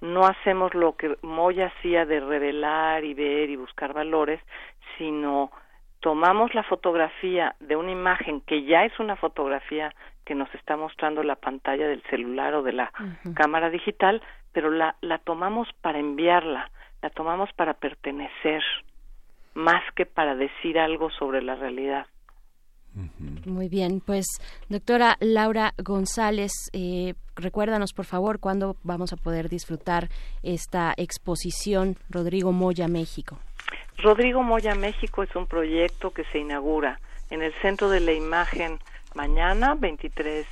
[0.00, 4.40] no hacemos lo que Moya hacía de revelar y ver y buscar valores,
[4.98, 5.50] sino
[6.00, 9.94] tomamos la fotografía de una imagen que ya es una fotografía
[10.26, 12.92] que nos está mostrando la pantalla del celular o de la
[13.34, 14.22] cámara digital,
[14.52, 16.70] pero la, la tomamos para enviarla,
[17.00, 18.62] la tomamos para pertenecer,
[19.54, 22.06] más que para decir algo sobre la realidad.
[23.44, 24.26] Muy bien, pues
[24.68, 30.08] doctora Laura González, eh, recuérdanos por favor cuándo vamos a poder disfrutar
[30.44, 33.38] esta exposición Rodrigo Moya México.
[33.98, 37.00] Rodrigo Moya México es un proyecto que se inaugura
[37.30, 38.78] en el Centro de la Imagen
[39.14, 40.46] mañana, 23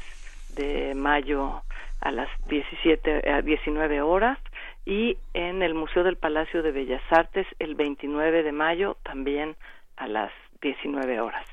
[0.57, 1.63] de mayo
[2.01, 4.39] a las 17 a 19 horas
[4.85, 9.57] y en el Museo del Palacio de Bellas Artes el 29 de mayo también
[9.97, 11.47] a las 19 horas.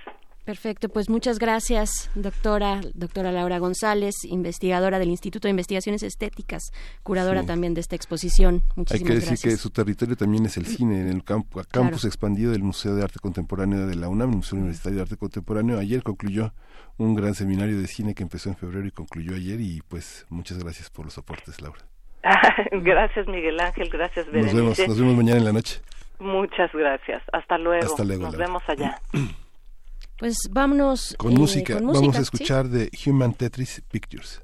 [0.50, 6.72] Perfecto, pues muchas gracias, doctora, doctora Laura González, investigadora del Instituto de Investigaciones Estéticas,
[7.04, 8.64] curadora también de esta exposición.
[8.90, 12.52] Hay que decir que su territorio también es el cine, en el campo, campus expandido
[12.52, 15.78] del Museo de Arte Contemporáneo de la UNAM, el Museo Universitario de Arte Contemporáneo.
[15.78, 16.52] Ayer concluyó
[16.98, 20.58] un gran seminario de cine que empezó en febrero y concluyó ayer y pues muchas
[20.58, 21.82] gracias por los aportes, Laura.
[22.72, 24.56] gracias, Miguel Ángel, gracias, Berenice.
[24.56, 25.82] Nos vemos, nos vemos mañana en la noche.
[26.20, 27.24] Muchas gracias.
[27.32, 27.86] Hasta luego.
[27.86, 29.00] Hasta luego nos vemos allá.
[30.20, 31.78] Pues vámonos con, música.
[31.78, 34.42] Eh, Vamos a escuchar de Human Tetris Pictures.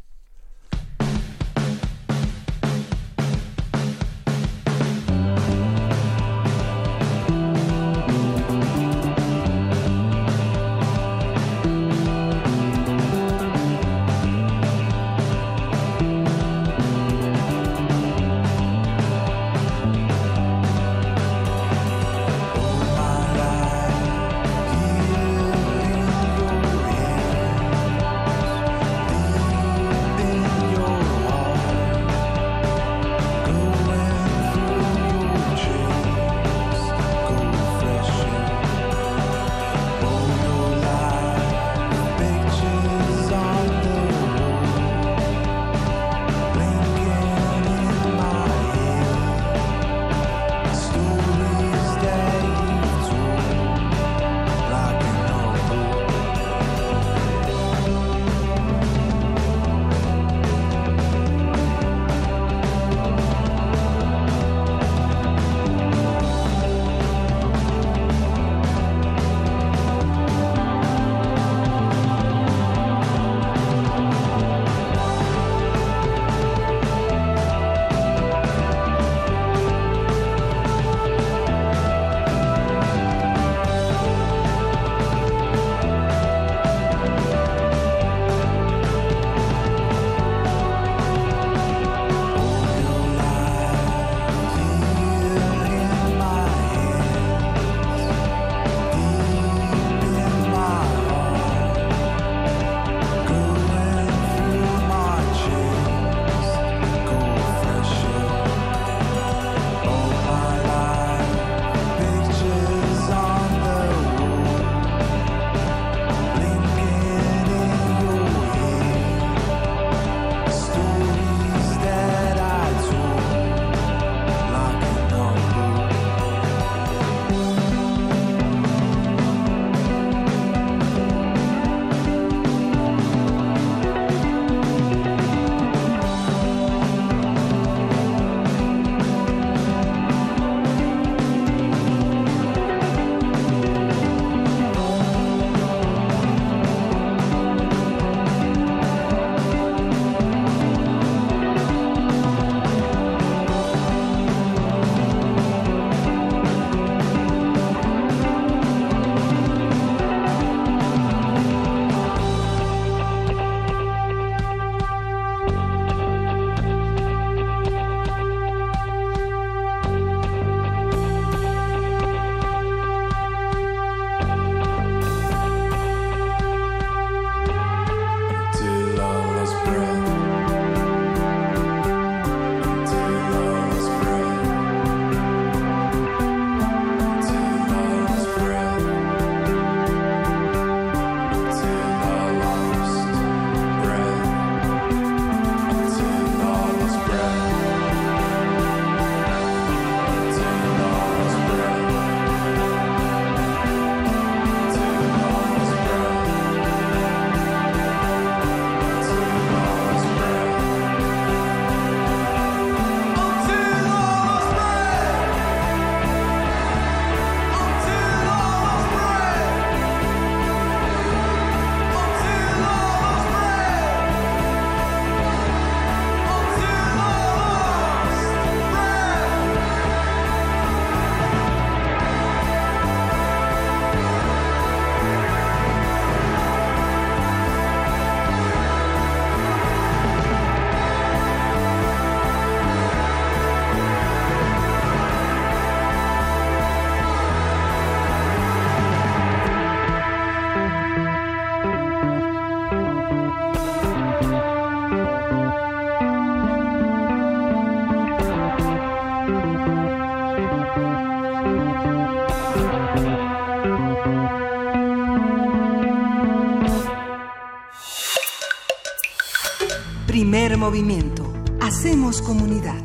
[270.35, 271.33] Primer movimiento.
[271.61, 272.83] Hacemos comunidad.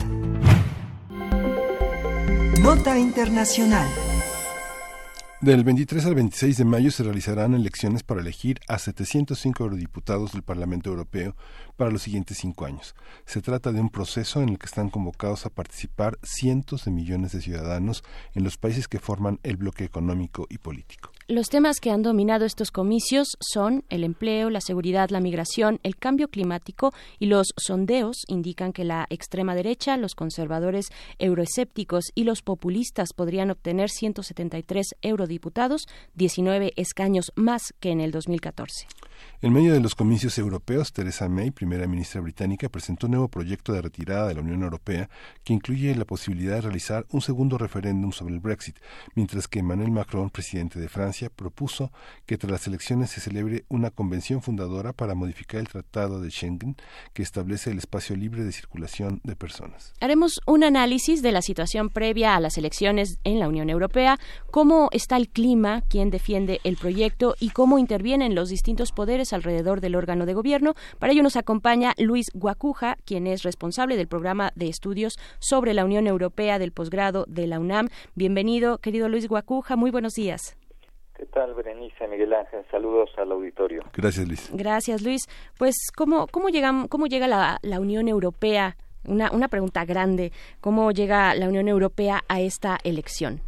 [2.61, 3.89] Nota Internacional.
[5.41, 10.45] Del 23 al 26 de mayo se realizarán elecciones para elegir a 705 eurodiputados del
[10.45, 11.35] Parlamento Europeo
[11.81, 12.95] para los siguientes cinco años.
[13.25, 17.33] Se trata de un proceso en el que están convocados a participar cientos de millones
[17.33, 18.05] de ciudadanos
[18.35, 21.11] en los países que forman el bloque económico y político.
[21.27, 25.97] Los temas que han dominado estos comicios son el empleo, la seguridad, la migración, el
[25.97, 30.89] cambio climático y los sondeos indican que la extrema derecha, los conservadores
[31.19, 38.87] euroescépticos y los populistas podrían obtener 173 eurodiputados, 19 escaños más que en el 2014.
[39.43, 43.73] En medio de los comicios europeos, Theresa May, primera ministra británica, presentó un nuevo proyecto
[43.73, 45.09] de retirada de la Unión Europea
[45.45, 48.77] que incluye la posibilidad de realizar un segundo referéndum sobre el Brexit,
[49.15, 51.91] mientras que Emmanuel Macron, presidente de Francia, propuso
[52.27, 56.77] que tras las elecciones se celebre una convención fundadora para modificar el Tratado de Schengen
[57.15, 59.95] que establece el espacio libre de circulación de personas.
[60.01, 64.19] Haremos un análisis de la situación previa a las elecciones en la Unión Europea,
[64.51, 69.81] cómo está el clima, quién defiende el proyecto y cómo intervienen los distintos poderes alrededor
[69.81, 70.75] del órgano de gobierno.
[70.99, 75.85] Para ello nos acompaña Luis Guacuja, quien es responsable del programa de estudios sobre la
[75.85, 77.89] Unión Europea del posgrado de la UNAM.
[78.15, 79.77] Bienvenido, querido Luis Guacuja.
[79.77, 80.57] Muy buenos días.
[81.17, 82.65] ¿Qué tal, Berenice, Miguel Ángel?
[82.71, 83.83] Saludos al auditorio.
[83.93, 84.51] Gracias, Luis.
[84.55, 85.27] Gracias, Luis.
[85.59, 88.77] Pues, ¿cómo, cómo, llega, cómo llega la, la Unión Europea?
[89.05, 90.33] Una, una pregunta grande.
[90.61, 93.43] ¿Cómo llega la Unión Europea a esta elección?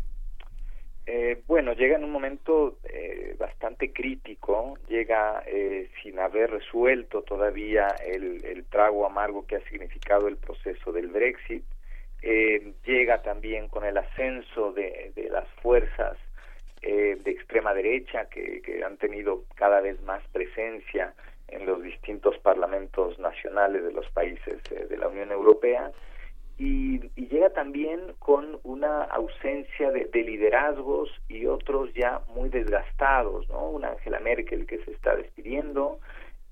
[1.14, 7.88] Eh, bueno, llega en un momento eh, bastante crítico, llega eh, sin haber resuelto todavía
[8.02, 11.64] el, trago amargo que ha significado el proceso del Brexit,
[12.22, 16.16] eh, llega también con el ascenso de, las fuerzas
[16.80, 21.12] de extrema derecha que, han tenido cada vez más presencia
[21.48, 25.92] en los distintos parlamentos nacionales de los países de la Unión Europea
[26.62, 33.70] y, llega también con una ausencia de, de, liderazgos y otros ya muy desgastados, ¿no?
[33.70, 35.98] Una Angela Merkel que se está despidiendo,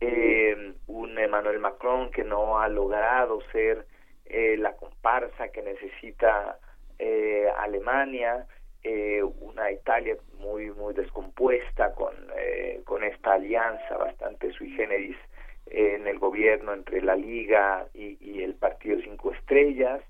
[0.01, 3.87] eh, un Emmanuel Macron que no ha logrado ser
[4.25, 6.59] eh, la comparsa que necesita
[6.99, 8.47] eh, Alemania,
[8.83, 15.17] eh, una Italia muy muy descompuesta con eh, con esta alianza bastante sui generis
[15.71, 20.03] en el gobierno entre la Liga y, y, el Partido Cinco Estrellas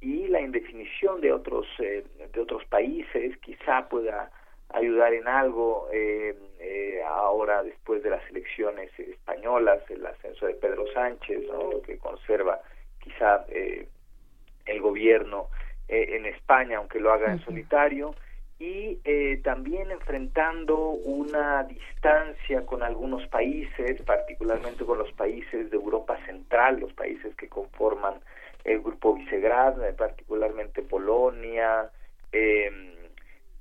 [0.00, 4.30] y la indefinición de otros eh, de otros países quizá pueda
[4.68, 10.84] ayudar en algo eh, eh, ahora después de las elecciones españolas el ascenso de Pedro
[10.94, 11.82] Sánchez ¿no?
[11.82, 12.60] que conserva
[13.00, 15.48] quizá el gobierno
[15.88, 18.14] en España aunque lo haga en solitario
[18.60, 26.18] y eh, también enfrentando una distancia con algunos países, particularmente con los países de Europa
[26.26, 28.20] Central, los países que conforman
[28.64, 31.90] el grupo Visegrad, eh, particularmente Polonia,
[32.32, 32.70] eh,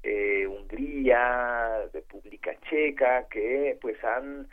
[0.04, 4.48] eh, Hungría, República Checa, que pues han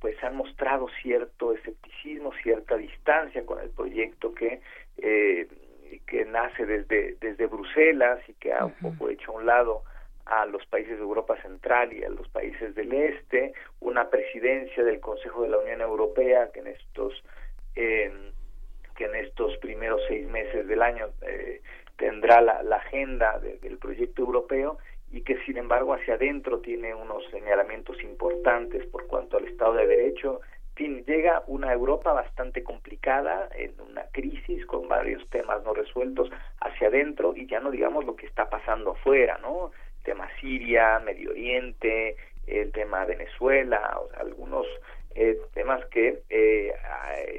[0.00, 4.60] pues han mostrado cierto escepticismo, cierta distancia con el proyecto que
[6.00, 9.82] que nace desde, desde Bruselas y que ha un poco hecho a un lado
[10.26, 15.00] a los países de Europa Central y a los países del Este, una presidencia del
[15.00, 17.12] Consejo de la Unión Europea que en estos
[17.76, 18.12] eh,
[18.96, 21.60] que en estos primeros seis meses del año eh,
[21.96, 24.78] tendrá la, la agenda de, del proyecto europeo
[25.10, 29.86] y que sin embargo hacia adentro tiene unos señalamientos importantes por cuanto al Estado de
[29.86, 30.40] Derecho
[30.74, 36.30] fin, llega una Europa bastante complicada, en una crisis con varios temas no resueltos
[36.60, 39.70] hacia adentro y ya no digamos lo que está pasando afuera, ¿no?
[39.98, 44.66] El tema Siria, Medio Oriente, el tema Venezuela, o sea, algunos
[45.14, 46.72] eh, temas que eh,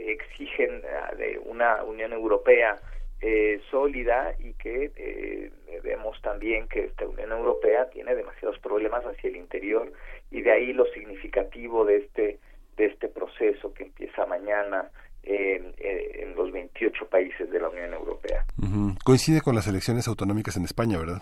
[0.07, 2.79] exigen eh, de una Unión Europea
[3.21, 5.51] eh, sólida y que eh,
[5.83, 9.91] vemos también que esta Unión Europea tiene demasiados problemas hacia el interior
[10.31, 12.39] y de ahí lo significativo de este
[12.77, 14.89] de este proceso que empieza mañana
[15.23, 18.45] en, en los 28 países de la Unión Europea.
[18.57, 18.97] Uh -huh.
[19.03, 21.21] Coincide con las elecciones autonómicas en España, ¿verdad?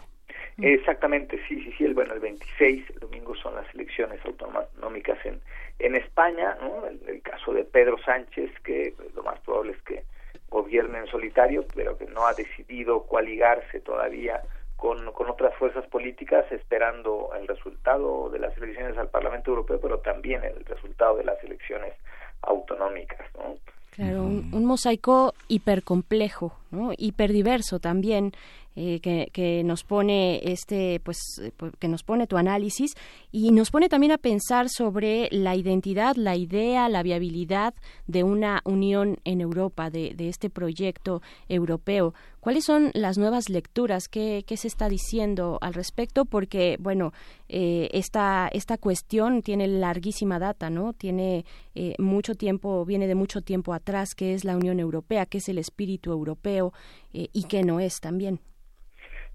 [0.58, 1.86] Exactamente, sí, sí, sí.
[1.86, 5.42] El, bueno, el 26, el domingo son las elecciones autonómicas en,
[5.80, 6.86] en España, ¿no?
[6.86, 10.04] El, el caso de Pedro Sánchez, que lo más probable es que
[10.50, 14.42] gobierne en solitario, pero que no ha decidido coaligarse todavía
[14.84, 20.00] con, con otras fuerzas políticas esperando el resultado de las elecciones al Parlamento Europeo, pero
[20.00, 21.94] también el resultado de las elecciones
[22.42, 23.56] autonómicas, ¿no?
[23.92, 26.92] Claro, un, un mosaico hipercomplejo, ¿no?
[26.98, 28.34] hiperdiverso también.
[28.76, 31.18] eh, que, que, nos pone este, pues,
[31.80, 32.96] que nos pone tu análisis
[33.36, 37.74] y nos pone también a pensar sobre la identidad, la idea, la viabilidad
[38.06, 42.14] de una unión en Europa, de, este proyecto europeo.
[42.40, 44.08] ¿Cuáles son las nuevas lecturas?
[44.08, 46.26] ¿Qué, qué se está diciendo al respecto?
[46.26, 47.12] Porque, bueno,
[47.50, 50.94] eh, esta, esta cuestión tiene larguísima data, ¿no?
[50.94, 51.44] Tiene
[51.74, 55.50] eh, mucho tiempo, viene de mucho tiempo atrás, que es la Unión Europea, que es
[55.50, 56.72] el espíritu europeo
[57.14, 58.42] eh, y que no es también.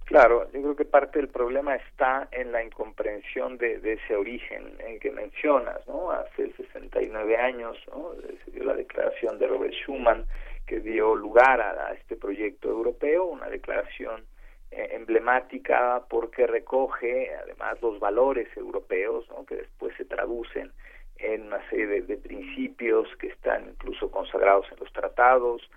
[0.09, 4.99] Claro, yo creo que parte del problema está en la incomprensión de, ese origen en
[5.01, 6.11] que mencionas, ¿no?
[6.11, 8.13] Hace 69 años, ¿no?
[8.43, 10.25] Se dio la declaración de Robert Schuman
[10.67, 14.25] que dio lugar a, este proyecto europeo, una declaración
[14.71, 20.73] eh, emblemática porque recoge además los valores europeos que después se traducen
[21.19, 25.69] en una serie de, principios que están incluso consagrados en los tratados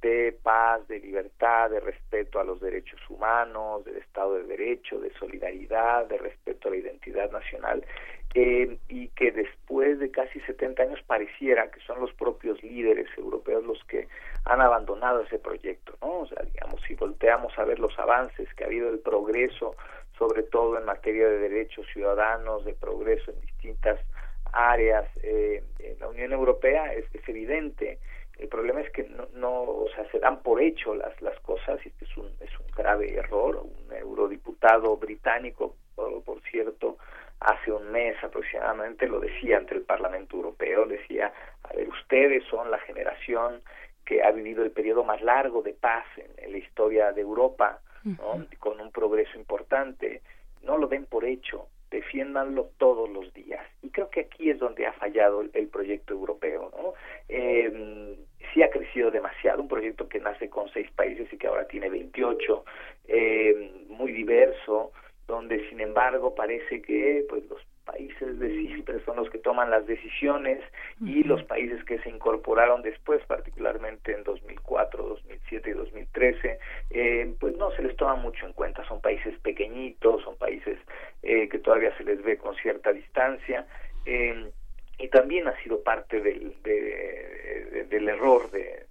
[0.00, 5.12] de paz, de libertad, de respeto a los derechos humanos, del Estado de Derecho, de
[5.14, 7.84] solidaridad, de respeto a la identidad nacional
[8.34, 13.64] eh, y que después de casi 70 años pareciera que son los propios líderes europeos
[13.64, 14.06] los que
[14.44, 16.20] han abandonado ese proyecto, ¿no?
[16.20, 19.74] O sea, digamos, si volteamos a ver los avances que ha habido, el progreso,
[20.16, 23.98] sobre todo en materia de derechos ciudadanos, de progreso en distintas
[24.52, 27.98] áreas eh, en la Unión Europea, es, es evidente.
[28.40, 31.78] El problema es que no, no, o sea, se dan por hecho las, las cosas
[31.84, 33.56] y este es un, es un grave error.
[33.62, 36.96] Un eurodiputado británico, por, por cierto,
[37.40, 41.32] hace un mes aproximadamente lo decía ante el Parlamento Europeo, decía,
[41.64, 43.60] a ver, ustedes son la generación
[44.06, 47.80] que ha vivido el periodo más largo de paz en, la historia de Europa,
[48.58, 50.22] con un progreso importante,
[50.62, 53.64] no lo den por hecho, defiéndanlo todos los días.
[53.82, 56.72] Y creo que aquí es donde ha fallado el, proyecto europeo.
[56.76, 56.94] ¿no?
[57.28, 58.16] Eh,
[58.52, 61.88] sí ha crecido demasiado, un proyecto que nace con seis países y que ahora tiene
[61.88, 62.64] 28,
[63.08, 64.92] eh, muy diverso,
[65.26, 69.86] donde sin embargo parece que pues los países de siempre son los que toman las
[69.86, 70.60] decisiones
[71.00, 76.58] y los países que se incorporaron después, particularmente en 2004, 2007 y 2013,
[76.90, 78.86] eh, pues no se les toma mucho en cuenta.
[78.86, 80.78] Son países pequeñitos, son países
[81.22, 83.66] eh, que todavía se les ve con cierta distancia.
[84.06, 84.50] Eh,
[85.00, 88.86] y también ha sido parte del, del error de,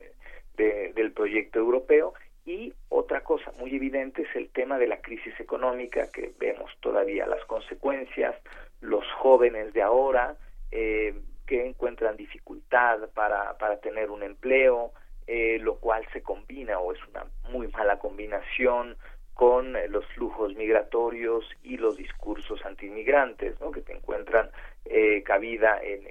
[0.57, 2.13] del proyecto europeo
[2.45, 7.27] y otra cosa muy evidente es el tema de la crisis económica, que vemos todavía
[7.27, 8.35] las consecuencias,
[8.81, 10.35] los jóvenes de ahora
[10.71, 11.13] eh,
[11.45, 14.91] que encuentran dificultad para, para tener un empleo,
[15.27, 18.97] eh, lo cual se combina o es una muy mala combinación
[19.35, 23.71] con los flujos migratorios y los discursos antiinmigrantes ¿no?
[23.71, 24.49] que te encuentran
[24.85, 26.07] eh, cabida en,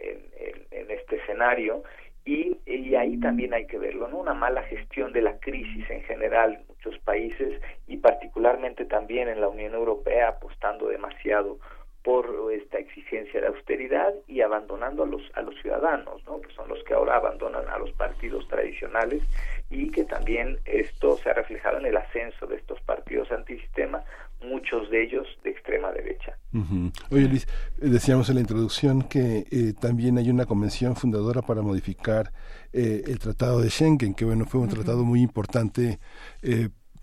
[0.71, 1.83] en, este escenario
[2.25, 2.57] y,
[2.95, 4.19] ahí también hay que verlo, ¿no?
[4.19, 9.41] Una mala gestión de la crisis en general en muchos países y particularmente también en
[9.41, 11.59] la Unión Europea apostando demasiado
[12.03, 16.41] por esta exigencia de austeridad y abandonando a los a los ciudadanos, ¿no?
[16.41, 19.23] que son los que ahora abandonan a los partidos tradicionales
[19.71, 24.03] y que también esto se ha reflejado en el ascenso de estos partidos antisistema,
[24.43, 26.37] muchos de ellos de extrema derecha.
[27.11, 27.47] Oye Luis,
[27.81, 32.33] eh, decíamos en la introducción que eh, también hay una convención fundadora para modificar
[32.73, 35.99] eh, el Tratado de Schengen, que bueno fue un tratado muy importante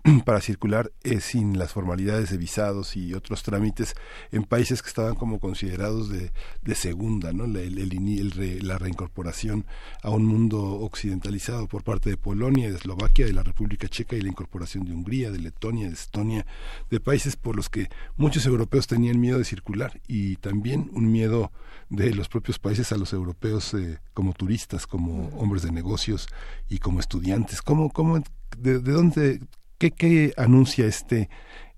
[0.24, 3.94] para circular eh, sin las formalidades de visados y otros trámites
[4.30, 7.46] en países que estaban como considerados de, de segunda, ¿no?
[7.46, 9.66] La, reincorporación
[10.02, 14.20] a un mundo occidentalizado por parte de Polonia, de Eslovaquia, de la República Checa y
[14.20, 16.46] la incorporación de Hungría, de Letonia, de Estonia,
[16.90, 21.50] de países por los que muchos europeos tenían miedo de circular y también un miedo
[21.88, 26.28] de los propios países a los europeos eh, como turistas, como hombres de negocios
[26.68, 27.62] y como estudiantes.
[27.62, 28.22] ¿Cómo, cómo,
[28.58, 29.40] de, de dónde,
[29.78, 31.28] ¿Qué, qué anuncia este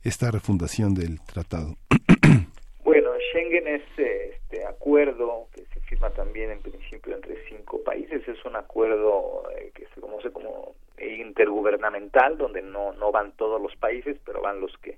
[0.05, 1.77] esta refundación del tratado?
[2.85, 8.43] Bueno, Schengen es este acuerdo que se firma también en principio entre cinco países, es
[8.47, 14.17] un acuerdo eh, que se conoce como intergubernamental, donde no, no van todos los países,
[14.25, 14.97] pero van los que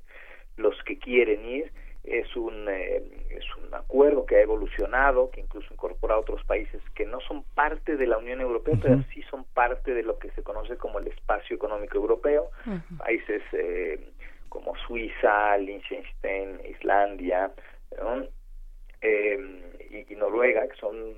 [0.57, 1.73] los que quieren ir
[2.11, 6.83] es un, eh, es un acuerdo que ha evolucionado, que incluso incorpora a otros países
[6.95, 10.31] que no son parte de la Unión Europea, pero sí son parte de lo que
[10.33, 12.51] se conoce como el espacio económico europeo,
[12.99, 14.01] países eh,
[14.49, 17.53] como Suiza, Liechtenstein, Islandia
[19.01, 21.15] eh, y, Noruega, que son,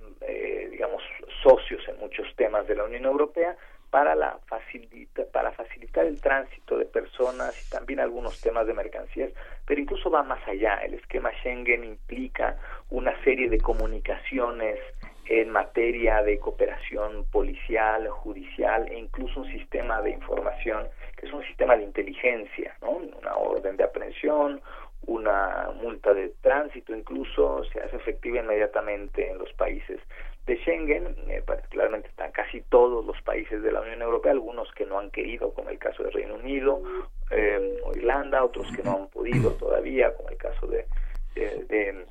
[0.70, 1.02] digamos,
[1.42, 3.56] socios en muchos temas de la Unión Europea,
[3.92, 9.30] para, la facilita, para facilitar el tránsito de personas y también algunos temas de mercancías,
[9.66, 10.76] pero incluso va más allá.
[10.76, 12.56] El esquema Schengen implica
[12.88, 14.78] una serie de comunicaciones
[15.26, 20.86] en materia de cooperación policial, judicial e incluso un sistema de información
[21.18, 22.92] que es un sistema de inteligencia, ¿no?
[22.92, 24.62] una orden de aprehensión,
[25.04, 30.00] una multa de tránsito incluso se hace efectiva inmediatamente en los países
[30.46, 34.84] de Schengen, eh, particularmente están casi todos los países de la Unión Europea, algunos que
[34.84, 36.82] no han querido, como el caso del Reino Unido
[37.30, 40.86] eh, o Irlanda, otros que no han podido todavía, como el caso de,
[41.34, 42.06] de,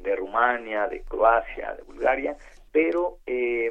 [0.00, 2.36] de, Rumania, de Croacia, de Bulgaria,
[2.72, 3.70] pero eh,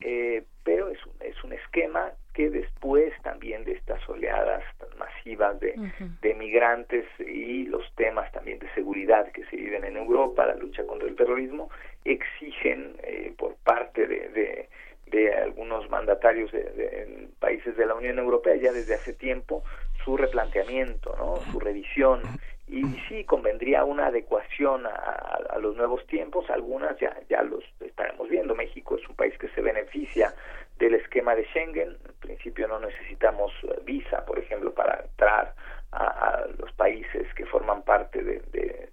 [0.00, 4.62] eh, pero es un, es un esquema que después también de estas oleadas
[4.96, 5.74] masivas de,
[6.22, 10.86] de migrantes y los temas también de seguridad que se viven en Europa, la lucha
[10.86, 11.68] contra el terrorismo,
[12.04, 14.68] exigen eh, por parte de,
[15.10, 19.64] de, algunos mandatarios de, países de la Unión Europea ya desde hace tiempo
[20.04, 21.38] su replanteamiento, ¿no?
[21.50, 22.22] su revisión.
[22.68, 26.48] Y sí convendría una adecuación a, a, los nuevos tiempos.
[26.50, 28.54] Algunas ya ya los estaremos viendo.
[28.54, 30.34] México es un país que se beneficia
[30.78, 31.96] del esquema de Schengen.
[32.04, 35.54] En principio no necesitamos eh, visa por ejemplo para entrar
[35.92, 38.88] a, los países que forman parte de,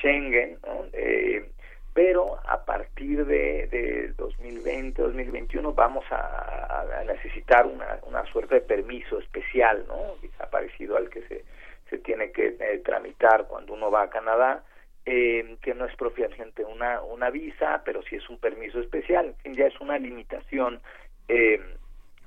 [0.00, 0.58] Schengen
[0.92, 1.48] eh,
[1.94, 9.18] pero a partir de, de 2020, 2021 vamos a, necesitar una, una, suerte de permiso
[9.18, 10.16] especial, ¿no?
[10.50, 11.44] Parecido al que se,
[11.88, 14.64] se tiene que eh, tramitar cuando uno va a Canadá,
[15.06, 19.66] eh, que no es propiamente una, una visa, pero sí es un permiso especial, ya
[19.66, 20.80] es una limitación
[21.28, 21.60] eh,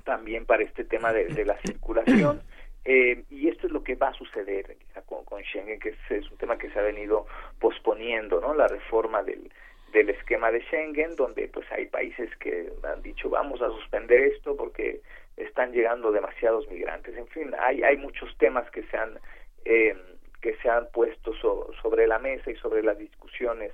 [0.06, 2.42] también para este tema de, de la circulación.
[2.86, 6.32] Eh, y esto es lo que va a suceder con, con Schengen, que es, es,
[6.32, 7.28] un tema que se ha venido
[7.60, 8.54] posponiendo, ¿no?
[8.54, 9.52] La reforma del,
[9.92, 14.56] del esquema de Schengen, donde pues hay países que han dicho vamos a suspender esto
[14.56, 15.02] porque
[15.36, 17.16] están llegando demasiados migrantes.
[17.18, 19.20] En fin, hay, hay muchos temas que se han
[19.66, 19.96] eh,
[20.42, 21.89] que se han puesto sobre
[22.20, 23.72] mesa y sobre las discusiones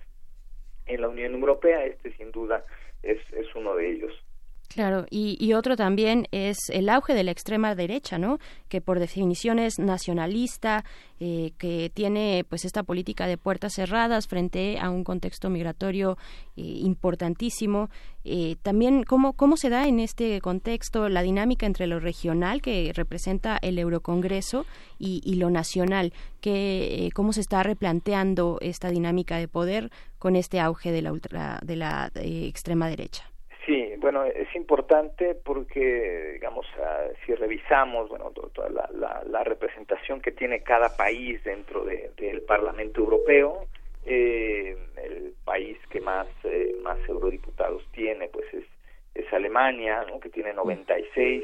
[0.85, 1.85] en la Unión Europea.
[1.85, 2.65] Este sin duda
[3.03, 4.13] es, es uno de ellos.
[4.75, 8.39] Claro, y, otro también es el auge de la extrema derecha, ¿no?
[8.67, 10.83] Que por definición es nacionalista,
[11.21, 16.17] eh, que tiene pues esta política de puertas cerradas frente a un contexto migratorio
[16.57, 17.89] eh, importantísimo.
[18.25, 22.91] Eh, también cómo cómo se da en este contexto la dinámica entre lo regional que
[22.93, 24.65] representa el Eurocongreso
[24.99, 26.11] y, y lo nacional,
[26.41, 29.89] que cómo se está replanteando esta dinámica de poder
[30.19, 33.31] con este auge de la ultra, de la extrema derecha.
[34.05, 40.31] Bueno, es importante porque, digamos, uh, si revisamos, bueno, toda la, la, la, representación que
[40.31, 43.65] tiene cada país dentro de, del Parlamento Europeo,
[44.05, 48.65] eh, el país que más eh, más eurodiputados tiene, pues es
[49.15, 50.19] es Alemania, ¿no?
[50.19, 51.43] que tiene 96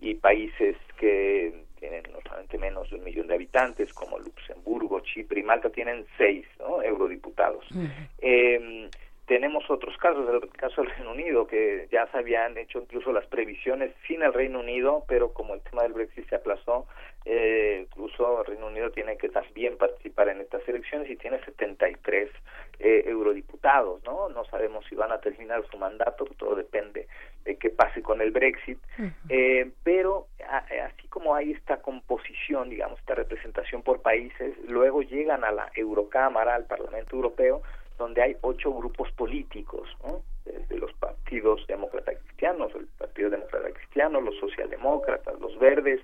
[0.00, 5.42] y países que tienen normalmente menos de un millón de habitantes, como Luxemburgo, Chipre y
[5.42, 6.82] Malta, tienen seis ¿no?
[6.82, 7.70] eurodiputados.
[7.70, 8.08] Uh -huh.
[8.22, 8.88] eh,
[9.28, 13.26] tenemos otros casos, el caso del Reino Unido, que ya se habían hecho incluso las
[13.26, 16.86] previsiones sin el Reino Unido, pero como el tema del Brexit se aplazó,
[17.26, 22.30] eh, incluso el Reino Unido tiene que también participar en estas elecciones y tiene 73
[22.78, 24.30] eh, eurodiputados, ¿no?
[24.30, 27.06] No sabemos si van a terminar su mandato, todo depende
[27.44, 29.12] de qué pase con el Brexit, uh -huh.
[29.28, 35.44] eh, pero a, así como hay esta composición, digamos, esta representación por países, luego llegan
[35.44, 37.62] a la Eurocámara, al Parlamento Europeo,
[37.98, 40.22] donde hay ocho grupos políticos, ¿no?
[40.44, 46.00] desde los partidos demócratas cristianos, el Partido Demócrata Cristiano, los socialdemócratas, los verdes,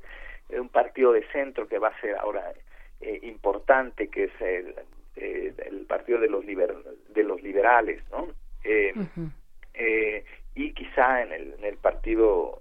[0.51, 2.53] un partido de centro que va a ser ahora
[3.01, 4.75] eh, importante, que es el,
[5.17, 6.75] eh, el partido de los liber,
[7.09, 8.29] de los liberales, ¿no?
[8.65, 10.25] Eh, uh -huh.
[10.55, 12.61] y quizá en el, en el partido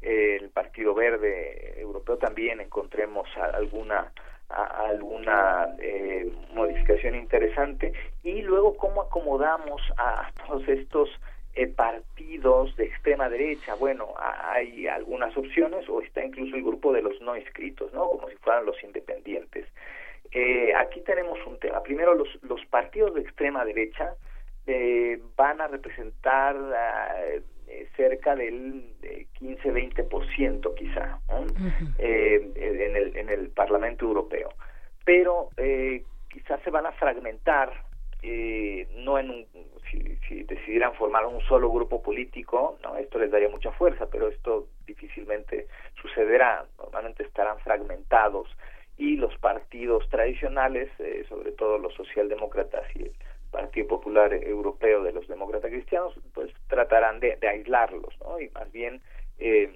[0.00, 4.12] el partido verde europeo también encontremos alguna
[4.48, 7.92] alguna eh, modificación interesante.
[8.22, 11.10] Y luego cómo acomodamos a todos estos
[11.54, 17.02] eh, partidos de extrema derecha bueno hay algunas opciones o está incluso el grupo de
[17.02, 19.66] los no inscritos no como si fueran los independientes.
[20.30, 21.82] Eh, aquí tenemos un tema.
[21.82, 24.14] Primero los los partidos de extrema derecha
[24.66, 26.54] eh, van a representar
[27.68, 28.94] uh, cerca del
[29.40, 31.40] 15-20% quizá ¿no?
[31.40, 31.94] uh -huh.
[31.98, 34.50] eh, en, el, en el Parlamento Europeo.
[35.04, 37.72] Pero eh, quizás se van a fragmentar,
[38.22, 39.46] eh, no en un,
[39.90, 44.28] si, si, decidieran formar un solo grupo político, no esto les daría mucha fuerza, pero
[44.28, 45.66] esto difícilmente
[46.00, 48.48] sucederá, normalmente estarán fragmentados
[48.96, 53.12] y los partidos tradicionales, eh, sobre todo los socialdemócratas y el
[53.50, 58.40] Partido Popular Europeo de los Demócratas Cristianos, pues tratarán de, de aislarlos, ¿no?
[58.40, 59.00] Y más bien
[59.38, 59.72] eh,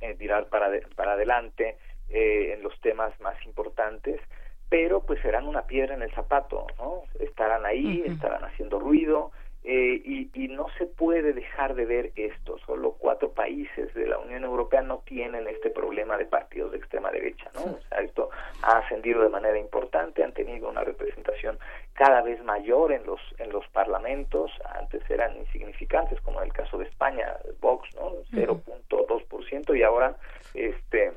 [0.00, 1.76] eh, tirar para, de, para adelante
[2.08, 4.20] eh, en los temas más importantes,
[4.68, 7.02] pero pues serán una piedra en el zapato, ¿no?
[7.18, 8.12] Estarán ahí, uh -huh.
[8.14, 9.32] estarán haciendo ruido,
[9.62, 12.58] eh, y no se puede dejar de ver esto.
[12.66, 17.10] Solo cuatro países de la Unión Europea no tienen este problema de partidos de extrema
[17.10, 17.62] derecha, ¿no?
[17.72, 18.30] O sea, esto
[18.62, 21.58] ha ascendido de manera importante, han tenido una representación
[21.92, 26.78] cada vez mayor en los en los parlamentos, antes eran insignificantes, como en el caso
[26.78, 28.12] de España, Vox, ¿no?
[28.32, 30.16] 0.2% y ahora
[30.54, 31.12] este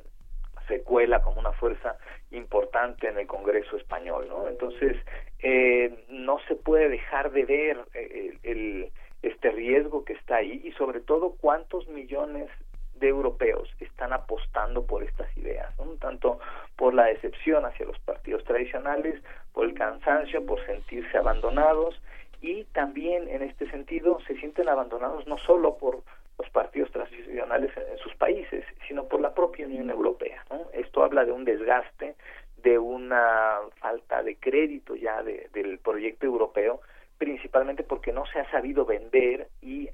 [0.67, 1.97] se cuela como una fuerza
[2.31, 4.47] importante en el Congreso español, ¿no?
[4.47, 4.97] Entonces,
[5.43, 8.89] eh, no se puede dejar de ver eh, el,
[9.21, 12.49] este riesgo que está ahí y sobre todo cuántos millones
[12.95, 16.39] de europeos están apostando por estas ideas, tanto
[16.77, 19.21] por la decepción hacia los partidos tradicionales,
[19.51, 22.01] por el cansancio, por sentirse abandonados
[22.41, 26.03] y también en este sentido se sienten abandonados no solo por
[26.37, 30.43] los partidos tradicionales en, sus países, sino por la propia Unión Europea.
[30.49, 30.67] ¿no?
[30.73, 32.15] Esto habla de un desgaste,
[32.63, 36.81] de una falta de crédito ya del proyecto europeo,
[37.17, 39.89] principalmente porque no se ha sabido vender y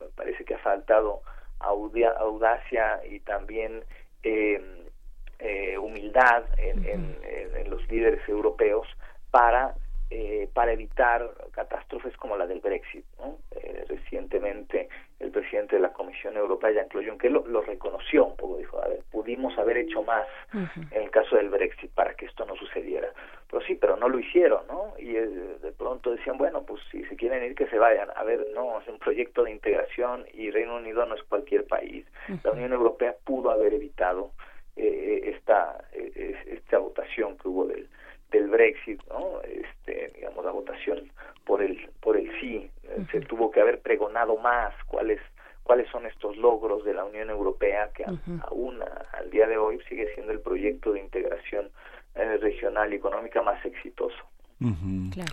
[0.00, 1.22] me parece que ha faltado
[1.60, 3.84] audacia y también
[4.22, 4.60] eh,
[5.38, 8.86] eh, humildad en, en, los líderes europeos
[9.30, 9.74] para
[10.10, 13.04] eh, para evitar catástrofes como la del Brexit.
[13.18, 13.40] ¿no?
[13.50, 14.88] Eh, recientemente
[15.20, 19.00] el presidente de la Comisión Europea, Jean-Claude Juncker, lo, reconoció un poco, dijo, a ver,
[19.10, 23.12] pudimos haber hecho más en el caso del Brexit para que esto no sucediera.
[23.50, 24.94] Pero sí, pero no lo hicieron, ¿no?
[24.98, 28.08] Y eh, de pronto decían, bueno, pues si se quieren ir, que se vayan.
[28.16, 32.06] A ver, no, es un proyecto de integración y Reino Unido no es cualquier país.
[32.44, 34.30] La Unión Europea pudo haber evitado
[34.76, 37.88] esta, esta votación que hubo del
[38.30, 39.40] del Brexit, ¿no?
[39.42, 41.10] Este, digamos la votación
[41.44, 42.70] por el por el sí,
[43.10, 45.20] se tuvo que haber pregonado más cuáles
[45.62, 48.80] cuáles son estos logros de la Unión Europea que aún
[49.12, 51.70] al día de hoy sigue siendo el proyecto de integración
[52.14, 54.16] eh, regional y económica más exitoso.
[54.58, 55.32] Claro.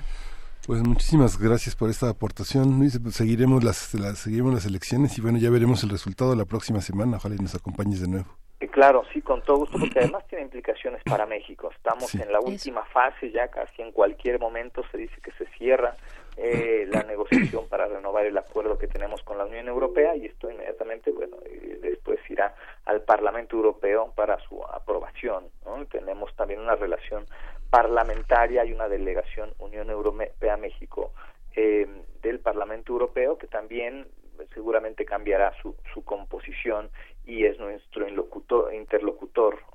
[0.67, 2.99] Pues muchísimas gracias por esta aportación, Luis.
[3.11, 7.17] Seguiremos las, las, seguiremos las elecciones y bueno, ya veremos el resultado la próxima semana.
[7.17, 8.44] Ojalá y nos acompañes de nuevo.
[8.67, 11.71] Claro, sí, con todo gusto, porque además tiene implicaciones para México.
[11.75, 15.95] Estamos en la última fase, ya casi en cualquier momento se dice que se cierra
[16.37, 20.49] eh, la negociación para renovar el acuerdo que tenemos con la Unión Europea y esto
[20.49, 21.37] inmediatamente, bueno,
[21.81, 22.55] después irá
[22.85, 25.45] al Parlamento Europeo para su aprobación.
[25.65, 25.85] ¿no?
[25.85, 27.25] Tenemos también una relación
[27.69, 31.11] parlamentaria y una delegación Unión Europea-México
[31.55, 31.87] eh,
[32.21, 34.07] del Parlamento Europeo que también
[34.53, 36.89] seguramente cambiará su, su composición
[37.25, 38.69] y es nuestro interlocutor,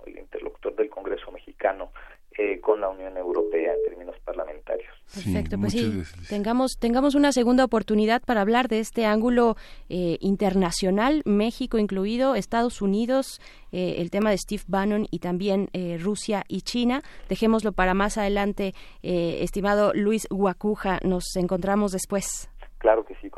[0.06, 1.90] el interlocutor del Congreso mexicano
[2.38, 4.88] eh, con la Unión Europea en términos parlamentarios.
[5.12, 9.56] Perfecto, pues sí, tengamos, tengamos una segunda oportunidad para hablar de este ángulo
[9.88, 13.40] eh, internacional, México incluido, Estados Unidos,
[13.72, 15.68] eh, el tema de Steve Bannon y también
[15.98, 17.02] Rusia y China.
[17.28, 22.49] Dejémoslo para más adelante, estimado Luis Guacuja, nos encontramos después.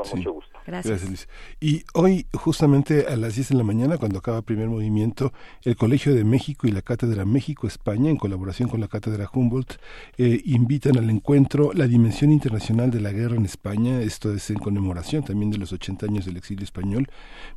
[0.04, 0.58] Sí, mucho gusto.
[0.66, 1.04] Gracias.
[1.04, 1.28] Luis.
[1.60, 5.76] Y hoy, justamente a las 10 de la mañana, cuando acaba el primer movimiento, el
[5.76, 9.78] Colegio de México y la Cátedra México-España, en colaboración con la Cátedra Humboldt,
[10.18, 14.00] eh, invitan al encuentro La Dimensión Internacional de la Guerra en España.
[14.00, 17.08] Esto es en conmemoración también de los 80 años del exilio español,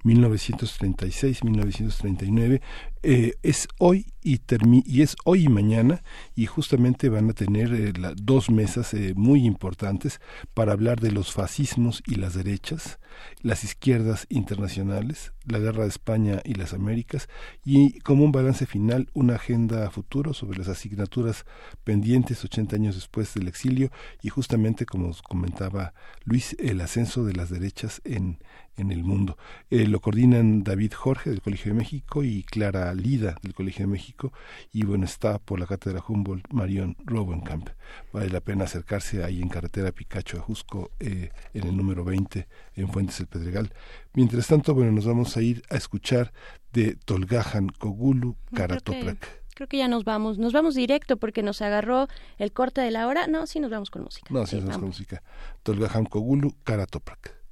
[0.04, 2.62] 1936-1939.
[3.08, 4.40] Eh, es hoy y,
[4.86, 6.02] y es hoy y mañana
[6.36, 10.20] y justamente van a tener eh, dos mesas eh, muy importantes
[10.56, 13.00] para hablar de los fascismos y las derechas,
[13.42, 17.30] las izquierdas internacionales, la guerra de España y las Américas
[17.64, 21.46] y como un balance final una agenda a futuro sobre las asignaturas
[21.84, 23.92] pendientes 80 años después del exilio
[24.22, 25.94] y justamente como comentaba
[26.24, 28.40] Luis el ascenso de las derechas en
[28.78, 29.38] en el mundo.
[29.70, 33.92] Eh, lo coordinan David Jorge del Colegio de México y Clara Lida del Colegio de
[33.92, 34.34] México
[34.72, 37.70] y bueno, está por la cátedra Humboldt Marion Robenkamp.
[38.12, 42.48] Vale la pena acercarse ahí en carretera Picacho a Jusco eh, en el número 20
[42.76, 43.74] en Fuentes del Pedregal.
[44.14, 46.32] Mientras tanto, bueno, nos vamos a ir a escuchar
[46.74, 49.46] de Tolgajan Kogulu Karatoprak.
[49.56, 53.08] Creo que ya nos vamos, nos vamos directo porque nos agarró el corte de la
[53.08, 53.28] hora.
[53.28, 54.28] No, sí nos vamos con música.
[54.30, 55.24] No, sí, nos vamos con música.
[55.64, 57.45] Tolgajan Kogulu Karatoprak.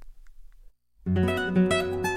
[1.06, 2.13] Thank you.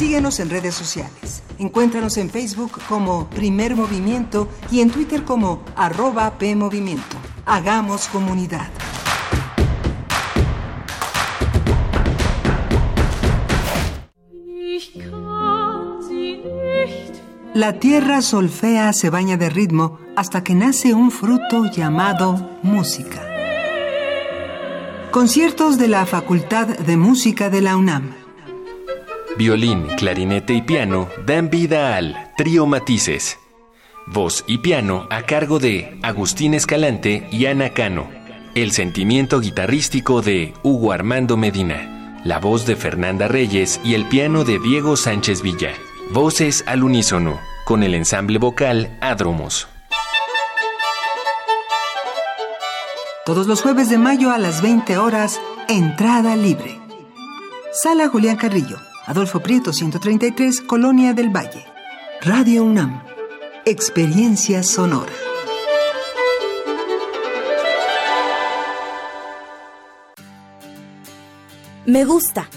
[0.00, 0.24] You.
[0.38, 1.42] en redes sociales.
[1.58, 7.16] Encuéntranos en Facebook como Primer Movimiento y en Twitter como arroba PMovimiento.
[7.46, 8.68] Hagamos comunidad.
[17.54, 23.22] La tierra solfea se baña de ritmo hasta que nace un fruto llamado música.
[25.12, 28.23] Conciertos de la Facultad de Música de la UNAM.
[29.36, 33.38] Violín, clarinete y piano dan vida al Trío Matices.
[34.06, 38.08] Voz y piano a cargo de Agustín Escalante y Ana Cano.
[38.54, 42.20] El sentimiento guitarrístico de Hugo Armando Medina.
[42.24, 45.72] La voz de Fernanda Reyes y el piano de Diego Sánchez Villa.
[46.10, 49.66] Voces al unísono, con el ensamble vocal Adromos.
[53.26, 56.78] Todos los jueves de mayo a las 20 horas, entrada libre.
[57.72, 61.66] Sala Julián Carrillo, Adolfo Prieto 133, Colonia del Valle.
[62.22, 63.02] Radio UNAM.
[63.66, 65.12] Experiencia sonora.
[71.84, 72.48] Me gusta.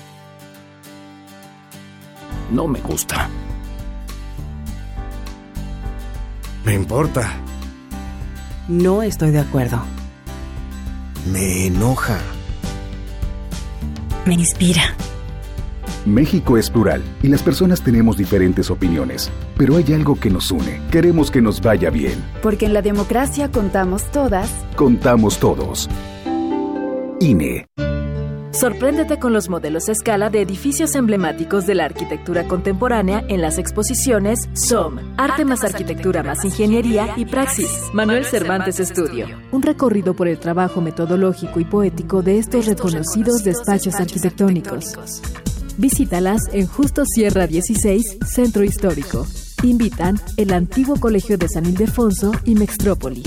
[2.49, 3.27] No me gusta.
[6.63, 7.29] Me importa.
[8.69, 9.81] No estoy de acuerdo.
[11.29, 12.19] Me enoja.
[14.25, 14.95] Me inspira.
[16.07, 20.81] México es plural y las personas tenemos diferentes opiniones, pero hay algo que nos une.
[20.91, 22.23] Queremos que nos vaya bien.
[22.41, 24.49] Porque en la democracia contamos todas.
[24.75, 25.89] Contamos todos.
[27.19, 27.67] INE.
[28.51, 33.59] Sorpréndete con los modelos a escala de edificios emblemáticos de la arquitectura contemporánea en las
[33.59, 39.27] exposiciones SOM, Arte más Arquitectura más Ingeniería y Praxis, Manuel Cervantes Estudio.
[39.51, 44.97] Un recorrido por el trabajo metodológico y poético de estos reconocidos despachos arquitectónicos.
[45.77, 49.27] Visítalas en Justo Sierra 16, Centro Histórico.
[49.61, 53.21] Invitan el antiguo Colegio de San Ildefonso y Mextrópoli.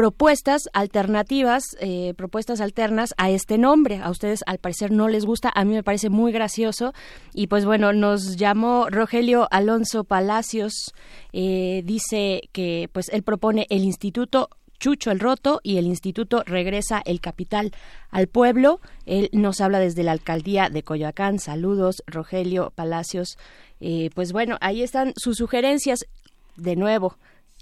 [0.00, 4.00] propuestas alternativas, eh, propuestas alternas a este nombre.
[4.02, 6.94] A ustedes al parecer no les gusta, a mí me parece muy gracioso.
[7.34, 10.94] Y pues bueno, nos llamó Rogelio Alonso Palacios,
[11.34, 14.48] eh, dice que pues él propone el Instituto
[14.78, 17.70] Chucho el Roto y el Instituto Regresa el Capital
[18.08, 18.80] al Pueblo.
[19.04, 21.38] Él nos habla desde la alcaldía de Coyoacán.
[21.38, 23.36] Saludos, Rogelio Palacios.
[23.80, 26.00] Eh, pues bueno, ahí están sus sugerencias.
[26.56, 27.16] De nuevo,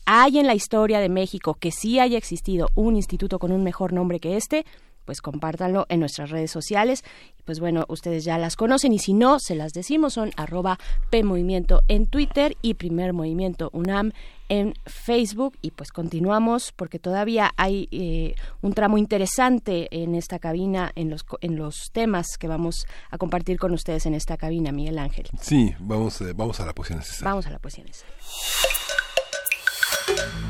[0.07, 3.93] hay en la historia de México que sí haya existido un instituto con un mejor
[3.93, 4.65] nombre que este,
[5.05, 7.05] pues compártanlo en nuestras redes sociales.
[7.45, 10.79] Pues bueno, ustedes ya las conocen y si no, se las decimos, son arroba
[11.11, 14.13] PMovimiento en Twitter y Primer Movimiento UNAM
[14.49, 20.91] en Facebook y pues continuamos porque todavía hay eh, un tramo interesante en esta cabina,
[20.95, 24.99] en los, en los temas que vamos a compartir con ustedes en esta cabina, Miguel
[24.99, 25.29] Ángel.
[25.41, 27.29] Sí, vamos, eh, vamos a la poesía necesaria.
[27.29, 28.15] Vamos a la poesía necesaria.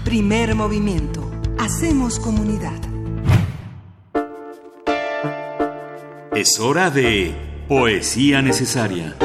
[0.04, 1.30] Primer movimiento.
[1.58, 2.80] Hacemos comunidad.
[6.34, 7.34] Es hora de
[7.68, 9.16] poesía necesaria.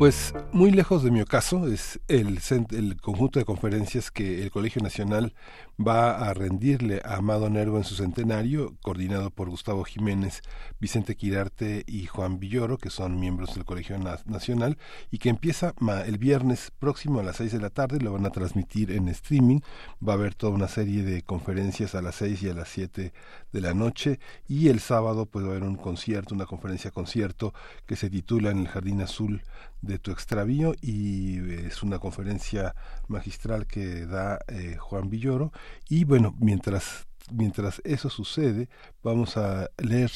[0.00, 2.40] Pues muy lejos de mi ocaso es el,
[2.70, 5.34] el, conjunto de conferencias que el Colegio Nacional
[5.80, 10.42] va a rendirle a Amado Nervo en su centenario, coordinado por Gustavo Jiménez,
[10.78, 14.76] Vicente Quirarte y Juan Villoro, que son miembros del Colegio Nacional,
[15.10, 15.74] y que empieza
[16.04, 19.60] el viernes próximo a las seis de la tarde, lo van a transmitir en streaming,
[20.06, 23.14] va a haber toda una serie de conferencias a las seis y a las siete
[23.52, 27.54] de la noche, y el sábado puede haber un concierto, una conferencia concierto
[27.86, 29.42] que se titula en el Jardín Azul
[29.82, 32.74] de tu extravío y es una conferencia
[33.08, 35.52] magistral que da eh, Juan Villoro
[35.88, 38.68] y bueno mientras mientras eso sucede
[39.02, 40.10] vamos a leer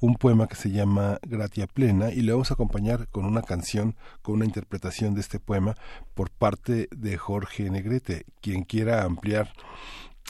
[0.00, 3.96] un poema que se llama Gratia Plena y le vamos a acompañar con una canción
[4.22, 5.74] con una interpretación de este poema
[6.14, 8.24] por parte de Jorge Negrete.
[8.40, 9.52] Quien quiera ampliar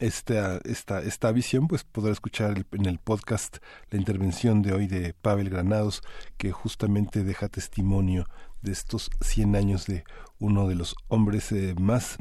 [0.00, 3.58] esta, esta, esta visión, pues podrá escuchar en el podcast
[3.90, 6.02] la intervención de hoy de Pavel Granados,
[6.36, 8.26] que justamente deja testimonio
[8.62, 10.04] de estos 100 años de
[10.38, 12.18] uno de los hombres eh, más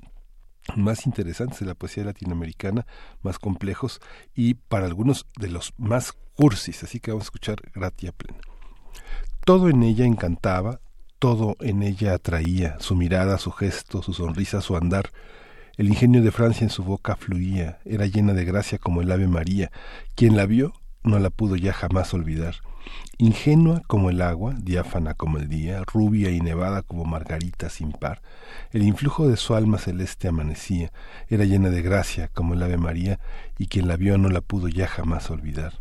[0.75, 2.85] más interesantes de la poesía latinoamericana,
[3.21, 4.01] más complejos
[4.35, 8.39] y para algunos de los más cursis, así que vamos a escuchar Gratia Plena.
[9.45, 10.81] Todo en ella encantaba,
[11.19, 15.11] todo en ella atraía, su mirada, su gesto, su sonrisa, su andar.
[15.77, 19.27] El ingenio de Francia en su boca fluía, era llena de gracia como el ave
[19.27, 19.71] María.
[20.15, 20.73] Quien la vio
[21.03, 22.55] no la pudo ya jamás olvidar.
[23.17, 28.21] Ingenua como el agua, diáfana como el día, rubia y nevada como margarita sin par,
[28.71, 30.91] el influjo de su alma celeste amanecía,
[31.27, 33.19] era llena de gracia como el Ave María,
[33.57, 35.79] y quien la vio no la pudo ya jamás olvidar.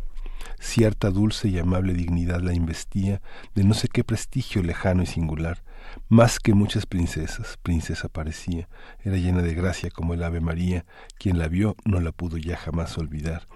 [0.59, 3.21] Cierta dulce y amable dignidad la investía
[3.53, 5.63] de no sé qué prestigio lejano y singular,
[6.09, 8.67] más que muchas princesas, princesa parecía,
[9.03, 10.85] era llena de gracia como el Ave María,
[11.17, 13.47] quien la vio no la pudo ya jamás olvidar.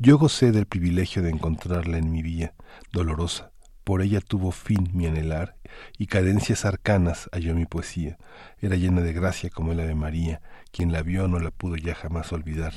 [0.00, 2.54] Yo gocé del privilegio de encontrarla en mi vía,
[2.92, 3.52] dolorosa,
[3.84, 5.56] por ella tuvo fin mi anhelar,
[5.98, 8.18] y cadencias arcanas halló mi poesía.
[8.58, 10.42] Era llena de gracia como el Ave María,
[10.72, 12.72] quien la vio no la pudo ya jamás olvidar.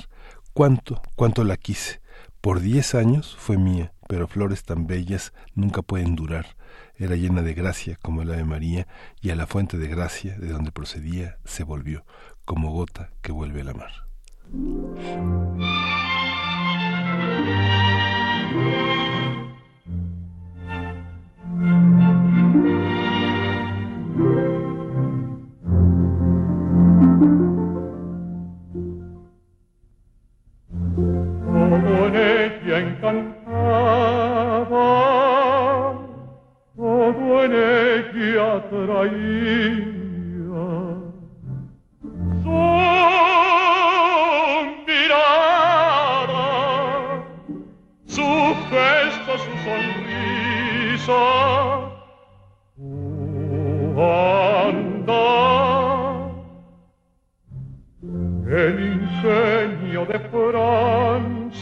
[0.53, 2.02] Cuánto, cuánto la quise,
[2.39, 6.56] Por diez años fue mía, pero flores tan bellas nunca pueden durar.
[6.95, 8.88] Era llena de gracia como el Ave María,
[9.22, 12.06] y a la fuente de gracia de donde procedía se volvió,
[12.45, 13.91] como gota que vuelve a la mar.
[32.78, 34.78] Encantaba,
[36.76, 39.97] todo en ella.
[51.08, 51.14] Su
[53.96, 55.08] andar.
[58.48, 61.62] El ingenio de Francia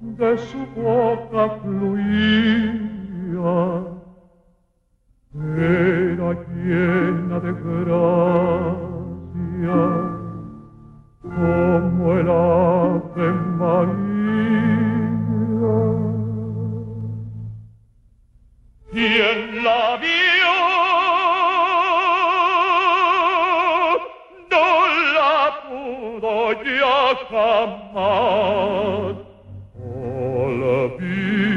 [0.00, 2.70] de su boca fluía,
[5.34, 9.00] era llena de gracia,
[11.22, 14.19] como el ave María.
[18.92, 20.56] Hier la via
[24.50, 26.34] Dolla pudo
[26.64, 26.98] io
[27.28, 29.14] chiamar
[29.78, 31.49] Ola via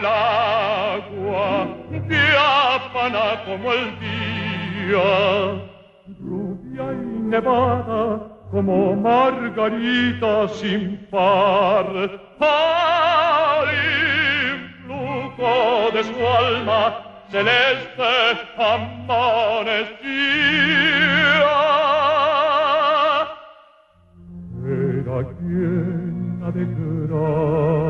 [0.00, 1.68] el agua,
[2.08, 5.10] diáfana como el día,
[6.20, 8.02] rubia y nevada
[8.50, 11.86] como margarita sin par,
[12.40, 13.68] al
[14.56, 16.80] influjo de su alma
[17.30, 18.12] celeste
[18.56, 19.20] amanecía.
[24.64, 26.64] Era llena de
[27.06, 27.89] gracia,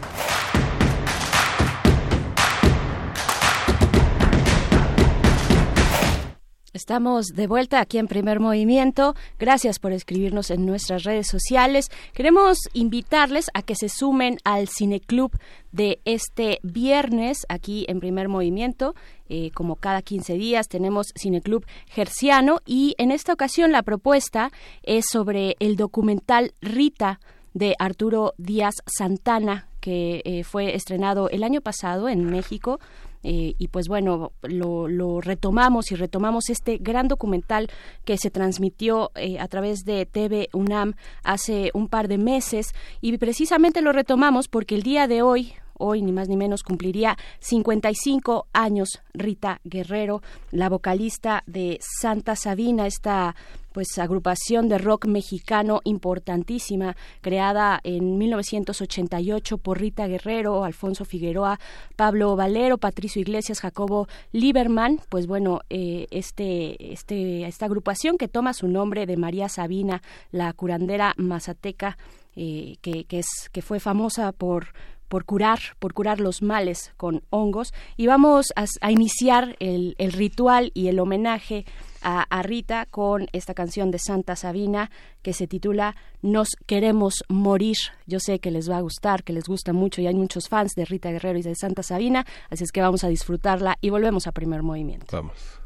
[6.91, 9.15] Estamos de vuelta aquí en Primer Movimiento.
[9.39, 11.89] Gracias por escribirnos en nuestras redes sociales.
[12.11, 15.31] Queremos invitarles a que se sumen al Cineclub
[15.71, 18.93] de este viernes aquí en Primer Movimiento.
[19.29, 24.51] Eh, como cada 15 días tenemos Cineclub Gerciano y en esta ocasión la propuesta
[24.83, 27.21] es sobre el documental Rita
[27.53, 32.79] de Arturo Díaz Santana que eh, fue estrenado el año pasado en México
[33.23, 37.69] eh, y pues bueno, lo, lo, retomamos y retomamos este gran documental
[38.05, 42.73] que se transmitió eh, a través de TV UNAM hace un par de meses.
[43.01, 47.17] Y precisamente lo retomamos porque el día de hoy, hoy ni más ni menos cumpliría
[47.39, 50.21] 55 años Rita Guerrero,
[50.51, 53.35] la vocalista de Santa Sabina, esta
[53.71, 61.59] pues agrupación de rock mexicano importantísima creada en 1988 por Rita Guerrero, Alfonso Figueroa,
[61.95, 68.53] Pablo Valero, Patricio Iglesias, Jacobo Lieberman, pues bueno, eh, este, este, esta agrupación que toma
[68.53, 70.01] su nombre de María Sabina,
[70.31, 71.97] la curandera mazateca,
[72.35, 74.67] eh, que, que, es, que fue famosa por
[75.11, 77.73] por curar, por curar los males con hongos.
[77.97, 81.65] Y vamos a, iniciar el, el, ritual y el homenaje
[82.01, 84.89] a, a, Rita con esta canción de Santa Sabina
[85.21, 87.75] que se titula Nos queremos morir.
[88.07, 90.75] Yo sé que les va a gustar, que les gusta mucho y hay muchos fans
[90.77, 94.27] de Rita Guerrero y de Santa Sabina, así es que vamos a disfrutarla y volvemos
[94.27, 95.07] a primer movimiento.
[95.11, 95.60] Vamos.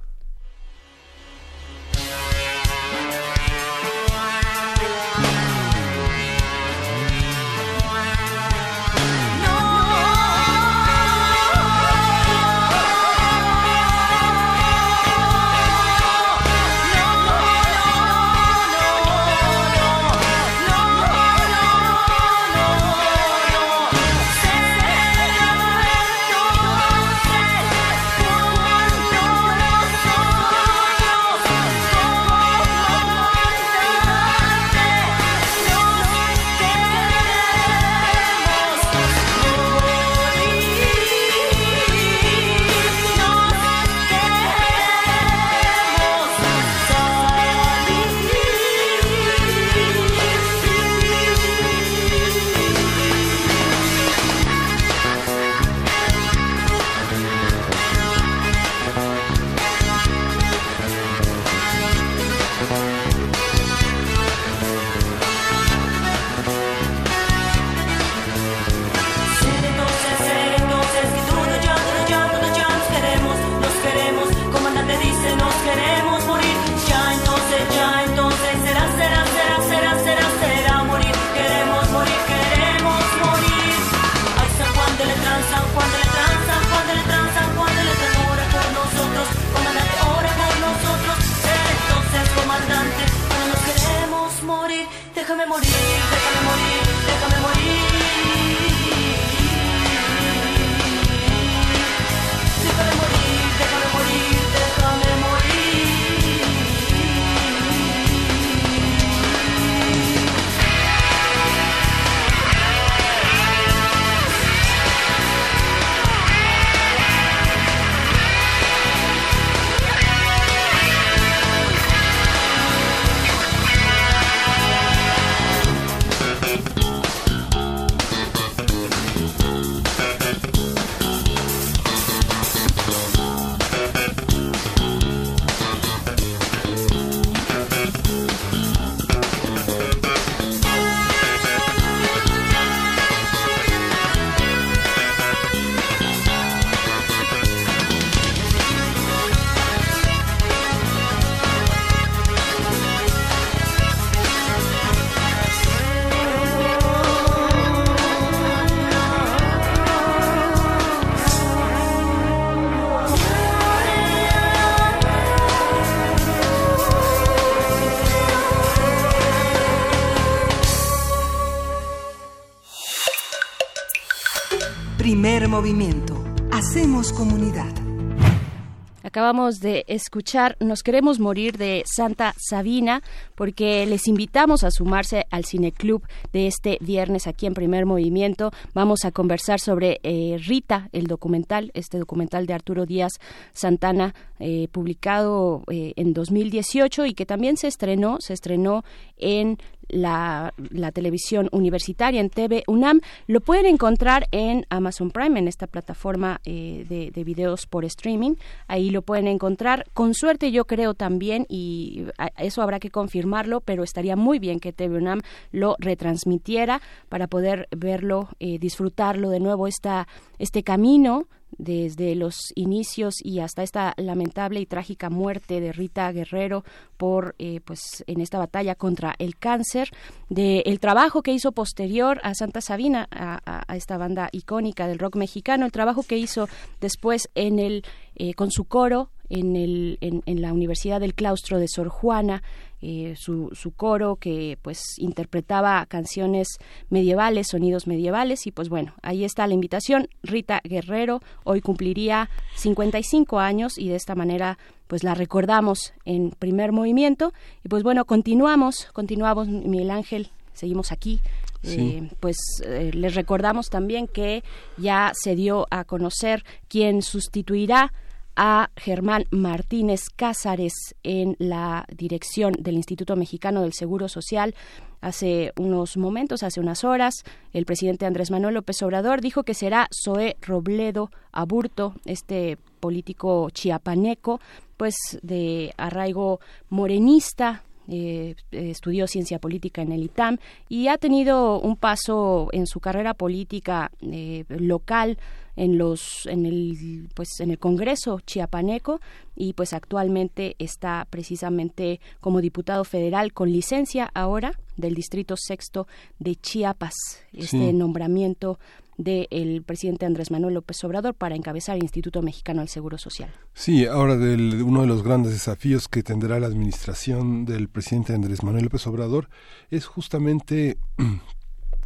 [179.25, 183.01] Acabamos de escuchar Nos queremos morir de Santa Sabina
[183.33, 188.51] porque les invitamos a sumarse al cineclub de este viernes aquí en Primer Movimiento.
[188.75, 193.13] Vamos a conversar sobre eh, Rita, el documental, este documental de Arturo Díaz
[193.51, 198.83] Santana, eh, publicado eh, en 2018 y que también se estrenó, se estrenó
[199.17, 199.57] en
[199.89, 203.01] la, la, televisión universitaria en TV UNAM.
[203.27, 208.35] Lo pueden encontrar en Amazon Prime, en esta plataforma eh, de, de, videos por streaming.
[208.67, 209.85] Ahí lo pueden encontrar.
[209.93, 212.05] Con suerte yo creo también, y
[212.37, 215.21] eso habrá que confirmarlo, pero estaría muy bien que TV UNAM
[215.51, 220.07] lo retransmitiera para poder verlo, eh, disfrutarlo de nuevo, esta,
[220.39, 226.63] este camino desde los inicios y hasta esta lamentable y trágica muerte de Rita Guerrero
[226.97, 229.89] por eh, pues en esta batalla contra el cáncer
[230.29, 235.15] de el trabajo que hizo posterior a Santa Sabina a, esta banda icónica del rock
[235.15, 236.47] mexicano el trabajo que hizo
[236.81, 237.83] después en el
[238.15, 242.43] eh, con su coro en, el, en, la Universidad del Claustro de Sor Juana,
[242.81, 249.23] eh, su, su, coro que pues interpretaba canciones medievales, sonidos medievales y pues bueno, ahí
[249.23, 250.07] está la invitación.
[250.23, 254.57] Rita Guerrero hoy cumpliría 55 años y de esta manera
[254.87, 257.33] pues la recordamos en primer movimiento
[257.63, 261.19] y pues bueno, continuamos, continuamos Miguel Ángel, seguimos aquí
[261.65, 261.79] Sí.
[261.79, 264.43] Eh, pues eh, les recordamos también que
[264.77, 267.91] ya se dio a conocer quién sustituirá
[268.35, 274.55] a Germán Martínez Cázares en la dirección del Instituto Mexicano del Seguro Social.
[275.01, 279.87] Hace unos momentos, hace unas horas, el presidente Andrés Manuel López Obrador dijo que será
[280.03, 284.39] Zoé Robledo Aburto, este político chiapaneco,
[284.77, 286.39] pues de arraigo
[286.69, 292.79] morenista, eh, estudió ciencia política en el ITAM y ha tenido un paso en su
[292.79, 295.19] carrera política eh, local
[295.55, 298.99] en los en el pues en el Congreso chiapaneco
[299.35, 305.87] y pues actualmente está precisamente como diputado federal con licencia ahora del distrito sexto
[306.19, 306.93] de Chiapas
[307.33, 307.73] este sí.
[307.73, 308.59] nombramiento
[308.97, 313.29] del presidente Andrés Manuel López Obrador para encabezar el Instituto Mexicano del Seguro Social.
[313.53, 318.43] Sí, ahora del, uno de los grandes desafíos que tendrá la administración del presidente Andrés
[318.43, 319.29] Manuel López Obrador
[319.69, 320.77] es justamente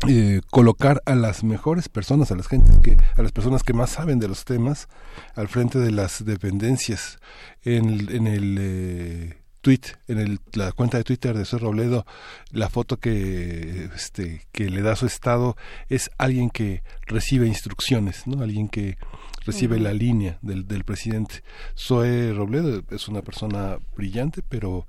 [0.08, 3.90] eh, colocar a las mejores personas, a las gentes que, a las personas que más
[3.90, 4.88] saben de los temas,
[5.36, 7.20] al frente de las dependencias.
[7.64, 12.06] En, en el eh, tweet, en el, la cuenta de Twitter de Soy Robledo,
[12.52, 15.58] la foto que, este, que le da su estado
[15.90, 18.42] es alguien que recibe instrucciones, ¿no?
[18.42, 18.98] Alguien que
[19.46, 19.84] recibe uh -huh.
[19.84, 21.44] la línea del, del presidente.
[21.78, 24.88] Zoe Robledo es una persona brillante, pero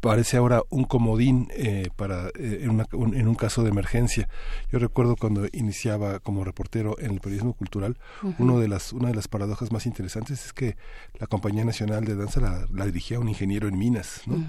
[0.00, 4.28] parece ahora un comodín eh, para eh, en, una, un, en, un, caso de emergencia.
[4.70, 8.34] Yo recuerdo cuando iniciaba como reportero en el periodismo cultural, uh -huh.
[8.38, 10.76] uno de las, una de las paradojas más interesantes es que
[11.18, 14.36] la Compañía Nacional de Danza la, la dirigía un ingeniero en minas, ¿no?
[14.36, 14.46] Uh -huh.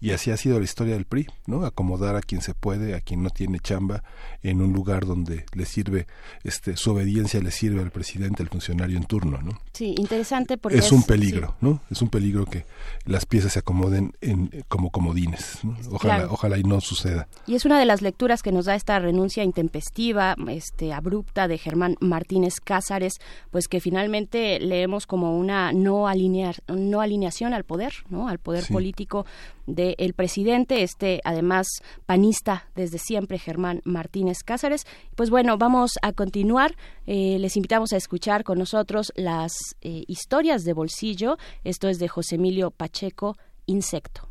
[0.00, 1.64] Y así ha sido la historia del PRI, ¿no?
[1.64, 4.04] Acomodar a quien se puede, a quien no tiene chamba,
[4.42, 6.06] en un lugar donde le sirve,
[6.44, 9.60] este, su obediencia le sirve al presidente, al funcionario en turno, ¿no?
[9.72, 11.54] Sí, interesante porque es un peligro, sí.
[11.60, 11.80] ¿no?
[11.90, 12.64] Es un peligro que
[13.04, 15.60] las piezas se acomoden en, como comodines.
[15.90, 16.32] Ojalá, Claro.
[16.32, 17.28] ojalá y no suceda.
[17.46, 21.56] Y es una de las lecturas que nos da esta renuncia intempestiva, este, abrupta de
[21.58, 23.14] Germán Martínez Cázares,
[23.50, 28.28] pues que finalmente leemos como una no, alinear, no alineación al poder, ¿no?
[28.28, 28.72] Al poder Sí.
[28.72, 29.24] político
[29.66, 31.66] del presidente, este además
[32.06, 34.86] panista desde siempre, Germán Martínez Cázares.
[35.14, 36.74] Pues bueno, vamos a continuar.
[37.06, 39.52] Eh, les invitamos a escuchar con nosotros las
[39.82, 41.36] eh, historias de bolsillo.
[41.64, 44.27] Esto es de José Emilio Pacheco, Insecto.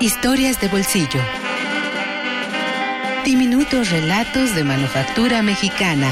[0.00, 1.20] Historias de bolsillo.
[3.24, 6.10] Diminutos relatos de manufactura mexicana.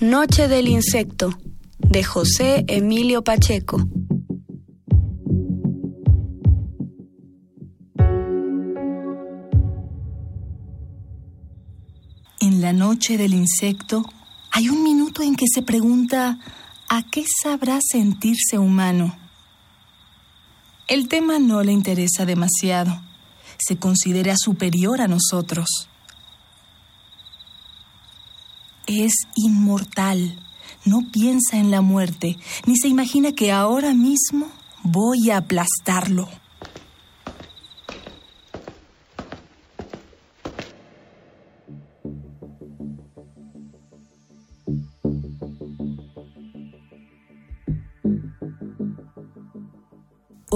[0.00, 1.30] Noche del Insecto,
[1.78, 3.86] de José Emilio Pacheco.
[12.62, 14.04] La noche del insecto
[14.52, 16.38] hay un minuto en que se pregunta
[16.88, 19.16] ¿a qué sabrá sentirse humano?
[20.86, 23.02] El tema no le interesa demasiado.
[23.58, 25.88] Se considera superior a nosotros.
[28.86, 30.38] Es inmortal.
[30.84, 34.46] No piensa en la muerte, ni se imagina que ahora mismo
[34.84, 36.28] voy a aplastarlo.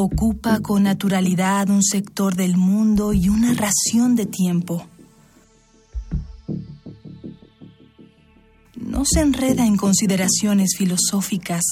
[0.08, 4.86] Ocupa con naturalidad un sector del mundo y una ración de tiempo.
[8.76, 11.64] No se enreda en consideraciones filosóficas.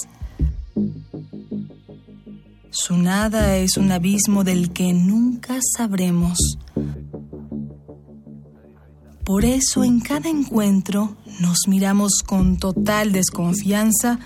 [2.71, 6.37] Su nada es un abismo del que nunca sabremos.
[9.25, 14.19] Por eso en cada encuentro nos miramos con total desconfianza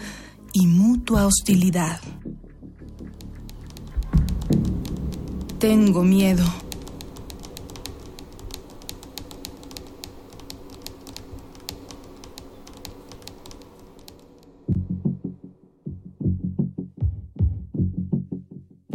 [0.54, 2.00] y mutua hostilidad.
[5.58, 6.44] Tengo miedo.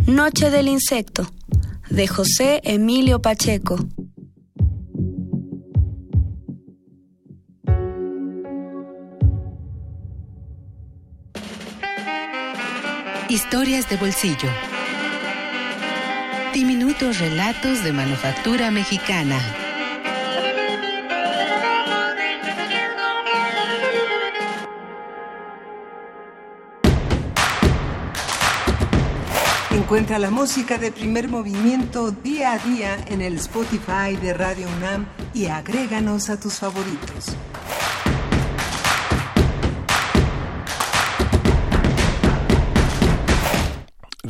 [0.08, 1.28] Noche del Insecto,
[1.90, 3.76] de José Emilio Pacheco.
[13.28, 14.73] Historias de bolsillo.
[16.54, 19.40] Diminutos relatos de manufactura mexicana.
[29.72, 35.08] Encuentra la música de primer movimiento día a día en el Spotify de Radio UNAM
[35.34, 37.36] y agréganos a tus favoritos.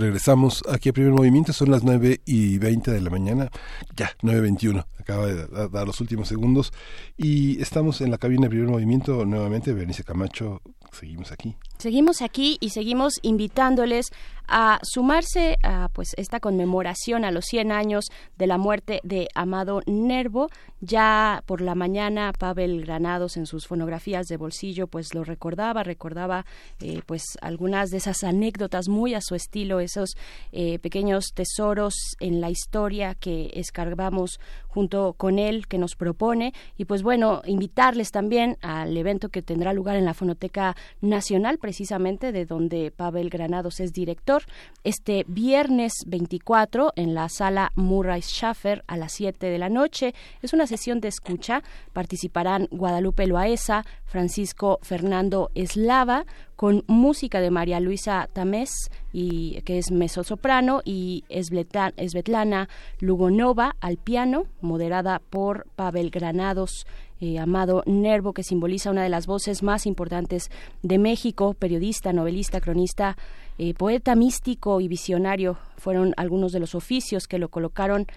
[0.04, 3.50] Regresamos aquí a primer movimiento, son las 9 y 20 de la mañana,
[3.96, 6.74] ya, 9.21, acaba de da- dar los últimos segundos
[7.16, 10.62] y estamos en la cabina de primer movimiento nuevamente, Berenice Camacho,
[10.92, 11.56] seguimos aquí.
[11.78, 14.12] Seguimos aquí y seguimos invitándoles
[14.48, 18.06] a sumarse a pues esta conmemoración a los 100 años
[18.38, 20.50] de la muerte de Amado Nervo.
[20.82, 26.46] Ya por la mañana Pavel Granados en sus fonografías de bolsillo pues lo recordaba, recordaba
[26.82, 30.18] eh, pues algunas de esas anécdotas muy a su estilo, esos
[30.52, 36.54] eh, pequeños tesoros en la historia que escarbamos junto con él, que nos propone.
[36.78, 42.34] Y pues bueno, invitarles también al evento que tendrá lugar en la Fonoteca Nacional, precisamente
[42.34, 44.44] de donde Pavel Granados es director,
[44.84, 50.14] este viernes 24 en la sala Murray Schaffer a las 7 de la noche.
[50.42, 51.64] Es una sesión de escucha.
[51.94, 56.26] Participarán Guadalupe Loaesa, Francisco Fernando Eslava,
[56.58, 62.68] con música de María Luisa Tamés, y, que es mezzosoprano, y Svetlana
[63.00, 66.86] Lugonova al piano, moderada por Pavel Granados.
[67.24, 72.60] Eh, Amado Nervo, que simboliza una de las voces más importantes de México, periodista, novelista,
[72.60, 73.16] cronista,
[73.58, 78.08] eh, poeta místico y visionario, fueron algunos de los oficios que lo colocaron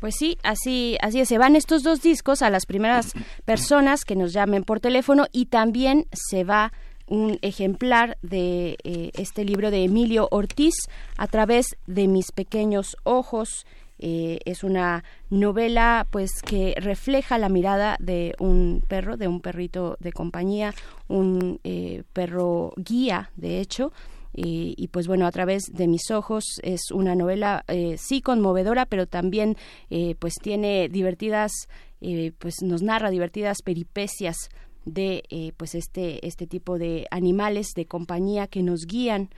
[0.00, 1.28] Pues sí, así, así es.
[1.28, 3.12] Se van estos dos discos a las primeras
[3.44, 6.72] personas que nos llamen por teléfono y también se va
[7.06, 10.74] un ejemplar de eh, este libro de Emilio Ortiz
[11.16, 13.66] a través de mis pequeños ojos.
[13.98, 19.96] Eh, es una novela pues que refleja la mirada de un perro, de un perrito
[20.00, 20.74] de compañía,
[21.08, 23.92] un eh, perro guía, de hecho,
[24.34, 29.06] y, pues bueno a través de mis ojos es una novela eh, sí conmovedora pero
[29.06, 29.56] también
[29.90, 31.52] eh, pues tiene divertidas
[32.00, 34.48] eh, pues nos narra divertidas peripecias
[34.84, 39.30] de pues este este tipo de animales de compañía que nos guían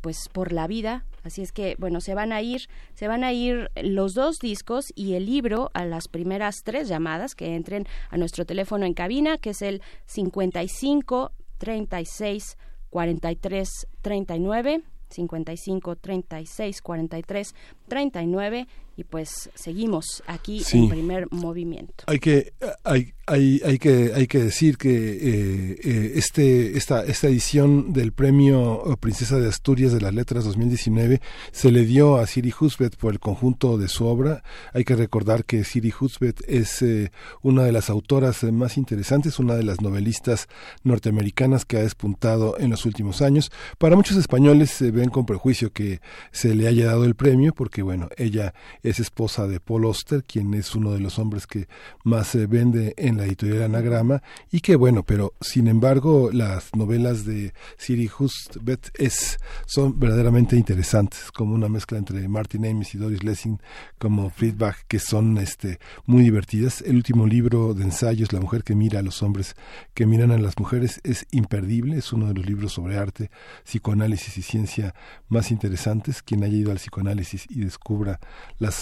[0.00, 1.04] pues por la vida.
[1.22, 2.62] Así es que bueno se van a ir
[2.94, 7.34] se van a ir los dos discos y el libro a las primeras tres llamadas
[7.34, 12.56] que entren a nuestro teléfono en cabina que es el 55 36
[12.90, 17.54] 43 39 55 36 43
[17.88, 18.66] 39
[19.00, 20.78] y pues seguimos aquí Sí.
[20.78, 22.04] en primer movimiento.
[22.06, 22.52] Hay que
[22.84, 28.12] hay, hay, hay que hay que decir que eh, eh, este esta esta edición del
[28.12, 33.12] premio Princesa de Asturias de las Letras 2019 se le dio a Siri Husbeth por
[33.12, 34.42] el conjunto de su obra.
[34.74, 37.10] Hay que recordar que Siri Husbeth es eh,
[37.42, 40.46] una de las autoras más interesantes, una de las novelistas
[40.84, 43.50] norteamericanas que ha despuntado en los últimos años.
[43.78, 46.00] Para muchos españoles se ven con prejuicio que
[46.32, 48.52] se le haya dado el premio porque bueno, ella
[48.90, 51.68] es esposa de Paul Oster, quien es uno de los hombres que
[52.04, 57.24] más se vende en la editorial Anagrama y que bueno, pero sin embargo las novelas
[57.24, 63.22] de Siri Hustvedt es son verdaderamente interesantes, como una mezcla entre Martin Amis y Doris
[63.22, 63.60] Lessing
[63.98, 66.82] como Friedbach que son este muy divertidas.
[66.82, 69.54] El último libro de ensayos La mujer que mira a los hombres
[69.94, 73.30] que miran a las mujeres es imperdible, es uno de los libros sobre arte,
[73.64, 74.94] psicoanálisis y ciencia
[75.28, 76.22] más interesantes.
[76.22, 78.20] Quien haya ido al psicoanálisis y descubra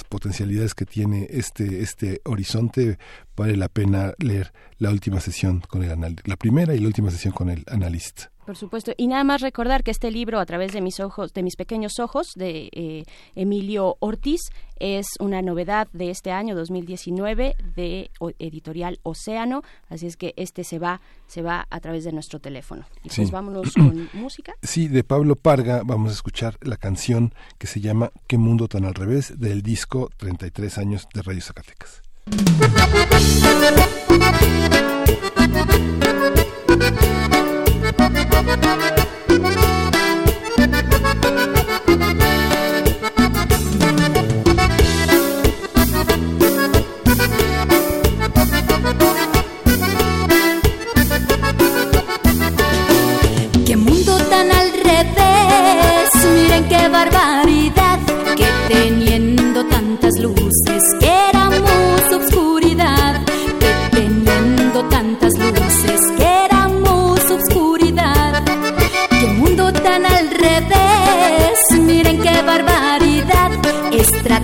[0.09, 2.99] potencialidades que tiene este este horizonte
[3.37, 7.33] vale la pena leer la última sesión con el la primera y la última sesión
[7.33, 8.31] con el analista.
[8.49, 8.93] Por supuesto.
[8.97, 11.99] Y nada más recordar que este libro, a través de mis ojos, de mis pequeños
[11.99, 13.05] ojos, de eh,
[13.35, 14.41] Emilio Ortiz,
[14.81, 19.61] es una novedad de este año 2019 de o- editorial Océano.
[19.91, 22.87] Así es que este se va, se va a través de nuestro teléfono.
[23.05, 23.17] Y Sí.
[23.21, 24.55] pues vámonos con música.
[24.63, 28.87] Sí, de Pablo Parga vamos a escuchar la canción que se llama Qué mundo tan
[28.87, 32.01] al revés del disco 33 años de Radio Zacatecas.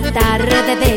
[0.05, 0.94] Es tratar de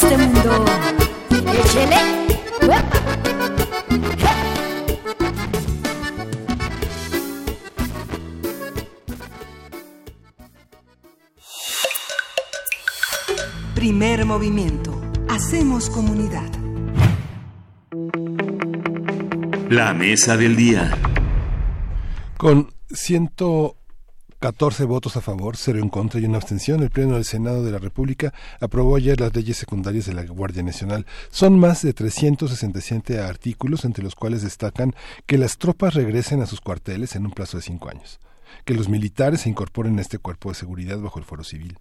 [0.00, 0.64] este mundo.
[1.52, 1.96] Échele.
[13.74, 15.00] Primer movimiento.
[15.28, 16.48] Hacemos comunidad.
[19.68, 20.96] La mesa del día.
[22.36, 22.72] Con
[24.40, 27.72] 114 votos a favor, cero en contra y una abstención, el Pleno del Senado de
[27.72, 31.06] la República aprobó ayer las leyes secundarias de la Guardia Nacional.
[31.30, 34.94] Son más de 367 artículos, entre los cuales destacan
[35.26, 38.20] que las tropas regresen a sus cuarteles en un plazo de cinco años,
[38.64, 41.76] que los militares se incorporen a este cuerpo de seguridad bajo el foro civil,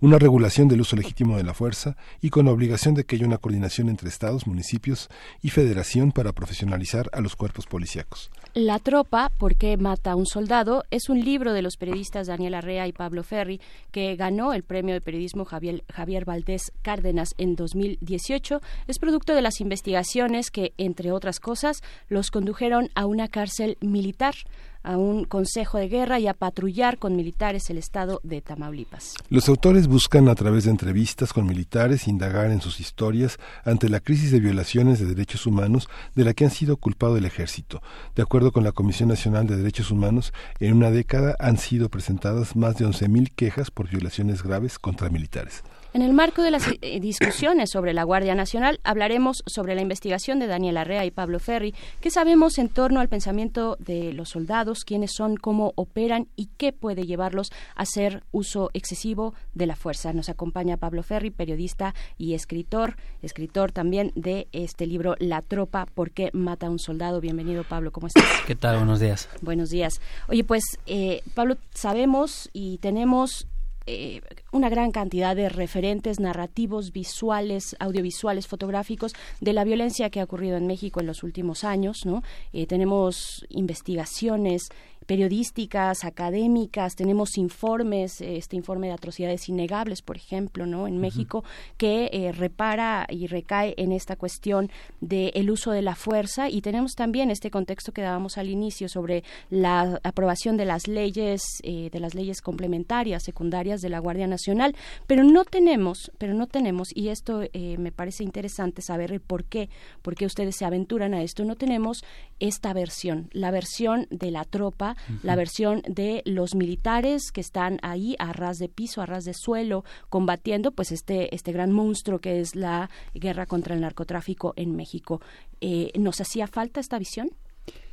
[0.00, 3.38] una regulación del uso legítimo de la fuerza y con obligación de que haya una
[3.38, 5.08] coordinación entre estados, municipios
[5.42, 8.30] y federación para profesionalizar a los cuerpos policíacos.
[8.54, 10.84] La tropa, ¿por qué mata a un soldado?
[10.90, 13.60] es un libro de los periodistas Daniel Arrea y Pablo Ferri
[13.92, 18.60] que ganó el premio de periodismo Javier, Javier Valdés Cárdenas en 2018.
[18.88, 24.34] Es producto de las investigaciones que, entre otras cosas, los condujeron a una cárcel militar
[24.82, 29.14] a un consejo de guerra y a patrullar con militares el estado de Tamaulipas.
[29.28, 34.00] Los autores buscan a través de entrevistas con militares indagar en sus historias ante la
[34.00, 37.82] crisis de violaciones de derechos humanos de la que han sido culpado el ejército.
[38.14, 42.56] De acuerdo con la Comisión Nacional de Derechos Humanos, en una década han sido presentadas
[42.56, 45.62] más de 11.000 quejas por violaciones graves contra militares.
[45.92, 50.38] En el marco de las eh, discusiones sobre la Guardia Nacional, hablaremos sobre la investigación
[50.38, 54.84] de Daniel Arrea y Pablo Ferri, qué sabemos en torno al pensamiento de los soldados,
[54.84, 60.12] quiénes son, cómo operan y qué puede llevarlos a hacer uso excesivo de la fuerza.
[60.12, 66.12] Nos acompaña Pablo Ferri, periodista y escritor, escritor también de este libro La tropa, ¿por
[66.12, 67.20] qué mata a un soldado?
[67.20, 68.24] Bienvenido, Pablo, ¿cómo estás?
[68.46, 68.76] ¿Qué tal?
[68.76, 69.28] Buenos días.
[69.42, 70.00] Buenos días.
[70.28, 73.48] Oye, pues, eh, Pablo, sabemos y tenemos
[73.86, 74.20] eh,
[74.52, 80.56] una gran cantidad de referentes narrativos, visuales, audiovisuales, fotográficos de la violencia que ha ocurrido
[80.56, 82.04] en México en los últimos años.
[82.06, 82.22] ¿no?
[82.52, 84.68] Eh, tenemos investigaciones
[85.10, 90.86] periodísticas, académicas, tenemos informes, este informe de atrocidades innegables, por ejemplo, ¿no?
[90.86, 91.42] En México,
[91.76, 96.48] que eh, repara y recae en esta cuestión del uso de la fuerza.
[96.48, 101.42] Y tenemos también este contexto que dábamos al inicio sobre la aprobación de las leyes,
[101.64, 104.76] eh, de las leyes complementarias, secundarias de la Guardia Nacional,
[105.08, 109.42] pero no tenemos, pero no tenemos, y esto eh, me parece interesante saber el por
[109.42, 109.70] qué,
[110.02, 112.04] por qué ustedes se aventuran a esto, no tenemos
[112.38, 118.16] esta versión, la versión de la tropa, la versión de los militares que están ahí
[118.18, 122.40] a ras de piso, a ras de suelo, combatiendo pues este, este gran monstruo que
[122.40, 125.20] es la guerra contra el narcotráfico en México.
[125.60, 127.30] Eh, ¿Nos hacía falta esta visión?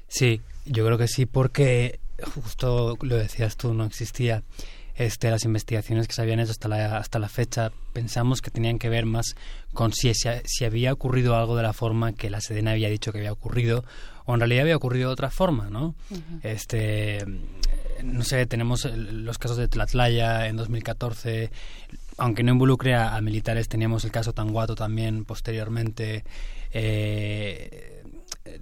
[0.08, 2.00] Sí, yo creo que sí, porque
[2.36, 4.44] justo lo decías tú, no existía
[4.98, 8.80] este, las investigaciones que se habían hecho hasta la, hasta la fecha pensamos que tenían
[8.80, 9.36] que ver más
[9.74, 13.20] con si, si había ocurrido algo de la forma que la Sedena había dicho que
[13.20, 13.84] había ocurrido
[14.28, 15.96] o en realidad había ocurrido de otra forma, ¿no?
[16.44, 17.26] Este,
[18.04, 21.50] no sé, tenemos los casos de Tlatlaya en 2014,
[22.18, 26.26] aunque no involucre a, militares, teníamos el caso Tanguato también posteriormente.
[26.74, 28.04] Eh,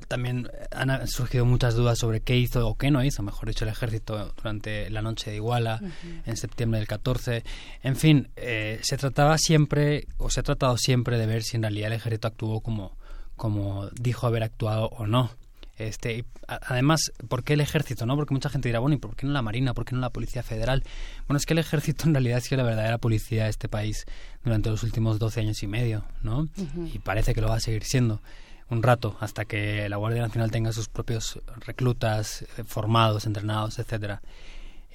[0.08, 3.72] también han surgido muchas dudas sobre qué hizo o qué no hizo, mejor dicho, el
[3.72, 5.82] ejército durante la noche de Iguala,
[6.26, 7.44] en septiembre del 14.
[7.82, 11.64] En fin, eh, se trataba siempre, o se ha tratado siempre de ver si en
[11.64, 12.96] realidad el ejército actuó como,
[13.36, 15.32] como dijo haber actuado o no.
[15.78, 18.06] Este, además, ¿por qué el ejército?
[18.06, 19.74] no Porque mucha gente dirá, bueno, ¿y por qué no la Marina?
[19.74, 20.84] ¿Por qué no la Policía Federal?
[21.28, 24.06] Bueno, es que el ejército en realidad ha sido la verdadera policía de este país
[24.44, 26.48] durante los últimos 12 años y medio, ¿no?
[26.94, 28.22] Y parece que lo va a seguir siendo
[28.70, 34.22] un rato hasta que la Guardia Nacional tenga sus propios reclutas eh, formados, entrenados, etcétera.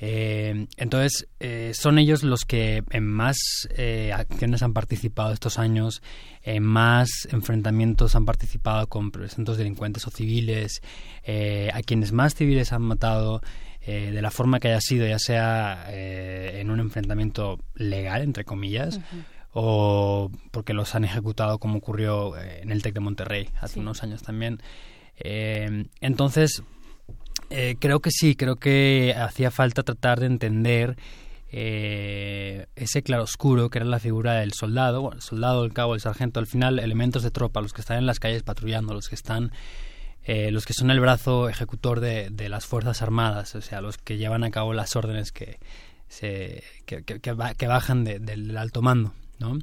[0.02, 3.36] Eh, entonces, eh, son ellos los que en más
[3.76, 6.02] eh, acciones han participado estos años,
[6.42, 10.80] en más enfrentamientos han participado con presuntos delincuentes o civiles,
[11.72, 13.42] a quienes más civiles han matado,
[13.86, 19.00] de la forma que haya sido, ya sea en un enfrentamiento legal, entre comillas,
[19.52, 24.22] o porque los han ejecutado como ocurrió en el TEC de Monterrey hace unos años
[24.22, 24.62] también.
[25.22, 26.62] entonces,
[27.50, 30.96] eh, creo que sí, creo que hacía falta tratar de entender
[31.50, 36.38] eh, ese claroscuro que era la figura del soldado, el soldado, el cabo, el sargento,
[36.38, 39.50] al final elementos de tropa, los que están en las calles patrullando, los que están,
[40.22, 44.16] eh, los que son el brazo ejecutor de, las fuerzas armadas, o sea, los que
[44.16, 45.58] llevan a cabo las órdenes que
[46.06, 49.12] se que, que, bajan del alto mando.
[49.40, 49.58] ¿no?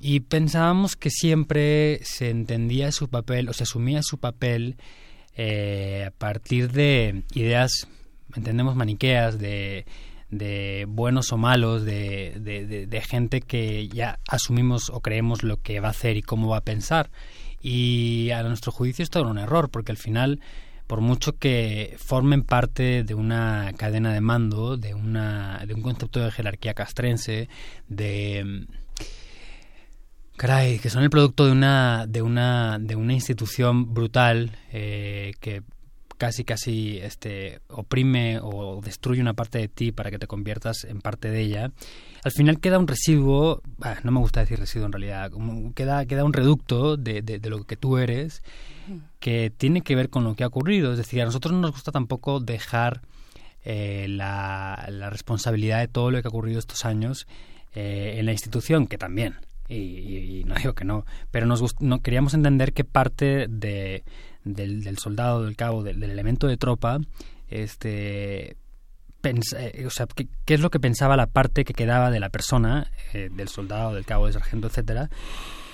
[0.00, 4.76] Y pensábamos que siempre se entendía su papel o se asumía su papel
[5.36, 7.88] eh, a partir de ideas,
[8.34, 9.86] entendemos, maniqueas, de,
[10.30, 15.80] de buenos o malos, de, de, de, gente que ya asumimos o creemos lo que
[15.80, 17.10] va a hacer y cómo va a pensar.
[17.60, 20.40] Y a nuestro juicio esto era un error, porque al final,
[20.86, 26.20] por mucho que formen parte de una cadena de mando, de, una, de un concepto
[26.20, 27.48] de jerarquía castrense,
[27.88, 28.66] de
[30.36, 35.62] Caray, que son el producto de una, de una, de una institución brutal eh, que
[36.22, 41.00] casi casi este oprime o destruye una parte de ti para que te conviertas en
[41.00, 41.72] parte de ella.
[42.22, 43.60] Al final queda un residuo
[44.04, 45.32] no me gusta decir residuo en realidad
[45.74, 48.44] queda queda un reducto de, de, lo que tú eres
[49.18, 50.92] que tiene que ver con lo que ha ocurrido.
[50.92, 53.02] Es decir a nosotros no nos gusta tampoco dejar
[53.64, 57.26] eh, la, la, responsabilidad de todo lo que ha ocurrido estos años
[57.74, 59.34] eh, en la institución que también
[59.72, 64.04] y, no digo que no, pero nos no, queríamos entender qué parte de,
[64.44, 66.98] del, soldado, del cabo, del, elemento de tropa,
[67.48, 68.56] este,
[69.22, 72.90] eh, o sea, ¿qué, es lo que pensaba la parte que quedaba de la persona,
[73.12, 75.10] eh, del soldado, del cabo, del sargento, etcétera,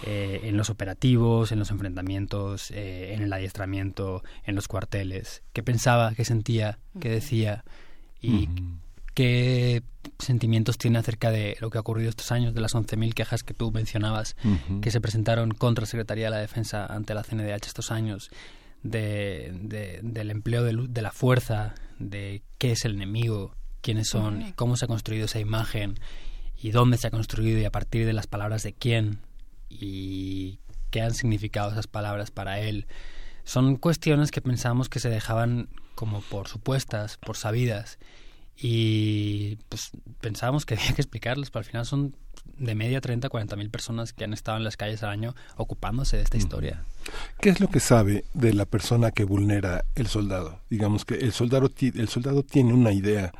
[0.07, 6.15] eh, en los operativos, en los enfrentamientos, en el adiestramiento, en los cuarteles, qué pensaba,
[6.15, 7.65] qué sentía, qué decía
[8.20, 8.49] y
[9.18, 9.82] qué
[10.20, 13.52] sentimientos tiene acerca de lo que ha ocurrido estos años, de las 11.000 quejas que
[13.52, 14.36] tú mencionabas,
[14.80, 18.30] que se presentaron contra la Secretaría de la Defensa ante la CNDH estos años,
[18.84, 24.76] de, del empleo de, de, la fuerza, de qué es el enemigo, quiénes son, cómo
[24.76, 25.98] se ha construido esa imagen
[26.62, 29.18] y dónde se ha construido y a partir de las palabras de quién
[29.68, 30.60] y
[30.92, 32.86] qué han significado esas palabras para él.
[33.42, 37.98] Son cuestiones que pensamos que se dejaban como por supuestas, por sabidas
[38.61, 42.17] y pues pensábamos que había que explicarles, pero al final son
[42.57, 46.17] de media 30, 40 mil personas que han estado en las calles al año ocupándose
[46.17, 46.85] de esta historia.
[47.41, 50.61] ¿Qué es lo que sabe de la persona que vulnera el soldado?
[50.69, 53.33] Digamos que el soldado, el soldado tiene una idea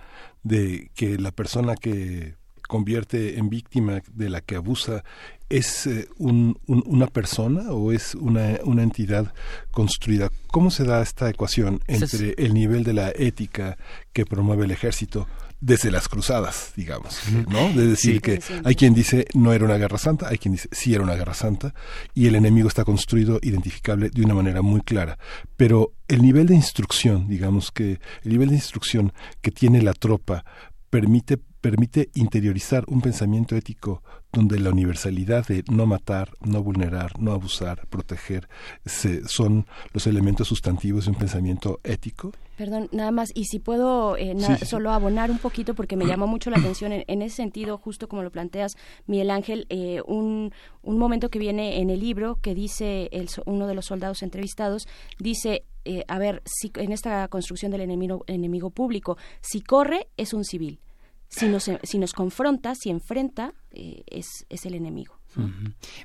[0.43, 2.37] de que la persona que
[2.69, 5.03] convierte en víctima de la que abusa
[5.49, 9.33] es eh, un, una persona o es una, una entidad
[9.71, 10.31] construida.
[10.49, 13.79] ¿Cómo se da esta ecuación entre el nivel de la ética
[14.13, 15.27] que promueve el ejército
[15.61, 17.73] desde las cruzadas, digamos, ¿no?
[17.73, 20.95] De decir que hay quien dice no era una guerra santa, hay quien dice sí
[20.95, 21.75] era una guerra santa
[22.15, 25.19] y el enemigo está construido, identificable de una manera muy clara.
[25.57, 30.45] Pero el nivel de instrucción, digamos que el nivel de instrucción que tiene la tropa
[30.91, 37.33] permite permite interiorizar un pensamiento ético donde la universalidad de no matar, no vulnerar, no
[37.33, 38.49] abusar, proteger,
[38.85, 42.33] se, son los elementos sustantivos de un pensamiento ético?
[42.57, 46.51] Perdón, nada más, y si puedo eh, solo abonar un poquito porque me llamó mucho
[46.51, 51.31] la atención en, ese sentido, justo como lo planteas, Miguel Ángel, eh, un, un momento
[51.31, 54.89] que viene en el libro que dice el, uno de los soldados entrevistados,
[55.19, 60.35] dice, eh, a ver, si, en esta construcción del enemigo, enemigo público, si corre es
[60.35, 60.81] un civil,
[61.29, 65.19] si nos, si nos confronta, si enfrenta, eh, es, es el enemigo.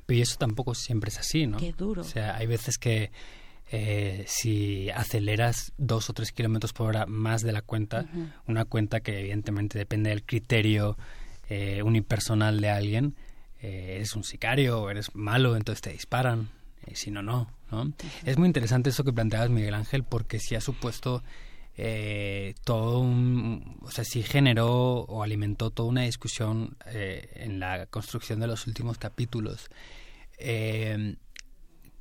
[0.06, 1.58] Pero eso tampoco siempre es así, ¿no?
[1.58, 2.02] Qué duro.
[2.02, 3.10] O sea, hay veces que
[3.70, 8.06] eh, si aceleras dos o tres kilómetros por hora más de la cuenta,
[8.46, 10.96] una cuenta que evidentemente depende del criterio
[11.48, 13.16] eh, unipersonal de alguien,
[13.62, 16.50] eh, eres un sicario o eres malo, entonces te disparan,
[16.92, 17.48] si no, no.
[17.70, 17.92] ¿no?
[18.24, 21.24] Es muy interesante eso que planteabas, Miguel Ángel, porque si ha supuesto
[21.76, 28.40] eh, todo o sea, sí generó o alimentó toda una discusión eh, en la construcción
[28.40, 29.70] de los últimos capítulos.
[30.38, 31.16] Eh,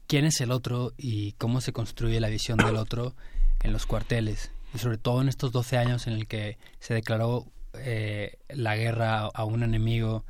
[0.07, 3.15] ¿Quién es el otro y cómo se construye la visión del otro
[3.63, 4.51] en los cuarteles?
[4.75, 9.21] Y sobre todo en estos 12 años en el que se declaró eh, la guerra
[9.21, 10.23] a un enemigo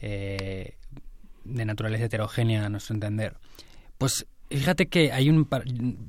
[0.00, 0.76] de
[1.44, 3.36] naturaleza heterogénea, a nuestro entender.
[3.98, 5.48] Pues Fíjate que hay un...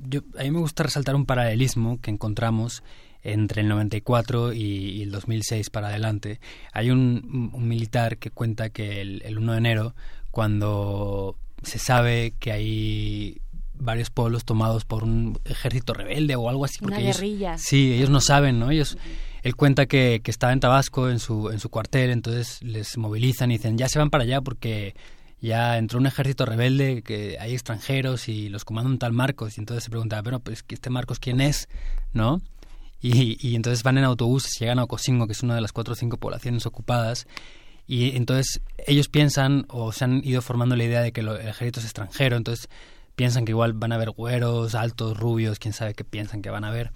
[0.08, 2.82] Yo, a mí me gusta resaltar un paralelismo que encontramos
[3.22, 6.40] entre el 94 y, el 2006 para adelante.
[6.72, 9.94] Hay un, militar que cuenta que el, el 1 de enero,
[10.30, 13.40] cuando se sabe que hay
[13.74, 16.78] varios pueblos tomados por un ejército rebelde o algo así.
[16.80, 17.58] Porque Una guerrilla.
[17.58, 18.70] sí, ellos no saben, ¿no?
[18.70, 18.98] Ellos,
[19.42, 23.50] él cuenta que, que estaba en Tabasco, en su, en su cuartel, entonces les movilizan
[23.50, 24.94] y dicen, ya se van para allá porque
[25.40, 29.60] ya entró un ejército rebelde que hay extranjeros y los comanda un tal Marcos y
[29.60, 31.68] entonces se preguntaba, pero pues este Marcos quién es,
[32.12, 32.40] ¿no?
[33.00, 35.92] Y, y entonces van en autobús, llegan a Ocosingo, que es una de las cuatro
[35.92, 37.26] o cinco poblaciones ocupadas,
[37.86, 41.80] y entonces ellos piensan o se han ido formando la idea de que el ejército
[41.80, 42.68] es extranjero, entonces
[43.16, 46.64] piensan que igual van a haber güeros, altos, rubios, quién sabe qué piensan que van
[46.64, 46.92] a ver.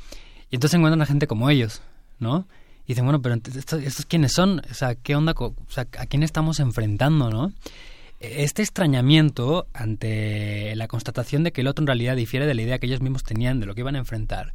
[0.51, 1.81] Y entonces encuentran a gente como ellos,
[2.19, 2.47] ¿no?
[2.85, 5.35] Y dicen, bueno, pero estos, estos quiénes son, o sea, ¿qué onda?
[5.37, 7.53] O sea, ¿a quién estamos enfrentando, no?
[8.23, 12.79] Este extrañamiento ante la constatación de que el otro en realidad difiere de la idea
[12.79, 14.55] que ellos mismos tenían de lo que iban a enfrentar,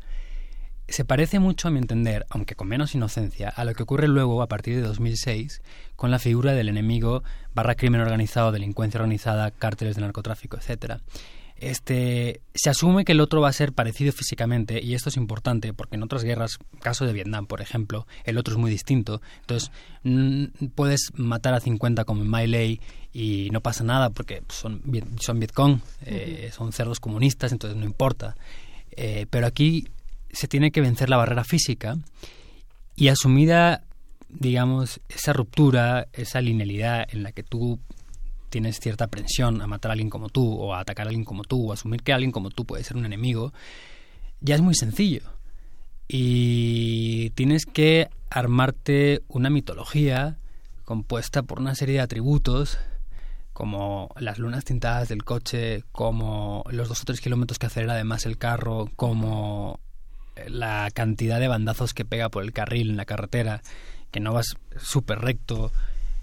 [0.87, 4.41] se parece mucho, a mi entender, aunque con menos inocencia, a lo que ocurre luego,
[4.41, 5.61] a partir de 2006,
[5.97, 7.23] con la figura del enemigo
[7.53, 11.01] barra crimen organizado, delincuencia organizada, cárteles de narcotráfico, etcétera
[11.59, 15.73] este, se asume que el otro va a ser parecido físicamente y esto es importante
[15.73, 19.21] porque en otras guerras, caso de Vietnam por ejemplo, el otro es muy distinto.
[19.41, 19.71] Entonces
[20.75, 22.79] puedes matar a 50 como en My Lay
[23.13, 24.81] y no pasa nada porque son,
[25.19, 28.35] son Vietcong, eh, son cerdos comunistas, entonces no importa.
[28.91, 29.87] Eh, pero aquí
[30.31, 31.97] se tiene que vencer la barrera física
[32.95, 33.83] y asumida
[34.29, 37.79] digamos, esa ruptura, esa linealidad en la que tú
[38.49, 41.43] tienes cierta aprensión a matar a alguien como tú, o a atacar a alguien como
[41.43, 43.53] tú, o asumir que alguien como tú puede ser un enemigo,
[44.41, 45.23] ya es muy sencillo.
[46.07, 50.37] Y tienes que armarte una mitología
[50.85, 52.77] compuesta por una serie de atributos
[53.57, 58.27] como las lunas tintadas del coche, como los dos o tres kilómetros que acelera además
[58.27, 59.79] el carro, como
[60.47, 63.63] la cantidad de bandazos que pega por el carril en la carretera,
[64.11, 65.71] que no vas súper recto,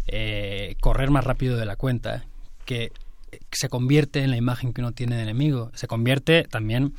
[0.06, 2.24] eh, correr más rápido de la cuenta,
[2.64, 2.92] que
[3.50, 5.70] se convierte en la imagen que uno tiene de enemigo.
[5.74, 6.94] Se convierte también,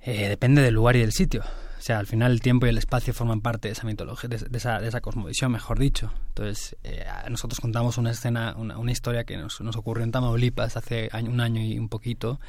[0.00, 1.42] eh, depende del lugar y del sitio.
[1.42, 4.56] O sea, al final el tiempo y el espacio forman parte de esa mitología, de,
[4.56, 6.10] esa, cosmovisión, mejor dicho.
[6.28, 11.10] Entonces, eh, nosotros contamos una escena, una historia que nos, nos, ocurrió en Tamaulipas hace
[11.12, 12.40] un año y un poquito,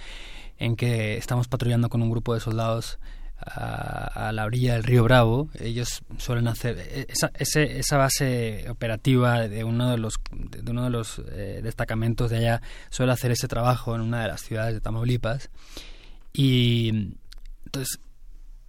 [0.58, 2.98] en que estamos patrullando con un grupo de soldados
[3.38, 9.64] a, la orilla del río Bravo, ellos suelen hacer esa, ese, esa base operativa de
[9.64, 13.96] uno de los de uno de los eh, destacamentos de allá suele hacer ese trabajo
[13.96, 15.50] en una de las ciudades de Tamaulipas.
[16.34, 17.14] Y
[17.66, 18.00] entonces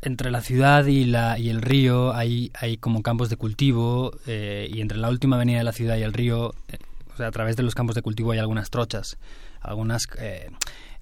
[0.02, 4.68] entre la ciudad y la y el río hay hay como campos de cultivo eh,
[4.70, 6.78] y entre la última avenida de la ciudad y el río eh,
[7.22, 9.16] a través de los campos de cultivo hay algunas trochas
[9.60, 10.06] algunas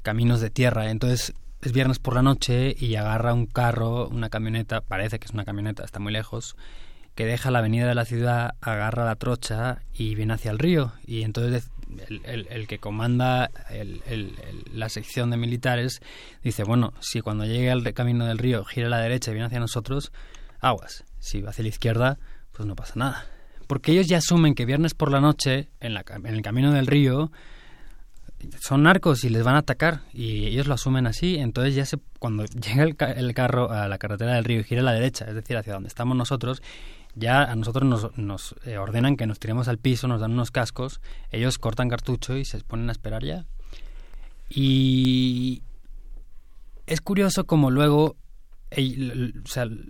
[0.03, 0.91] caminos de tierra.
[0.91, 1.35] Entonces
[1.65, 5.47] es viernes por la noche y agarra un carro, una camioneta, parece que es una
[5.47, 6.57] camioneta, está muy lejos,
[7.15, 10.93] que deja la avenida de la ciudad, agarra la trocha y viene hacia el río.
[11.07, 11.71] Y entonces
[12.25, 13.51] el, que comanda
[14.73, 16.03] la sección de militares
[16.43, 19.47] dice, bueno, si cuando llegue al camino del río gira a la derecha y viene
[19.47, 20.13] hacia nosotros,
[20.61, 21.05] aguas.
[21.19, 22.19] Si va hacia la izquierda,
[22.53, 23.27] pues no pasa nada.
[23.67, 27.33] Porque ellos ya asumen que viernes por la noche, en el camino del río,
[28.61, 31.99] son narcos y les van a atacar y ellos lo asumen así, entonces ya se,
[32.19, 35.27] cuando llega el, el, carro a la carretera del río y gira a la derecha,
[35.27, 36.63] es decir, hacia donde estamos nosotros,
[37.15, 40.51] ya a nosotros nos, nos eh, ordenan que nos tiremos al piso, nos dan unos
[40.51, 41.01] cascos,
[41.31, 43.47] ellos cortan cartucho y se ponen a esperar ya.
[44.49, 45.63] Y
[46.87, 48.17] es curioso como luego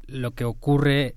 [0.07, 1.17] lo que ocurre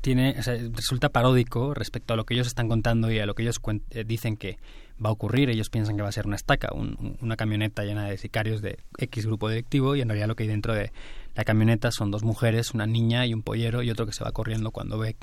[0.00, 3.34] tiene, o sea, resulta paródico respecto a lo que ellos están contando y a lo
[3.34, 4.58] que ellos eh, dicen que
[5.04, 5.50] va a ocurrir.
[5.50, 8.78] Ellos piensan que va a ser una estaca, un, una camioneta llena de sicarios de
[8.98, 10.92] X grupo directivo y en realidad lo que hay dentro de
[11.34, 14.32] la camioneta son dos mujeres, una niña y un pollero y otro que se va
[14.32, 15.16] corriendo cuando ve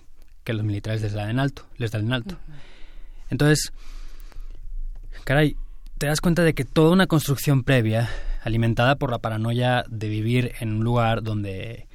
[0.44, 2.38] que los militares les dan en alto, les dan en alto.
[3.30, 3.74] Entonces,
[5.24, 5.58] caray,
[5.98, 8.10] te das cuenta de que toda una construcción previa,
[8.44, 11.88] alimentada por la paranoia de vivir en un lugar donde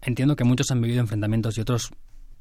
[0.00, 1.90] entiendo que muchos han vivido enfrentamientos y otros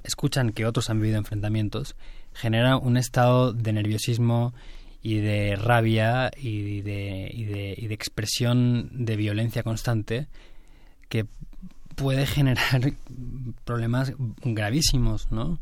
[0.03, 1.95] escuchan que otros han vivido enfrentamientos,
[2.37, 4.53] genera un estado de nerviosismo
[5.01, 10.27] y de rabia y de, y de, y de expresión de violencia constante
[11.09, 11.25] que
[11.95, 12.81] puede generar
[13.65, 15.59] problemas gravísimos, ¿no?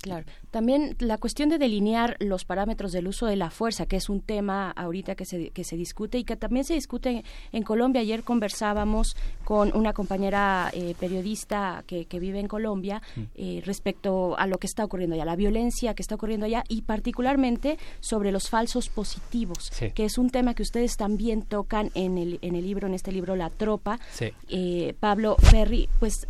[0.00, 0.24] Claro.
[0.50, 4.20] También la cuestión de delinear los parámetros del uso de la fuerza, que es un
[4.20, 8.00] tema ahorita que se, que se discute y que también se discute en Colombia.
[8.00, 13.02] Ayer conversábamos con una compañera eh, periodista que, que, vive en Colombia
[13.34, 16.82] eh, respecto a lo que está ocurriendo allá, la violencia que está ocurriendo allá y
[16.82, 19.90] particularmente sobre los falsos positivos, sí.
[19.90, 23.12] que es un tema que ustedes también tocan en el, en el libro, en este
[23.12, 23.98] libro La Tropa.
[24.12, 24.32] Sí.
[24.48, 26.26] Eh, Pablo Ferri, pues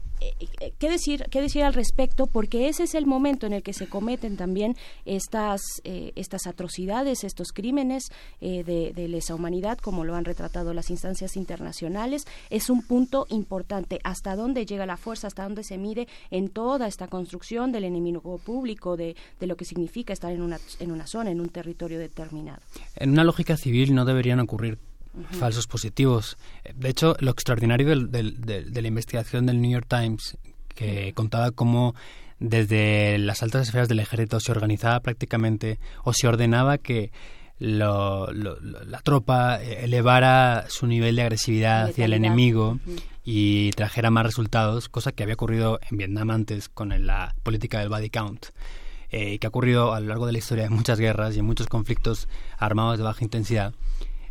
[0.79, 2.27] ¿Qué decir, ¿Qué decir al respecto?
[2.27, 7.25] Porque ese es el momento en el que se cometen también estas, eh, estas atrocidades,
[7.25, 12.25] estos crímenes eh, de, de, lesa humanidad, como lo han retratado las instancias internacionales.
[12.51, 14.01] Es un punto importante.
[14.05, 15.27] ¿Hasta dónde llega la fuerza?
[15.27, 19.65] ¿Hasta dónde se mide en toda esta construcción del enemigo público, de, de lo que
[19.65, 22.61] significa estar en una, en una zona, en un territorio determinado?
[22.97, 24.79] En una lógica civil no deberían ocurrir
[25.17, 25.39] Uh -huh.
[25.39, 26.37] falsos positivos.
[26.75, 30.37] De hecho, lo extraordinario del, del, del, de la investigación del New York Times,
[30.75, 31.95] que contaba cómo
[32.39, 37.11] desde las altas esferas del ejército se organizaba prácticamente o se ordenaba que
[37.59, 43.03] lo, lo, la tropa elevara su nivel de agresividad hacia el enemigo uh -huh.
[43.25, 47.89] y trajera más resultados, cosa que había ocurrido en Vietnam antes con la política del
[47.89, 48.47] body count.
[49.11, 51.45] Eh, que ha ocurrido a lo largo de la historia de muchas guerras y en
[51.45, 52.29] muchos conflictos
[52.59, 53.73] armados de baja intensidad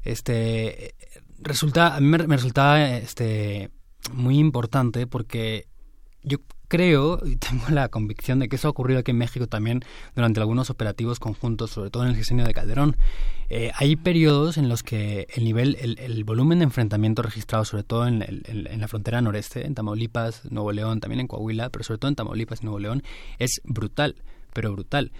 [0.05, 0.95] este
[1.39, 2.37] resulta a mí me, me
[3.03, 3.69] este
[4.13, 5.67] muy importante porque
[6.23, 9.81] yo creo y tengo la convicción de que eso ha ocurrido aquí en México también
[10.15, 12.97] durante algunos operativos conjuntos, sobre todo en el diseño de Calderón.
[13.49, 17.83] Eh, hay periodos en los que el nivel, el, el volumen de enfrentamiento registrado, sobre
[17.83, 18.19] todo en
[18.79, 22.61] la frontera noreste, en Tamaulipas, Nuevo León, también en Coahuila, pero sobre todo en Tamaulipas
[22.61, 23.03] y Nuevo León,
[23.37, 24.15] es brutal,
[24.53, 25.11] pero brutal.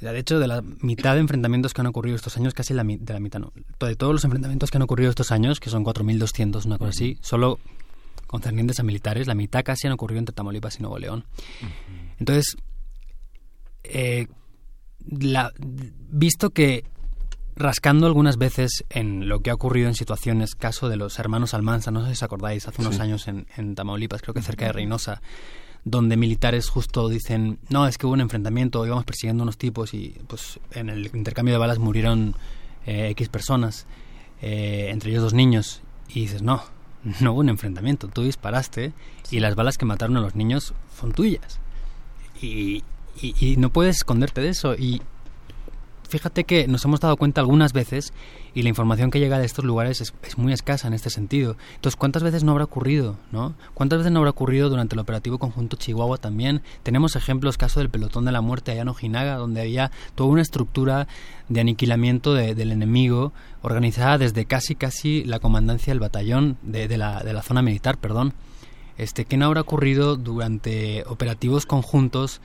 [0.00, 3.12] De hecho, de la mitad de enfrentamientos que han ocurrido estos años, casi la, de
[3.12, 6.64] la mitad no, de todos los enfrentamientos que han ocurrido estos años, que son 4.200,
[6.64, 7.58] una cosa así, solo
[8.26, 11.24] concernientes a militares, la mitad casi han ocurrido entre Tamaulipas y Nuevo León.
[12.18, 12.56] Entonces,
[13.84, 14.26] eh,
[15.06, 16.84] la- visto que
[17.56, 21.90] rascando algunas veces en lo que ha ocurrido en situaciones, caso de los hermanos Almanza,
[21.90, 23.02] no sé si os acordáis, hace unos Sí.
[23.02, 25.20] años en, en Tamaulipas, creo que cerca de Reynosa,
[25.84, 30.14] donde militares justo dicen, no, es que hubo un enfrentamiento, íbamos persiguiendo unos tipos y
[30.26, 32.34] pues en el intercambio de balas murieron
[32.86, 33.86] eh, X personas,
[34.42, 36.62] eh, entre ellos dos niños, y dices, no,
[37.20, 38.92] no hubo un enfrentamiento, tú disparaste
[39.30, 41.60] y las balas que mataron a los niños son tuyas.
[42.42, 42.82] Y,
[43.20, 44.74] y- y no puedes esconderte de eso.
[44.74, 45.02] Y
[46.10, 48.12] fíjate que nos hemos dado cuenta algunas veces
[48.52, 51.56] y la información que llega de estos lugares es, muy escasa en este sentido.
[51.76, 53.16] Entonces, ¿cuántas veces no habrá ocurrido?
[53.32, 53.54] ¿no?
[53.74, 56.62] ¿Cuántas veces no habrá ocurrido durante el operativo conjunto Chihuahua también?
[56.82, 60.42] Tenemos ejemplos, caso del pelotón de la muerte allá en Ojinaga, donde había toda una
[60.42, 61.08] estructura
[61.48, 63.32] de aniquilamiento de- del enemigo
[63.62, 67.98] organizada desde casi casi la comandancia del batallón de, de la, de la zona militar,
[67.98, 68.34] perdón.
[68.98, 72.40] Este, ¿Qué no habrá ocurrido durante operativos conjuntos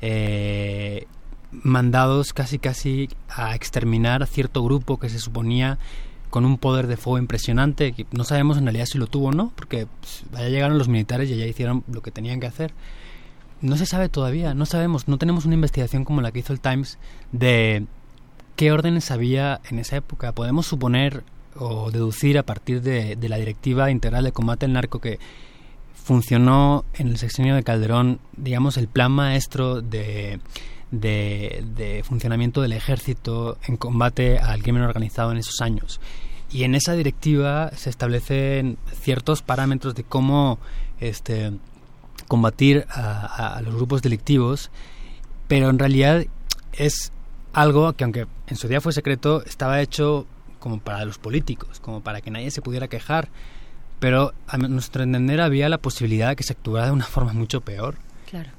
[0.00, 1.06] eh,
[1.52, 5.78] mandados casi casi a exterminar a cierto grupo que se suponía
[6.30, 9.32] con un poder de fuego impresionante, que no sabemos en realidad si lo tuvo o
[9.32, 12.72] no, porque pues, allá llegaron los militares y allá hicieron lo que tenían que hacer.
[13.60, 16.60] No se sabe todavía, no sabemos, no tenemos una investigación como la que hizo el
[16.60, 16.98] Times
[17.32, 17.84] de
[18.56, 20.32] qué órdenes había en esa época.
[20.32, 21.24] Podemos suponer
[21.56, 25.18] o deducir a partir de, de la Directiva Integral de Combate al Narco que
[25.94, 30.40] funcionó en el sexenio de Calderón, digamos, el plan maestro de,
[30.90, 36.00] de, de funcionamiento del ejército en combate al crimen organizado en esos años.
[36.50, 40.58] Y en esa directiva se establecen ciertos parámetros de cómo
[40.98, 41.52] este,
[42.26, 44.70] combatir a, a los grupos delictivos,
[45.46, 46.24] pero en realidad
[46.72, 47.12] es
[47.52, 50.26] algo que aunque en su día fue secreto, estaba hecho
[50.58, 53.28] como para los políticos, como para que nadie se pudiera quejar,
[53.98, 57.60] pero a nuestro entender había la posibilidad de que se actuara de una forma mucho
[57.60, 57.96] peor.
[58.28, 58.50] Claro.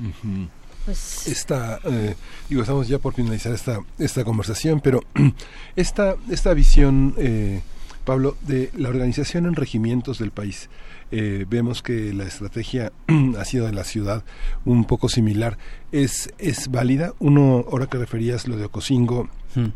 [0.00, 0.48] Ujú.
[0.84, 2.14] Pues esta eh,
[2.48, 5.02] digo estamos ya por finalizar esta esta conversación pero
[5.76, 7.60] esta esta visión eh,
[8.04, 10.70] Pablo de la organización en regimientos del país
[11.12, 12.92] eh, vemos que la estrategia
[13.38, 14.24] ha sido de la ciudad
[14.64, 15.58] un poco similar
[15.92, 19.66] es es válida uno ahora que referías lo de Ocosingo Hmm.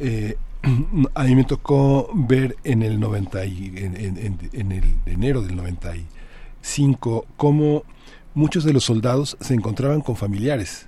[0.00, 0.36] eh,
[1.14, 5.42] a mí me tocó ver en el 90 y, en, en- en- en el enero
[5.42, 7.84] del 95 cómo
[8.36, 10.86] muchos de los soldados se encontraban con familiares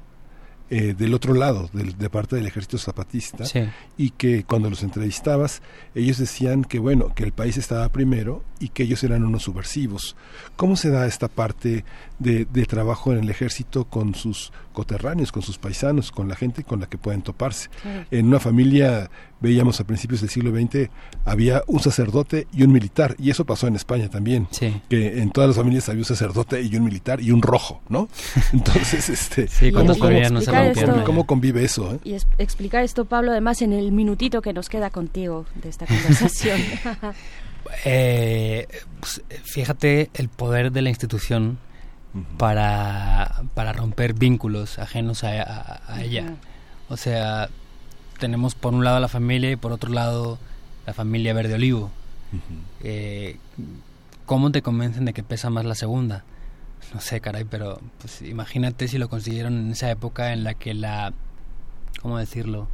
[0.70, 3.60] eh, del otro lado, del, de parte del ejército zapatista, Sí.
[3.96, 5.62] y que cuando los entrevistabas,
[5.94, 10.14] ellos decían que bueno, que el país estaba primero y que ellos eran unos subversivos.
[10.56, 11.86] ¿Cómo se da esta parte
[12.18, 16.64] de, de trabajo en el ejército con sus coterráneos, con sus paisanos, con la gente
[16.64, 17.68] con la que pueden toparse?
[17.82, 18.04] Claro.
[18.10, 20.88] En una familia, veíamos a principios del siglo XX,
[21.24, 24.46] había un sacerdote y un militar, y eso pasó en España también,
[24.88, 28.08] que en todas las familias había un sacerdote y un militar y un rojo, ¿no?
[28.52, 31.04] Entonces, este, Sí, ¿cómo, no cómo- ya.
[31.04, 31.94] cómo convive eso?
[31.94, 31.98] eh?
[32.04, 35.86] Y es- explicar esto, Pablo, además en el minutito que nos queda contigo de esta
[35.86, 36.60] conversación.
[37.84, 38.66] Eh,
[39.00, 41.58] pues, fíjate el poder de la institución
[42.36, 46.34] para, para romper vínculos ajenos a, a- a ella.
[46.88, 47.48] O sea,
[48.18, 50.38] tenemos por un lado la familia y por otro lado
[50.86, 51.90] la familia verde olivo.
[52.82, 53.36] Eh,
[54.26, 56.24] ¿Cómo te convencen de que pesa más la segunda?
[56.94, 60.74] No sé, caray, pero pues, imagínate si lo consiguieron en esa época en la que
[60.74, 61.12] la,
[62.00, 62.68] ¿cómo decirlo?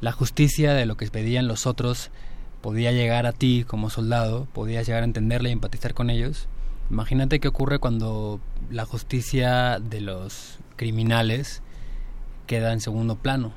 [0.00, 2.10] La justicia de lo que pedían los otros
[2.62, 6.48] podía llegar a ti como soldado, podías llegar a entenderla y empatizar con ellos.
[6.90, 8.40] Imagínate qué ocurre cuando
[8.70, 11.62] la justicia de los criminales
[12.46, 13.52] queda en segundo plano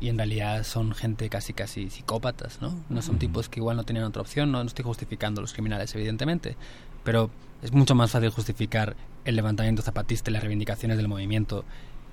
[0.00, 2.74] y en realidad son gente casi casi psicópatas, ¿no?
[2.88, 5.52] No son tipos que igual no tenían otra opción, no, no estoy justificando a los
[5.52, 6.56] criminales evidentemente,
[7.04, 7.30] pero
[7.62, 11.64] es mucho más fácil justificar el levantamiento zapatista y las reivindicaciones del movimiento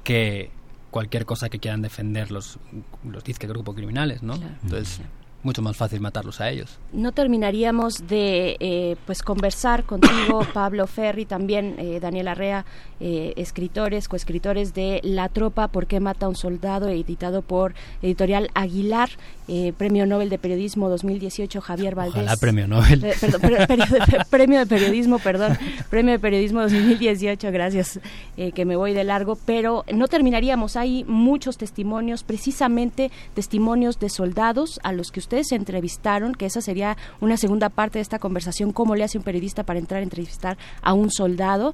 [0.03, 0.51] que
[0.91, 2.59] cualquier cosa que quieran defender los
[3.03, 4.38] los disque grupos criminales, ¿no?
[4.38, 4.53] Claro.
[4.64, 5.01] Entonces,
[5.44, 6.80] mucho más fácil matarlos a ellos.
[6.94, 12.66] No terminaríamos de eh, pues conversar contigo, Pablo Ferri, también eh, Daniel Arrea,
[13.00, 16.90] eh, escritores, coescritores de La Tropa, ¿Por qué mata a un soldado?
[16.90, 19.10] editado por Editorial Aguilar,
[19.54, 22.14] eh, Premio Nobel de Periodismo 2018, Javier Valdés.
[22.24, 23.04] Ojalá premio Nobel.
[23.04, 25.58] Eh, perdón, per- premio de Periodismo, perdón,
[25.90, 28.00] Premio de Periodismo 2018, gracias,
[28.38, 34.08] eh, que me voy de largo, pero no terminaríamos, hay muchos testimonios, precisamente testimonios de
[34.10, 38.20] soldados a los que ustedes se entrevistaron, que esa sería una segunda parte de esta
[38.20, 41.74] conversación, cómo le hace un periodista para entrar a entrevistar a un soldado,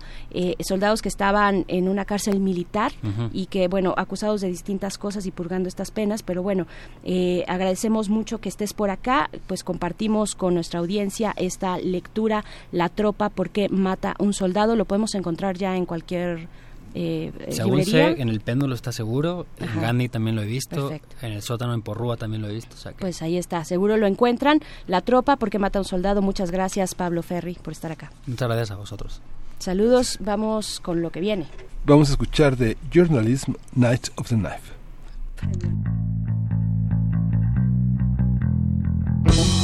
[0.62, 2.92] soldados que estaban en una cárcel militar
[3.34, 6.66] y que, bueno, acusados de distintas cosas y purgando estas penas, pero bueno,
[7.04, 7.67] eh, agradecemos
[8.10, 13.70] mucho que estés por acá, pues compartimos con nuestra audiencia esta lectura, La Tropa, porque
[13.70, 16.48] mata un soldado, lo podemos encontrar ya en cualquier
[16.96, 18.16] eh, Según librería.
[18.16, 19.82] sé, en el péndulo está seguro, en Ajá.
[19.82, 21.16] Gandhi también lo he visto, Perfecto.
[21.22, 22.76] en el sótano en Porrúa también lo he visto.
[22.76, 24.62] o sea que- Pues ahí está, seguro lo encuentran.
[24.88, 26.22] La Tropa, porque mata un soldado.
[26.24, 28.12] Muchas gracias, Pablo Ferri, por estar acá.
[28.26, 29.22] Muchas gracias a vosotros.
[29.60, 31.46] Saludos, vamos con lo que viene.
[31.86, 36.07] Vamos a escuchar de Journalism Night of the Knife.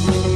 [0.06, 0.33] Thank you.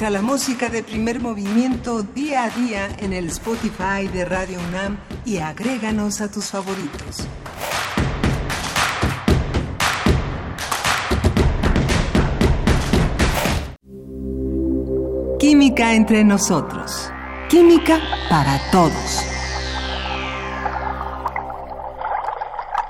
[0.00, 4.96] La música de primer movimiento día a día en el Spotify de Radio UNAM
[5.26, 7.26] y agréganos a tus favoritos.
[15.38, 17.12] Química entre nosotros.
[17.50, 19.24] Química para todos.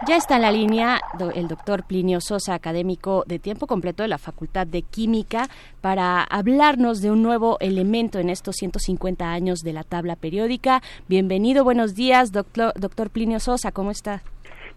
[0.07, 1.01] Ya está en la línea
[1.35, 5.49] el doctor Plinio Sosa, académico de tiempo completo de la Facultad de Química,
[5.81, 10.83] para hablarnos de un nuevo elemento en estos 150 años de la tabla periódica.
[11.09, 14.23] Bienvenido, buenos días, doctor, doctor Plinio Sosa, ¿cómo está?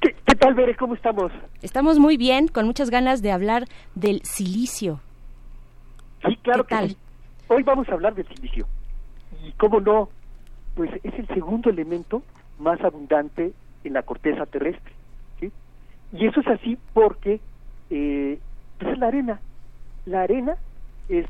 [0.02, 0.76] ¿Qué, qué tal, Bere?
[0.76, 1.32] ¿Cómo estamos?
[1.62, 5.00] Estamos muy bien, con muchas ganas de hablar del silicio.
[6.28, 6.90] Sí, claro ¿Qué que tal?
[6.90, 6.98] sí.
[7.48, 8.66] Hoy vamos a hablar del silicio.
[9.46, 10.10] Y cómo no,
[10.76, 12.24] pues es el segundo elemento
[12.60, 13.54] más abundante
[13.84, 14.94] en la corteza terrestre.
[16.14, 17.40] Y eso es así porque
[17.90, 18.40] eh,
[18.80, 19.40] pues es la arena.
[20.06, 20.56] La arena
[21.10, 21.26] es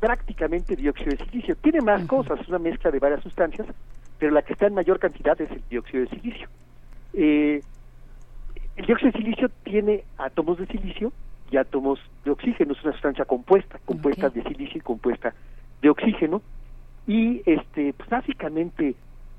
[0.00, 1.56] prácticamente dióxido de silicio.
[1.56, 3.66] Tiene más cosas, es una mezcla de varias sustancias,
[4.18, 6.48] pero la que está en mayor cantidad es el dióxido de silicio.
[7.14, 7.62] Eh,
[8.76, 11.12] el dióxido de silicio tiene átomos de silicio
[11.50, 15.34] y átomos de oxígeno, es una sustancia compuesta, compuesta de silicio y compuesta
[15.80, 16.42] de oxígeno.
[17.06, 18.94] Y este, pues básicamente,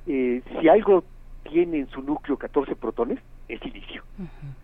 [0.07, 1.03] eh, si algo
[1.49, 4.03] tiene en su núcleo 14 protones, es silicio.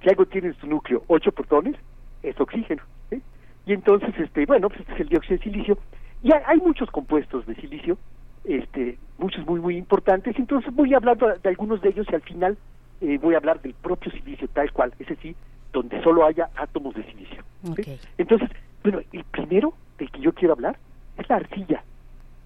[0.01, 1.75] Si algo tiene en su núcleo 8 protones,
[2.21, 2.83] es oxígeno.
[3.09, 3.21] ¿sí?
[3.65, 5.77] Y en entonces, este, bueno, pues este es el dióxido de silicio.
[6.21, 7.97] Y hay, hay muchos compuestos de silicio,
[8.43, 10.37] este, muchos muy, muy importantes.
[10.37, 12.57] Entonces voy a hablar de, algunos de ellos y al final
[13.01, 15.35] eh, voy a hablar del propio silicio, tal cual, ese sí,
[15.71, 17.43] donde solo haya átomos de silicio.
[17.75, 17.99] ¿sí?
[18.17, 18.49] Entonces,
[18.83, 20.77] bueno, el primero del que yo quiero hablar
[21.17, 21.83] es la arcilla,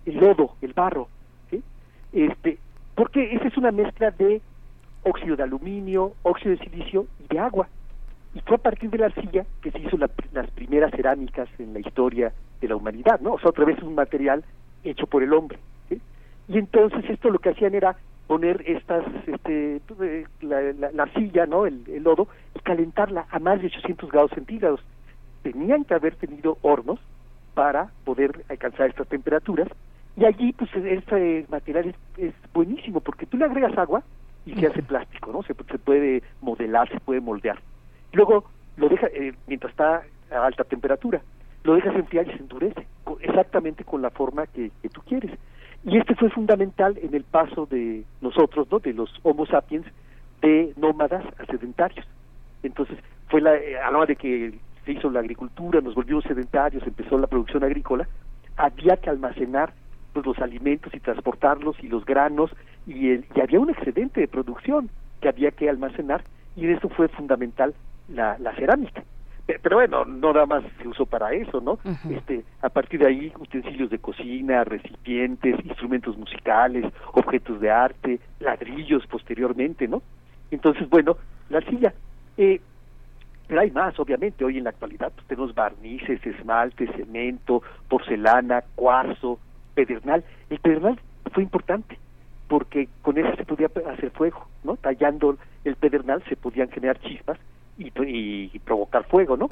[0.05, 1.07] el lodo, el barro,
[1.49, 1.61] ¿sí?
[2.13, 2.57] Este,
[2.97, 4.41] porque esa es una mezcla de
[5.03, 7.69] óxido de aluminio, óxido de silicio y de agua.
[8.33, 11.73] Y fue a partir de la arcilla que se hizo la- las primeras cerámicas en
[11.73, 13.33] la historia de la humanidad, ¿no?
[13.33, 14.43] O sea, otra vez un material
[14.83, 15.59] hecho por el hombre.
[16.49, 21.45] Y entonces esto lo que hacían era poner estas, este, eh, la, la- la arcilla,
[21.45, 21.65] ¿no?
[21.67, 24.79] El lodo, y calentarla a más de 800 grados centígrados.
[25.43, 26.99] Tenían que haber tenido hornos
[27.53, 29.67] para poder alcanzar estas temperaturas.
[30.17, 34.03] Y allí, pues, este material es, es buenísimo porque tú le agregas agua
[34.47, 35.43] y se hace plástico, ¿no?
[35.43, 37.59] Se, se puede modelar, se puede moldear.
[38.13, 38.45] Luego
[38.77, 41.21] lo deja, eh, mientras está a alta temperatura,
[41.63, 42.87] lo dejas enfriar y se endurece,
[43.21, 45.31] exactamente con la forma que, que tú quieres.
[45.83, 48.79] Y este fue fundamental en el paso de nosotros, ¿no?
[48.79, 49.85] De los Homo sapiens,
[50.41, 52.07] de nómadas a sedentarios.
[52.63, 52.97] Entonces,
[53.29, 56.81] fue la, eh, a la hora de que se hizo la agricultura, nos volvimos sedentarios,
[56.87, 58.07] empezó la producción agrícola,
[58.55, 59.73] había que almacenar
[60.23, 62.51] pues, los alimentos y transportarlos y los granos,
[62.85, 64.89] y, el- y había un excedente de producción
[65.21, 66.23] que había que almacenar,
[66.55, 67.75] y en eso fue fundamental
[68.07, 69.03] la, la cerámica.
[69.45, 71.79] Pe- Pero bueno, no nada más se usó para eso, ¿no?
[72.09, 79.05] este, a partir de ahí, utensilios de cocina, recipientes, instrumentos musicales, objetos de arte, ladrillos
[79.07, 80.01] posteriormente, ¿no?
[80.49, 81.17] Entonces, bueno,
[81.49, 81.93] la arcilla.
[82.37, 82.61] Eh,
[83.47, 84.43] pero hay más, obviamente.
[84.43, 89.39] Hoy en la actualidad pues, tenemos barnices, esmaltes, cemento, porcelana, cuarzo,
[89.77, 90.23] pedernal.
[90.49, 90.99] El pedernal
[91.33, 91.97] fue importante
[92.47, 94.75] porque con eso se podía hacer fuego, ¿no?
[94.77, 97.37] Tallando el pedernal se podían generar chispas
[97.77, 99.49] y, y- y provocar fuego, ¿no?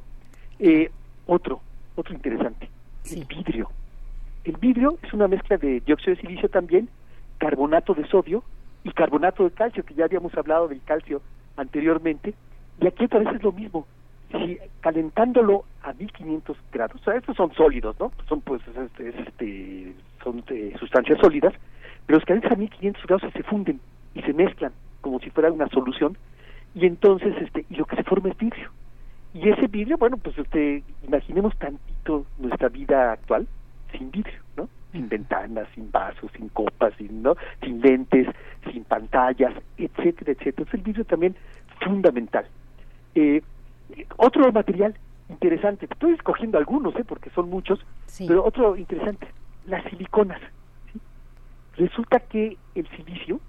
[0.60, 0.90] Eh,
[1.28, 1.60] otro,
[1.96, 2.70] otro interesante,
[3.12, 3.70] el vidrio.
[4.46, 6.88] El vidrio es una mezcla de dióxido de silicio también,
[7.38, 8.44] carbonato de sodio
[8.84, 11.22] y carbonato de calcio, que ya habíamos hablado del calcio
[11.58, 12.34] anteriormente,
[12.80, 13.86] y aquí otra vez es lo mismo.
[14.40, 18.12] Si calentándolo a 1500 grados, o sea, estos son sólidos, ¿no?
[18.28, 21.54] Son pues es- es- este, son eh, sustancias sólidas,
[22.06, 23.80] pero los calientas a 1500 grados se funden
[24.14, 26.18] y se mezclan como si fuera una solución
[26.74, 28.70] y entonces este y lo que se forma es vidrio.
[29.34, 33.48] Y ese vidrio, bueno, pues este imaginemos tantito nuestra vida actual
[33.92, 34.70] sin vidrio, ¿no?
[34.92, 38.28] Sin ventanas, sin vasos, sin copas, sin no, sin lentes,
[38.72, 40.50] sin pantallas, etcétera, etcétera.
[40.50, 41.36] Entonces el vidrio también
[41.82, 42.46] fundamental.
[43.14, 43.42] Eh,
[44.18, 44.96] otro material
[45.30, 47.04] interesante, estoy escogiendo algunos, ¿eh?
[47.06, 47.80] porque son muchos,
[48.28, 49.28] pero otro interesante,
[49.66, 50.40] las siliconas.
[50.92, 51.00] ¿sí?
[51.78, 53.40] Resulta que el silicio,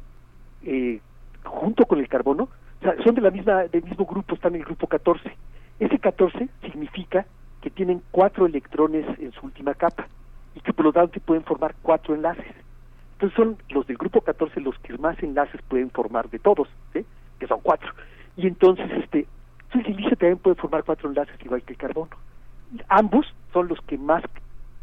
[0.65, 1.01] eh,
[1.45, 2.49] junto con el carbono,
[2.81, 5.31] o sea, son de la misma, del mismo grupo, están en el grupo 14.
[5.79, 7.27] Ese 14 significa
[7.61, 10.07] que tienen cuatro electrones en su última capa
[10.55, 12.55] y que por lo tanto pueden formar cuatro enlaces.
[13.15, 17.05] Entonces son los del grupo 14 los que más enlaces pueden formar de todos, ¿sí?
[17.39, 17.91] que son cuatro.
[18.37, 19.27] Y entonces este
[19.75, 22.11] el silicio también puede formar cuatro enlaces igual que el carbono.
[22.89, 24.23] Ambos son los que más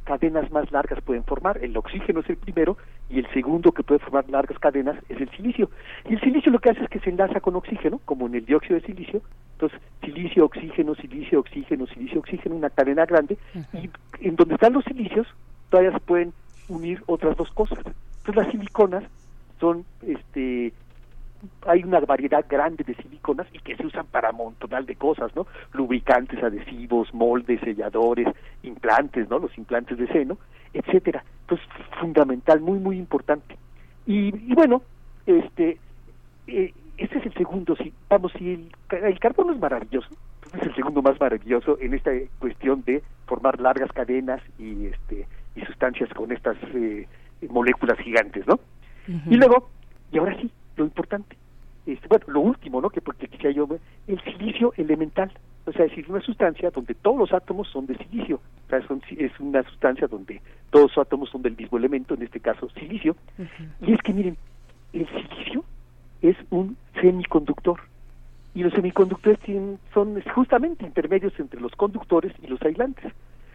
[0.03, 1.64] cadenas más largas pueden formar.
[1.64, 2.78] El oxígeno es el primero
[3.10, 5.70] y el segundo que puede formar largas cadenas es el silicio.
[6.10, 8.45] Y el silicio lo que hace es que se enlaza con oxígeno, como en el
[8.45, 9.22] dióxido de silicio.
[9.53, 13.38] Entonces, silicio, oxígeno, silicio, oxígeno, silicio, oxígeno, una cadena grande.
[13.74, 13.90] Y
[14.28, 15.28] en donde están los silicios,
[15.70, 16.34] todavía se pueden
[16.68, 17.80] unir otras dos cosas.
[17.80, 19.03] Entonces, las siliconas
[19.60, 20.74] son este
[21.68, 25.48] hay una variedad grande de siliconas y que se usan para montonal de cosas, ¿no?
[25.74, 28.28] Lubricantes, adhesivos, moldes, selladores,
[28.64, 29.40] implantes, ¿no?
[29.40, 30.38] Los implantes de seno,
[30.74, 31.24] etcétera.
[31.42, 31.68] Entonces,
[32.00, 33.58] fundamental, muy, muy importante.
[34.06, 34.82] Y, y bueno,
[35.26, 35.78] este,
[36.48, 38.72] eh, este es el segundo, si vamos, si el,
[39.04, 40.10] el carbono es maravilloso,
[40.46, 45.28] este es el segundo más maravilloso en esta cuestión de formar largas cadenas y este
[45.56, 47.08] y sustancias con estas eh,
[47.50, 48.60] moléculas gigantes, ¿no?
[49.30, 49.70] Y luego,
[50.12, 51.35] y ahora sí, lo importante,
[51.85, 52.90] este, bueno, lo último, ¿no?
[52.90, 55.32] Que porque quisiera yo, ver, el silicio elemental,
[55.66, 58.38] o sea, es decir, una sustancia donde todos los átomos son de silicio,
[58.68, 62.24] o sea, son- es una sustancia donde todos los átomos son del mismo elemento, en
[62.24, 63.16] este caso silicio,
[63.82, 64.38] y es que miren,
[64.93, 65.64] el silicio
[66.22, 67.80] es un semiconductor,
[68.56, 73.11] y los semiconductores tienen, son justamente intermedios entre los conductores y los aislantes.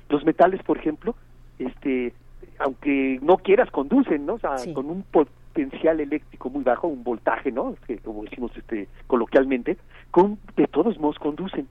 [0.08, 1.14] Los metales, por ejemplo,
[1.58, 2.12] este,
[2.58, 4.34] aunque no quieras, conducen, ¿no?
[4.34, 5.02] O sea, con un
[5.58, 7.74] potencial eléctrico muy bajo, un voltaje, ¿no?
[7.86, 9.76] Que, como decimos este, coloquialmente,
[10.12, 11.66] con, de todos modos conducen.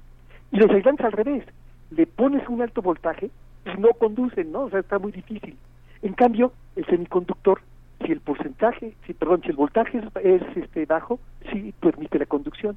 [0.52, 1.46] Y los aislantes al revés,
[1.92, 3.30] le pones un alto voltaje
[3.66, 4.64] y no conducen, ¿no?
[4.64, 5.56] O sea, está muy difícil.
[6.02, 7.62] En cambio, el semiconductor,
[8.06, 11.20] si el porcentaje, si, perdón, si el voltaje es, es, este bajo,
[11.52, 12.76] sí permite la conducción,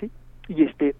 [0.00, 0.10] ¿sí?
[0.48, 0.94] Y este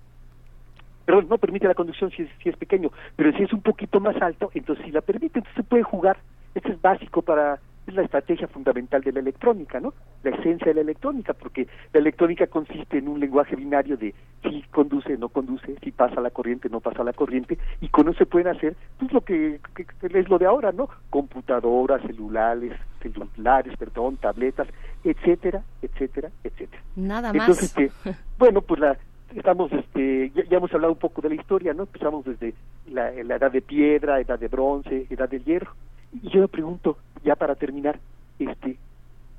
[1.07, 3.99] perdón, no permite la conducción si es, si es pequeño, pero si es un poquito
[3.99, 6.19] más alto, entonces sí la permite, entonces se puede jugar,
[6.55, 7.59] esto es básico para,
[7.91, 9.95] es la estrategia fundamental de la electrónica, ¿no?
[10.23, 14.63] La esencia de la electrónica, porque la electrónica consiste en un lenguaje binario de si
[14.71, 18.27] conduce, no conduce, si pasa la corriente, no pasa la corriente, y con eso se
[18.27, 19.87] pueden hacer, pues lo que, que-
[20.19, 20.89] es lo de ahora, ¿no?
[21.11, 24.69] Computadoras, celulares, celulares, perdón, tabletas,
[25.05, 26.83] etcétera, etcétera, etcétera.
[26.97, 27.85] Nada Entonces, más.
[27.87, 28.99] este, bueno, pues la,
[29.35, 31.85] estamos, este, ya, ya hemos hablado un poco de la historia, ¿no?
[31.85, 32.55] Empezamos desde
[32.91, 35.73] la, la edad de piedra, edad de bronce, edad de hierro.
[36.13, 37.99] Y yo me pregunto, ya para terminar,
[38.39, 38.77] este,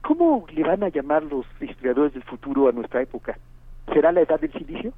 [0.01, 3.37] ¿cómo le van a llamar los historiadores del futuro a nuestra época?
[3.93, 4.93] ¿Será la edad del silicio?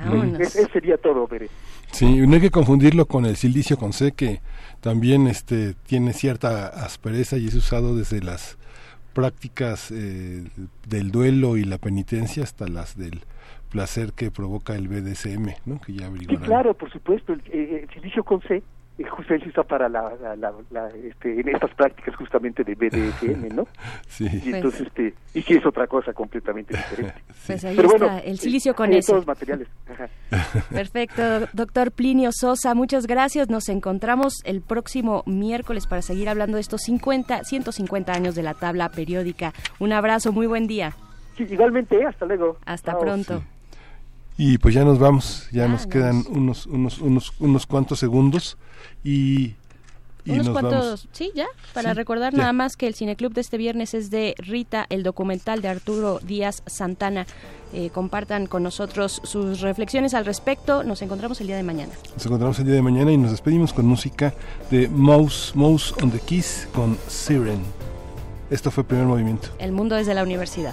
[0.00, 0.38] Vámonos.
[0.40, 1.48] Es- Eso sería todo, Bere.
[1.90, 4.40] Sí, no hay que confundirlo con el silicio con C, que
[4.80, 8.56] también este, tiene cierta aspereza y es usado desde las
[9.14, 10.44] prácticas eh,
[10.86, 13.20] del duelo y la penitencia hasta las del
[13.70, 15.80] placer que provoca el BDSM, ¿no?
[15.80, 18.62] Que ya Sí, claro, por supuesto, el, eh, el silicio con C
[19.04, 23.54] justamente se usa para la, la, la- la, este, en estas prácticas justamente de BDSM,
[23.54, 23.66] ¿no?
[24.08, 24.28] Sí.
[24.44, 27.14] Y entonces, este, y sí es otra cosa completamente diferente.
[27.46, 29.10] Pues ahí Pero está, bueno, el silicio con S.
[29.10, 29.68] todos materiales.
[29.88, 30.08] Ajá.
[30.70, 33.48] Perfecto, doctor Plinio Sosa, muchas gracias.
[33.48, 38.54] Nos encontramos el próximo miércoles para seguir hablando de estos 50, 150 años de la
[38.54, 39.52] tabla periódica.
[39.78, 40.92] Un abrazo, muy buen día.
[41.36, 42.58] Sí, igualmente, hasta luego.
[42.66, 43.00] Hasta Chao.
[43.00, 43.42] pronto.
[44.38, 48.56] Y pues ya nos vamos, ya nos quedan unos, unos, unos, unos cuantos segundos
[49.02, 49.54] y,
[50.24, 51.08] y Unos nos cuantos, vamos.
[51.10, 52.38] sí, ya, para Sí, recordar ya.
[52.38, 56.20] nada más que el Cineclub de este viernes es de Rita, el documental de Arturo
[56.22, 57.26] Díaz Santana.
[57.74, 60.84] Eh, compartan con nosotros sus reflexiones al respecto.
[60.84, 61.92] Nos encontramos el día de mañana.
[62.14, 64.32] Nos encontramos el día de mañana y nos despedimos con música
[64.70, 67.60] de Mouse, Mouse on the Keys con Siren.
[68.50, 69.48] Esto fue el primer movimiento.
[69.58, 70.72] El mundo desde la universidad.